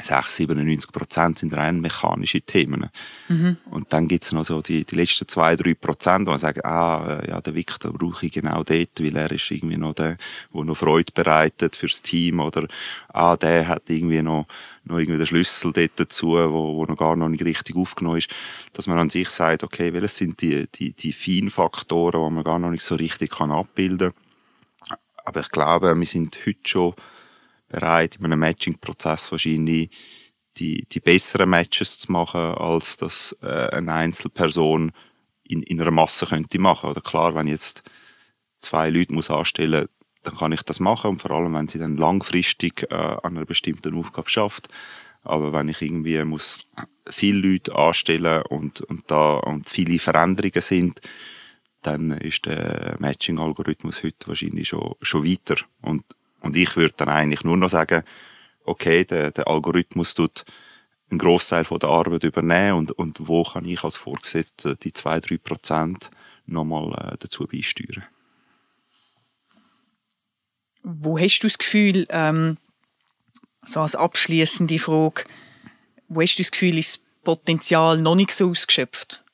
6, 0.00 0.36
97 0.36 0.90
Prozent 0.90 1.38
sind 1.38 1.54
rein 1.56 1.80
mechanische 1.80 2.40
Themen. 2.40 2.90
Mhm. 3.28 3.56
Und 3.70 3.92
dann 3.92 4.08
gibt 4.08 4.24
es 4.24 4.32
noch 4.32 4.44
so 4.44 4.60
die, 4.60 4.84
die 4.84 4.96
letzten 4.96 5.28
2, 5.28 5.54
3 5.54 5.74
Prozent, 5.74 6.26
wo 6.26 6.30
man 6.30 6.38
sagt, 6.38 6.64
ah, 6.64 7.22
ja, 7.28 7.40
den 7.40 7.54
Victor 7.54 7.92
brauche 7.92 8.26
ich 8.26 8.32
genau 8.32 8.64
dort, 8.64 9.00
weil 9.00 9.16
er 9.16 9.30
ist 9.30 9.50
irgendwie 9.52 9.76
noch 9.76 9.94
der, 9.94 10.16
der 10.52 10.64
noch 10.64 10.76
Freude 10.76 11.12
bereitet 11.14 11.76
fürs 11.76 12.02
Team 12.02 12.40
oder 12.40 12.66
ah, 13.12 13.36
der 13.36 13.68
hat 13.68 13.88
irgendwie 13.88 14.20
noch, 14.20 14.46
noch 14.82 14.98
irgendwie 14.98 15.18
den 15.18 15.26
Schlüssel 15.26 15.72
dort 15.72 15.92
dazu, 15.94 16.30
wo, 16.32 16.76
wo 16.76 16.84
noch 16.86 16.96
gar 16.96 17.14
noch 17.14 17.28
nicht 17.28 17.44
richtig 17.44 17.76
aufgenommen 17.76 18.18
ist. 18.18 18.34
Dass 18.72 18.88
man 18.88 18.98
an 18.98 19.10
sich 19.10 19.30
sagt, 19.30 19.62
okay, 19.62 19.92
welches 19.92 20.16
sind 20.16 20.42
die, 20.42 20.66
die, 20.74 20.92
die 20.92 21.12
Feinfaktoren, 21.12 22.20
die 22.20 22.34
man 22.34 22.44
gar 22.44 22.58
noch 22.58 22.70
nicht 22.70 22.82
so 22.82 22.96
richtig 22.96 23.30
kann 23.30 23.52
abbilden 23.52 24.10
kann. 24.10 24.98
Aber 25.24 25.40
ich 25.40 25.50
glaube, 25.50 25.94
wir 25.94 26.06
sind 26.06 26.36
heute 26.44 26.58
schon 26.64 26.94
bereit, 27.74 28.16
in 28.16 28.24
einem 28.24 28.40
Matching-Prozess 28.40 29.32
wahrscheinlich 29.32 29.90
die, 30.56 30.86
die 30.88 31.00
besseren 31.00 31.50
Matches 31.50 31.98
zu 31.98 32.12
machen, 32.12 32.40
als 32.40 32.96
das 32.96 33.36
äh, 33.42 33.68
eine 33.72 33.92
Einzelperson 33.92 34.92
in, 35.42 35.62
in 35.62 35.80
einer 35.80 35.90
Masse 35.90 36.26
könnte 36.26 36.60
machen. 36.60 36.90
Oder 36.90 37.00
klar, 37.00 37.34
wenn 37.34 37.46
ich 37.46 37.54
jetzt 37.54 37.82
zwei 38.60 38.90
Leute 38.90 39.14
muss 39.14 39.30
anstellen 39.30 39.88
dann 40.24 40.36
kann 40.36 40.52
ich 40.52 40.62
das 40.62 40.80
machen 40.80 41.10
und 41.10 41.22
vor 41.22 41.32
allem, 41.32 41.54
wenn 41.54 41.68
sie 41.68 41.78
dann 41.78 41.96
langfristig 41.96 42.90
äh, 42.90 42.94
an 42.94 43.36
einer 43.36 43.44
bestimmten 43.44 43.94
Aufgabe 43.94 44.30
schafft. 44.30 44.68
Aber 45.22 45.52
wenn 45.52 45.68
ich 45.68 45.80
irgendwie 45.80 46.22
muss 46.24 46.66
viele 47.06 47.46
Leute 47.46 47.74
anstellen 47.74 48.42
und, 48.48 48.80
und 48.82 49.10
da 49.10 49.34
und 49.34 49.68
viele 49.68 49.98
Veränderungen 49.98 50.60
sind, 50.60 51.00
dann 51.82 52.12
ist 52.12 52.46
der 52.46 52.96
Matching-Algorithmus 52.98 54.02
heute 54.02 54.26
wahrscheinlich 54.28 54.68
schon, 54.68 54.94
schon 55.02 55.26
weiter. 55.26 55.56
Und 55.82 56.04
und 56.44 56.56
ich 56.56 56.76
würde 56.76 56.94
dann 56.96 57.08
eigentlich 57.08 57.42
nur 57.42 57.56
noch 57.56 57.70
sagen, 57.70 58.02
okay, 58.64 59.04
der, 59.04 59.30
der 59.30 59.48
Algorithmus 59.48 60.14
tut 60.14 60.44
einen 61.10 61.18
Großteil 61.18 61.64
der 61.64 61.88
Arbeit 61.88 62.24
übernehmen 62.24 62.78
und, 62.78 62.92
und 62.92 63.28
wo 63.28 63.44
kann 63.44 63.64
ich 63.64 63.84
als 63.84 63.96
Vorgesetzter 63.96 64.74
die 64.74 64.92
2-3 64.92 65.38
Prozent 65.38 66.10
nochmal 66.46 67.12
äh, 67.12 67.16
dazu 67.18 67.46
beisteuern. 67.46 68.04
Wo 70.82 71.18
hast 71.18 71.38
du 71.40 71.46
das 71.46 71.58
Gefühl, 71.58 72.06
ähm, 72.10 72.56
so 73.64 73.80
als 73.80 73.96
abschließende 73.96 74.78
Frage, 74.78 75.24
wo 76.08 76.20
hast 76.20 76.36
du 76.36 76.42
das 76.42 76.50
Gefühl, 76.50 76.76
ist 76.76 76.96
das 76.96 77.04
Potenzial 77.22 77.98
noch 77.98 78.14
nicht 78.14 78.30
so 78.30 78.50
ausgeschöpft? 78.50 79.24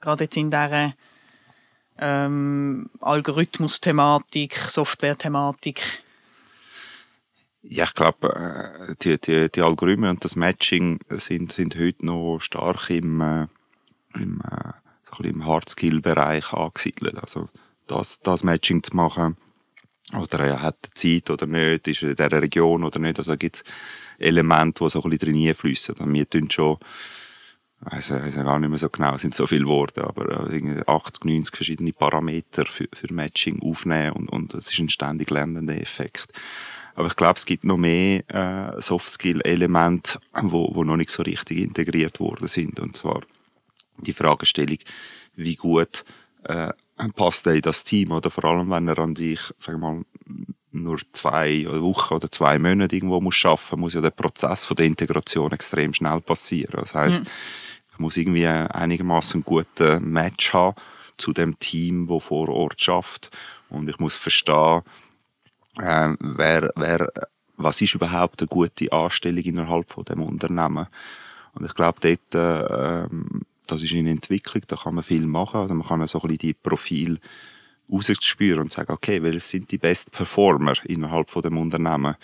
Gerade 0.00 0.24
jetzt 0.24 0.36
in 0.36 0.50
dieser 0.50 0.94
ähm, 1.98 2.90
Algorithmus-Thematik, 3.00 4.56
Software-Thematik? 4.56 6.04
Ja, 7.68 7.84
ich 7.84 7.94
glaube, 7.94 8.34
äh, 8.34 8.94
die, 9.02 9.20
die, 9.20 9.50
die 9.50 9.62
Algorithmen 9.62 10.10
und 10.10 10.24
das 10.24 10.36
Matching 10.36 11.00
sind, 11.10 11.50
sind 11.50 11.76
heute 11.76 12.06
noch 12.06 12.38
stark 12.40 12.90
im, 12.90 13.20
äh, 13.20 13.46
im, 14.14 14.40
äh, 14.40 14.72
so 15.02 15.22
im 15.24 15.44
Hardskill-Bereich 15.44 16.52
angesiedelt. 16.52 17.18
Also 17.18 17.48
das, 17.86 18.20
das 18.20 18.44
Matching 18.44 18.82
zu 18.82 18.94
machen, 18.96 19.36
Oder 20.16 20.40
er 20.40 20.62
hat 20.62 20.90
Zeit 20.94 21.30
oder 21.30 21.46
nicht, 21.46 21.88
ist 21.88 22.02
er 22.04 22.10
in 22.10 22.14
dieser 22.14 22.42
Region 22.42 22.84
oder 22.84 23.00
nicht. 23.00 23.18
Also 23.18 23.36
gibt 23.36 23.56
es 23.56 23.64
Elemente, 24.18 24.84
die 24.84 24.90
so 24.90 25.02
ein 25.02 25.10
bisschen 25.10 25.34
drin 25.34 25.54
fließen. 25.54 25.96
Wir 26.12 26.30
tun 26.30 26.48
schon, 26.48 26.76
ich 27.80 27.92
weiß, 27.92 28.12
weiß 28.12 28.36
gar 28.36 28.60
nicht 28.60 28.68
mehr 28.68 28.78
so 28.78 28.88
genau, 28.88 29.14
es 29.14 29.22
sind 29.22 29.34
so 29.34 29.46
viele 29.48 29.66
Worte, 29.66 30.04
aber 30.04 30.48
80, 30.86 31.24
90 31.24 31.56
verschiedene 31.56 31.92
Parameter 31.92 32.64
für, 32.66 32.88
für 32.92 33.12
Matching 33.12 33.60
aufnehmen 33.60 34.12
und, 34.12 34.28
und 34.28 34.54
es 34.54 34.70
ist 34.70 34.78
ein 34.78 34.88
ständig 34.88 35.30
lernender 35.30 35.76
Effekt. 35.80 36.28
Aber 36.96 37.08
ich 37.08 37.16
glaube, 37.16 37.34
es 37.36 37.44
gibt 37.44 37.64
noch 37.64 37.76
mehr 37.76 38.24
äh, 38.28 38.80
Soft-Skill-Elemente, 38.80 40.18
wo, 40.42 40.74
wo 40.74 40.82
noch 40.82 40.96
nicht 40.96 41.10
so 41.10 41.22
richtig 41.22 41.58
integriert 41.58 42.18
worden 42.20 42.48
sind. 42.48 42.80
Und 42.80 42.96
zwar 42.96 43.20
die 43.98 44.14
Fragestellung, 44.14 44.78
wie 45.34 45.56
gut 45.56 46.04
äh, 46.44 46.72
passt 47.14 47.46
er 47.46 47.54
in 47.54 47.60
das 47.60 47.84
Team 47.84 48.12
oder 48.12 48.30
vor 48.30 48.46
allem, 48.46 48.70
wenn 48.70 48.88
er 48.88 48.98
an 48.98 49.14
sich, 49.14 49.40
sagen 49.58 49.80
wir 49.80 49.92
mal, 49.92 50.02
nur 50.72 50.98
zwei 51.12 51.66
Wochen 51.68 52.14
oder 52.14 52.30
zwei 52.30 52.58
Monate 52.58 52.96
irgendwo 52.96 53.20
muss 53.20 53.34
schaffen, 53.34 53.80
muss 53.80 53.94
ja 53.94 54.00
der 54.00 54.10
Prozess 54.10 54.64
von 54.64 54.76
der 54.76 54.86
Integration 54.86 55.52
extrem 55.52 55.92
schnell 55.92 56.20
passieren. 56.20 56.80
Das 56.80 56.94
heißt, 56.94 57.20
mhm. 57.20 57.26
ich 57.92 57.98
muss 57.98 58.16
irgendwie 58.16 58.46
einigermaßen 58.46 59.44
guten 59.44 60.10
Match 60.10 60.52
haben 60.54 60.76
zu 61.18 61.32
dem 61.32 61.58
Team, 61.58 62.08
wo 62.08 62.20
vor 62.20 62.48
Ort 62.48 62.80
schafft 62.80 63.30
und 63.68 63.88
ich 63.88 63.98
muss 63.98 64.16
verstehen, 64.16 64.82
äh, 65.78 66.14
wer, 66.20 66.70
wer, 66.76 67.12
was 67.56 67.80
ist 67.80 67.94
überhaupt 67.94 68.40
eine 68.40 68.48
gute 68.48 68.92
Anstellung 68.92 69.44
innerhalb 69.44 69.90
von 69.90 70.04
dem 70.04 70.22
Unternehmen. 70.22 70.86
Und 71.54 71.64
ich 71.64 71.74
glaube, 71.74 71.98
dort 72.00 72.34
äh, 72.34 73.08
das 73.66 73.82
ist 73.82 73.92
in 73.92 74.06
Entwicklung, 74.06 74.62
da 74.66 74.76
kann 74.76 74.94
man 74.94 75.04
viel 75.04 75.26
machen. 75.26 75.60
Also 75.60 75.74
man 75.74 75.86
kann 75.86 76.06
so 76.06 76.18
ein 76.18 76.22
bisschen 76.22 76.38
die 76.38 76.54
Profil 76.54 77.18
rausspüren 77.90 78.62
und 78.62 78.72
sagen, 78.72 78.92
okay, 78.92 79.22
welche 79.22 79.40
sind 79.40 79.70
die 79.70 79.78
Best 79.78 80.10
Performer 80.10 80.74
innerhalb 80.84 81.30
von 81.30 81.42
dem 81.42 81.58
Unternehmen 81.58 82.16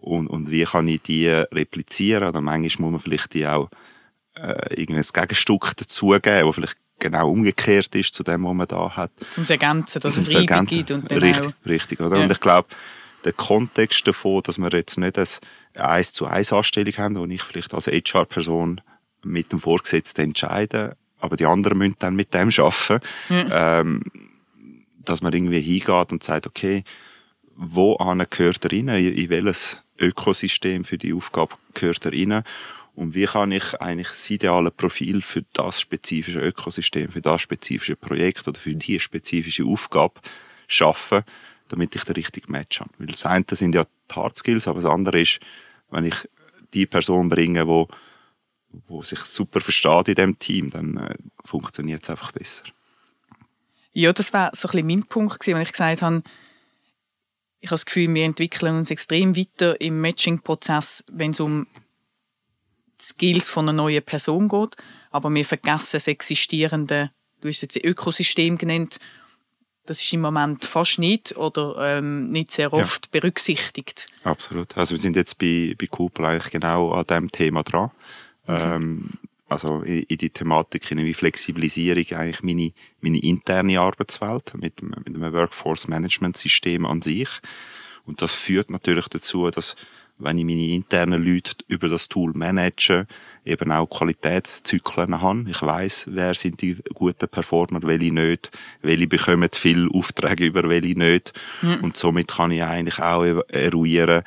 und, 0.00 0.28
und 0.28 0.50
wie 0.50 0.64
kann 0.64 0.88
ich 0.88 1.02
die 1.02 1.28
replizieren? 1.28 2.28
Oder 2.28 2.40
manchmal 2.40 2.90
muss 2.90 2.92
man 2.92 3.00
vielleicht 3.00 3.34
die 3.34 3.46
auch 3.46 3.68
äh, 4.34 4.74
irgendwie 4.74 5.00
ein 5.00 5.12
Gegenstück 5.12 5.76
dazugeben, 5.76 6.46
wo 6.46 6.52
vielleicht 6.52 6.76
genau 7.00 7.30
umgekehrt 7.30 7.94
ist 7.94 8.14
zu 8.14 8.22
dem, 8.22 8.44
was 8.44 8.54
man 8.54 8.68
da 8.68 8.96
hat. 8.96 9.10
Zum 9.30 9.44
Ergänzen, 9.44 10.00
dass 10.00 10.16
es 10.16 10.34
Reibung 10.34 10.66
gibt. 10.66 10.90
Und 10.90 11.10
richtig, 11.10 11.52
auch. 11.52 11.66
richtig, 11.66 12.00
oder? 12.00 12.18
Ja. 12.18 12.24
Und 12.24 12.30
ich 12.30 12.40
glaube, 12.40 12.68
der 13.24 13.32
Kontext 13.32 14.06
davon, 14.06 14.42
dass 14.42 14.58
wir 14.58 14.70
jetzt 14.70 14.98
nicht 14.98 15.18
eine 15.18 15.26
1 15.74 16.12
zu 16.12 16.26
1 16.26 16.52
Anstellung 16.52 16.96
haben, 16.96 17.16
wo 17.16 17.26
ich 17.26 17.42
vielleicht 17.42 17.74
als 17.74 17.86
HR-Person 17.86 18.80
mit 19.22 19.52
dem 19.52 19.58
Vorgesetzten 19.58 20.22
entscheiden, 20.22 20.92
aber 21.18 21.36
die 21.36 21.44
anderen 21.46 21.78
müssen 21.78 21.96
dann 21.98 22.16
mit 22.16 22.32
dem 22.32 22.48
arbeiten. 22.48 23.00
Mhm. 23.28 23.48
Ähm, 23.50 24.02
dass 25.04 25.22
man 25.22 25.32
irgendwie 25.32 25.60
hingeht 25.60 26.12
und 26.12 26.22
sagt, 26.22 26.46
okay, 26.46 26.84
wo 27.56 27.96
gehört 28.30 28.64
er 28.64 28.72
rein, 28.72 28.88
in, 28.88 29.14
in 29.14 29.28
welches 29.28 29.80
Ökosystem 29.98 30.84
für 30.84 30.98
die 30.98 31.12
Aufgabe 31.12 31.56
gehört 31.74 32.04
er 32.04 32.12
rein 32.12 32.42
und 32.94 33.14
wie 33.14 33.26
kann 33.26 33.52
ich 33.52 33.80
eigentlich 33.80 34.08
das 34.08 34.30
ideale 34.30 34.70
Profil 34.70 35.22
für 35.22 35.44
das 35.52 35.80
spezifische 35.80 36.40
Ökosystem, 36.40 37.08
für 37.08 37.20
das 37.20 37.42
spezifische 37.42 37.96
Projekt 37.96 38.46
oder 38.46 38.58
für 38.58 38.74
die 38.74 39.00
spezifische 39.00 39.64
Aufgabe 39.64 40.20
schaffen, 40.66 41.22
damit 41.68 41.94
ich 41.94 42.04
den 42.04 42.14
richtigen 42.14 42.52
Match 42.52 42.80
habe. 42.80 42.90
Weil 42.98 43.06
das 43.06 43.24
eine 43.26 43.44
sind 43.52 43.74
ja 43.74 43.84
die 43.84 44.14
Hard 44.14 44.36
Skills, 44.36 44.68
aber 44.68 44.80
das 44.80 44.90
andere 44.90 45.20
ist, 45.20 45.40
wenn 45.90 46.04
ich 46.04 46.28
die 46.74 46.86
Person 46.86 47.28
bringe, 47.28 47.64
die 47.64 47.86
wo 48.86 49.02
sich 49.02 49.20
super 49.20 49.60
versteht 49.60 50.08
in 50.08 50.14
dem 50.14 50.38
Team, 50.38 50.70
dann 50.70 50.96
äh, 50.96 51.14
funktioniert 51.44 52.02
es 52.02 52.10
einfach 52.10 52.32
besser. 52.32 52.64
Ja, 53.92 54.12
das 54.12 54.32
war 54.32 54.50
so 54.54 54.68
ein 54.68 54.72
bisschen 54.72 54.86
mein 54.86 55.02
Punkt, 55.04 55.40
gewesen, 55.40 55.56
wenn 55.56 55.62
ich 55.62 55.72
gesagt 55.72 56.02
habe, 56.02 56.22
ich 57.60 57.68
habe 57.68 57.74
das 57.74 57.84
Gefühl, 57.84 58.14
wir 58.14 58.24
entwickeln 58.24 58.76
uns 58.76 58.90
extrem 58.90 59.36
weiter 59.36 59.80
im 59.80 60.00
Matching-Prozess, 60.00 61.04
wenn 61.10 61.32
es 61.32 61.40
um 61.40 61.66
Skills 63.02 63.48
von 63.48 63.68
einer 63.68 63.76
neuen 63.76 64.02
Person 64.02 64.48
geht, 64.48 64.76
aber 65.10 65.32
wir 65.32 65.44
vergessen 65.44 65.90
das 65.92 66.06
existierende, 66.06 67.10
du 67.40 67.48
hast 67.48 67.62
jetzt 67.62 67.76
Ökosystem 67.76 68.58
genannt, 68.58 68.98
das 69.86 70.02
ist 70.02 70.12
im 70.12 70.20
Moment 70.20 70.64
fast 70.64 70.98
nicht 70.98 71.36
oder 71.36 71.98
ähm, 71.98 72.30
nicht 72.30 72.52
sehr 72.52 72.72
oft 72.72 73.06
ja. 73.06 73.20
berücksichtigt. 73.20 74.06
Absolut. 74.22 74.76
Also 74.76 74.94
wir 74.94 75.00
sind 75.00 75.16
jetzt 75.16 75.38
bei, 75.38 75.74
bei 75.78 75.86
Couple 75.86 76.26
eigentlich 76.28 76.52
genau 76.52 76.92
an 76.92 77.06
dem 77.06 77.32
Thema 77.32 77.62
dran. 77.62 77.90
Okay. 78.46 78.76
Ähm, 78.76 79.10
also 79.48 79.80
in, 79.80 80.02
in 80.04 80.18
die 80.18 80.30
Thematik 80.30 80.90
wie 80.90 81.14
Flexibilisierung 81.14 82.04
eigentlich 82.18 82.42
meine, 82.42 82.72
meine 83.00 83.20
interne 83.20 83.80
Arbeitswelt 83.80 84.54
mit, 84.54 84.80
mit 84.82 85.08
einem 85.08 85.32
Workforce 85.32 85.88
Management 85.88 86.36
System 86.36 86.86
an 86.86 87.02
sich. 87.02 87.28
Und 88.04 88.22
das 88.22 88.34
führt 88.34 88.70
natürlich 88.70 89.08
dazu, 89.08 89.50
dass 89.50 89.74
wenn 90.20 90.38
ich 90.38 90.44
meine 90.44 90.68
internen 90.68 91.24
Leute 91.24 91.52
über 91.68 91.88
das 91.88 92.08
Tool 92.08 92.32
manage, 92.34 93.06
eben 93.44 93.72
auch 93.72 93.86
Qualitätszyklen 93.86 95.20
habe. 95.20 95.44
Ich 95.48 95.62
weiß, 95.62 96.08
wer 96.10 96.34
sind 96.34 96.60
die 96.62 96.76
guten 96.94 97.28
Performer, 97.28 97.80
welche 97.82 98.12
nicht, 98.12 98.50
welche 98.82 99.06
bekommen 99.06 99.48
viele 99.52 99.88
Aufträge 99.92 100.46
über 100.46 100.68
welche 100.68 100.98
nicht. 100.98 101.32
Mhm. 101.62 101.78
Und 101.82 101.96
somit 101.96 102.28
kann 102.28 102.52
ich 102.52 102.62
eigentlich 102.62 102.98
auch 102.98 103.24
eruieren, 103.50 104.22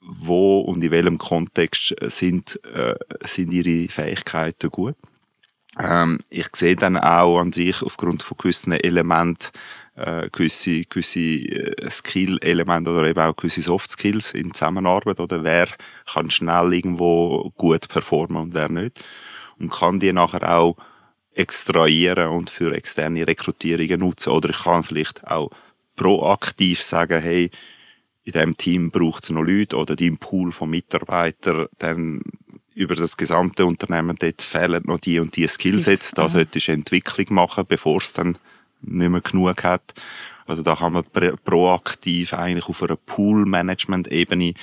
wo 0.00 0.60
und 0.60 0.82
in 0.82 0.90
welchem 0.90 1.18
Kontext 1.18 1.94
sind, 2.06 2.58
äh, 2.74 2.94
sind 3.24 3.52
ihre 3.52 3.88
Fähigkeiten 3.90 4.70
gut. 4.70 4.96
Ähm, 5.78 6.18
ich 6.30 6.48
sehe 6.54 6.74
dann 6.74 6.96
auch 6.96 7.38
an 7.38 7.52
sich 7.52 7.82
aufgrund 7.82 8.22
von 8.22 8.36
gewissen 8.38 8.72
Elementen 8.72 9.50
äh, 10.00 10.28
gewisse, 10.30 10.84
gewisse 10.84 11.20
äh, 11.20 11.90
Skill-Elemente 11.90 12.90
oder 12.90 13.04
eben 13.08 13.20
auch 13.20 13.36
gewisse 13.36 13.62
Soft-Skills 13.62 14.34
in 14.34 14.54
Zusammenarbeit 14.54 15.20
oder 15.20 15.44
wer 15.44 15.68
kann 16.12 16.30
schnell 16.30 16.72
irgendwo 16.72 17.52
gut 17.56 17.88
performen 17.88 18.42
und 18.42 18.54
wer 18.54 18.68
nicht. 18.68 19.02
Und 19.58 19.70
kann 19.70 20.00
die 20.00 20.12
nachher 20.12 20.56
auch 20.56 20.76
extrahieren 21.34 22.28
und 22.28 22.50
für 22.50 22.74
externe 22.74 23.26
Rekrutierungen 23.26 24.00
nutzen. 24.00 24.30
Oder 24.30 24.50
ich 24.50 24.58
kann 24.58 24.82
vielleicht 24.82 25.26
auch 25.26 25.50
proaktiv 25.96 26.80
sagen, 26.80 27.20
hey, 27.20 27.50
in 28.24 28.32
diesem 28.32 28.56
Team 28.56 28.90
braucht 28.90 29.24
es 29.24 29.30
noch 29.30 29.42
Leute 29.42 29.76
oder 29.76 29.96
dein 29.96 30.18
Pool 30.18 30.52
von 30.52 30.70
Mitarbeitern, 30.70 31.66
dann 31.78 32.22
über 32.74 32.94
das 32.94 33.16
gesamte 33.16 33.66
Unternehmen 33.66 34.16
dort 34.18 34.42
fehlen 34.42 34.82
noch 34.86 35.00
die 35.00 35.18
und 35.18 35.36
die 35.36 35.46
Skillsets, 35.46 36.12
da 36.12 36.28
solltest 36.28 36.68
du 36.68 36.72
Entwicklung 36.72 37.34
machen, 37.34 37.64
bevor 37.68 37.98
es 37.98 38.12
dann 38.12 38.38
nicht 38.82 39.10
mehr 39.10 39.20
genug 39.20 39.64
hat. 39.64 39.94
Also 40.46 40.62
da 40.62 40.74
kann 40.74 40.92
man 40.92 41.04
proaktiv 41.44 42.34
eigentlich 42.34 42.68
auf 42.68 42.82
einer 42.82 42.96
Pool-Management-Ebene 42.96 44.54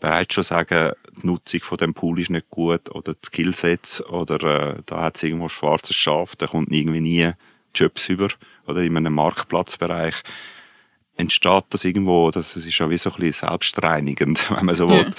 bereits 0.00 0.34
schon 0.34 0.44
sagen, 0.44 0.92
die 1.22 1.26
Nutzung 1.26 1.60
von 1.62 1.78
dem 1.78 1.94
Pool 1.94 2.20
ist 2.20 2.30
nicht 2.30 2.50
gut 2.50 2.90
oder 2.90 3.14
die 3.14 3.26
Skillsets 3.26 4.04
oder 4.06 4.76
äh, 4.76 4.82
da 4.86 5.02
hat 5.02 5.16
es 5.16 5.22
irgendwo 5.22 5.48
schwarzes 5.48 5.96
Schaf, 5.96 6.36
da 6.36 6.46
kommt 6.46 6.72
irgendwie 6.72 7.00
nie 7.00 7.30
Jobs 7.74 8.08
über 8.08 8.28
oder 8.66 8.82
in 8.82 8.96
einem 8.96 9.14
Marktplatzbereich 9.14 10.22
entsteht 11.16 11.64
das 11.70 11.84
irgendwo, 11.84 12.30
das 12.30 12.56
ist 12.56 12.78
ja 12.78 12.90
wie 12.90 12.98
so 12.98 13.10
ein 13.10 13.16
bisschen 13.16 13.48
selbstreinigend, 13.48 14.50
wenn 14.56 14.66
man 14.66 14.74
so 14.74 14.88
will. 14.88 15.12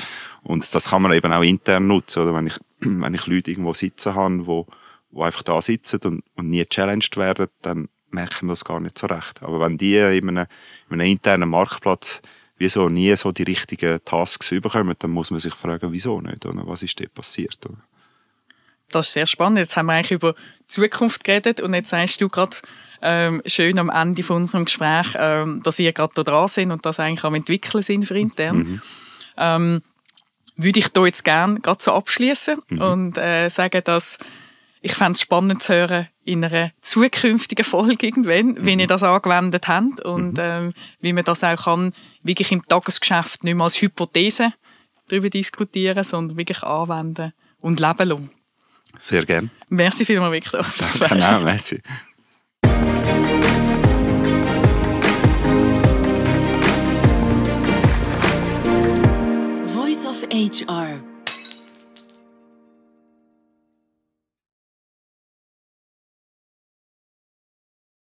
Und 0.43 0.73
das 0.73 0.89
kann 0.89 1.01
man 1.01 1.13
eben 1.13 1.31
auch 1.31 1.43
intern 1.43 1.87
nutzen, 1.87 2.23
oder? 2.23 2.35
Wenn 2.35 2.47
ich, 2.47 2.59
wenn 2.81 3.13
ich 3.13 3.25
Leute 3.27 3.51
irgendwo 3.51 3.73
sitzen 3.73 4.15
habe, 4.15 4.45
wo, 4.45 4.67
wo 5.11 5.23
einfach 5.23 5.43
da 5.43 5.61
sitzen 5.61 5.99
und, 6.03 6.23
und 6.35 6.49
nie 6.49 6.65
challenged 6.65 7.17
werden, 7.17 7.47
dann 7.61 7.87
merken 8.15 8.47
wir 8.47 8.53
das 8.53 8.65
gar 8.65 8.79
nicht 8.79 8.97
so 8.97 9.07
recht. 9.07 9.43
Aber 9.43 9.59
wenn 9.59 9.77
die 9.77 9.97
in 9.97 10.29
einem, 10.29 10.47
in 10.89 11.01
einem 11.01 11.11
internen 11.11 11.49
Marktplatz 11.49 12.21
wieso 12.57 12.89
nie 12.89 13.15
so 13.15 13.31
die 13.31 13.43
richtigen 13.43 13.99
Tasks 14.05 14.51
überkommen, 14.51 14.95
dann 14.97 15.11
muss 15.11 15.31
man 15.31 15.39
sich 15.39 15.53
fragen, 15.53 15.91
wieso 15.91 16.21
nicht, 16.21 16.45
oder? 16.45 16.65
Was 16.65 16.83
ist 16.83 16.99
dort 16.99 17.13
passiert, 17.13 17.59
oder? 17.65 17.77
Das 18.91 19.07
ist 19.07 19.13
sehr 19.13 19.25
spannend. 19.25 19.59
Jetzt 19.59 19.75
haben 19.75 19.87
wir 19.87 19.93
eigentlich 19.93 20.11
über 20.11 20.35
Zukunft 20.65 21.23
geredet 21.23 21.59
und 21.59 21.73
jetzt 21.73 21.89
sagst 21.89 22.21
du 22.21 22.29
gerade, 22.29 22.55
ähm, 23.01 23.41
schön 23.45 23.77
am 23.77 23.89
Ende 23.89 24.23
von 24.23 24.37
unserem 24.37 24.65
Gespräch, 24.65 25.07
ähm, 25.15 25.61
dass 25.63 25.79
ihr 25.79 25.91
gerade 25.91 26.13
da 26.15 26.23
dran 26.23 26.47
sind 26.47 26.71
und 26.71 26.85
das 26.85 26.99
eigentlich 26.99 27.23
am 27.23 27.35
entwickeln 27.35 27.83
sind 27.83 28.05
für 28.05 28.17
intern. 28.17 28.57
Mhm. 28.57 28.81
Ähm, 29.37 29.81
würde 30.55 30.79
ich 30.79 30.87
da 30.89 31.05
jetzt 31.05 31.25
gerne 31.25 31.59
gerade 31.59 31.83
so 31.83 31.91
abschließen 31.91 32.61
mhm. 32.69 32.81
und 32.81 33.17
äh, 33.17 33.49
sagen, 33.49 33.81
dass 33.83 34.17
ich 34.85 34.93
fände 34.93 35.13
es 35.13 35.21
spannend 35.21 35.63
zu 35.63 35.73
hören 35.73 36.07
in 36.25 36.45
einer 36.45 36.69
zukünftigen 36.79 37.65
Folge 37.65 38.05
irgendwann, 38.05 38.49
mhm. 38.49 38.65
wie 38.67 38.75
ihr 38.75 38.85
das 38.85 39.01
angewendet 39.01 39.67
habt 39.67 40.01
und 40.01 40.33
mhm. 40.33 40.39
ähm, 40.39 40.73
wie 41.01 41.11
man 41.11 41.23
das 41.23 41.43
auch 41.43 41.55
kann, 41.55 41.91
wirklich 42.21 42.51
im 42.51 42.63
Tagesgeschäft 42.63 43.43
nicht 43.43 43.55
mehr 43.55 43.63
als 43.63 43.81
Hypothese 43.81 44.53
darüber 45.07 45.31
diskutieren, 45.31 46.03
sondern 46.03 46.37
wirklich 46.37 46.61
anwenden 46.61 47.33
und 47.61 47.79
leben 47.79 48.09
lassen. 48.09 48.29
Sehr 48.99 49.25
gerne. 49.25 49.49
Merci 49.69 50.05
vielmals, 50.05 50.33
Victor. 50.33 50.63
Danke, 51.09 51.43
merci. 51.43 51.81
Voice 59.65 60.05
of 60.05 60.21
HR 60.31 61.03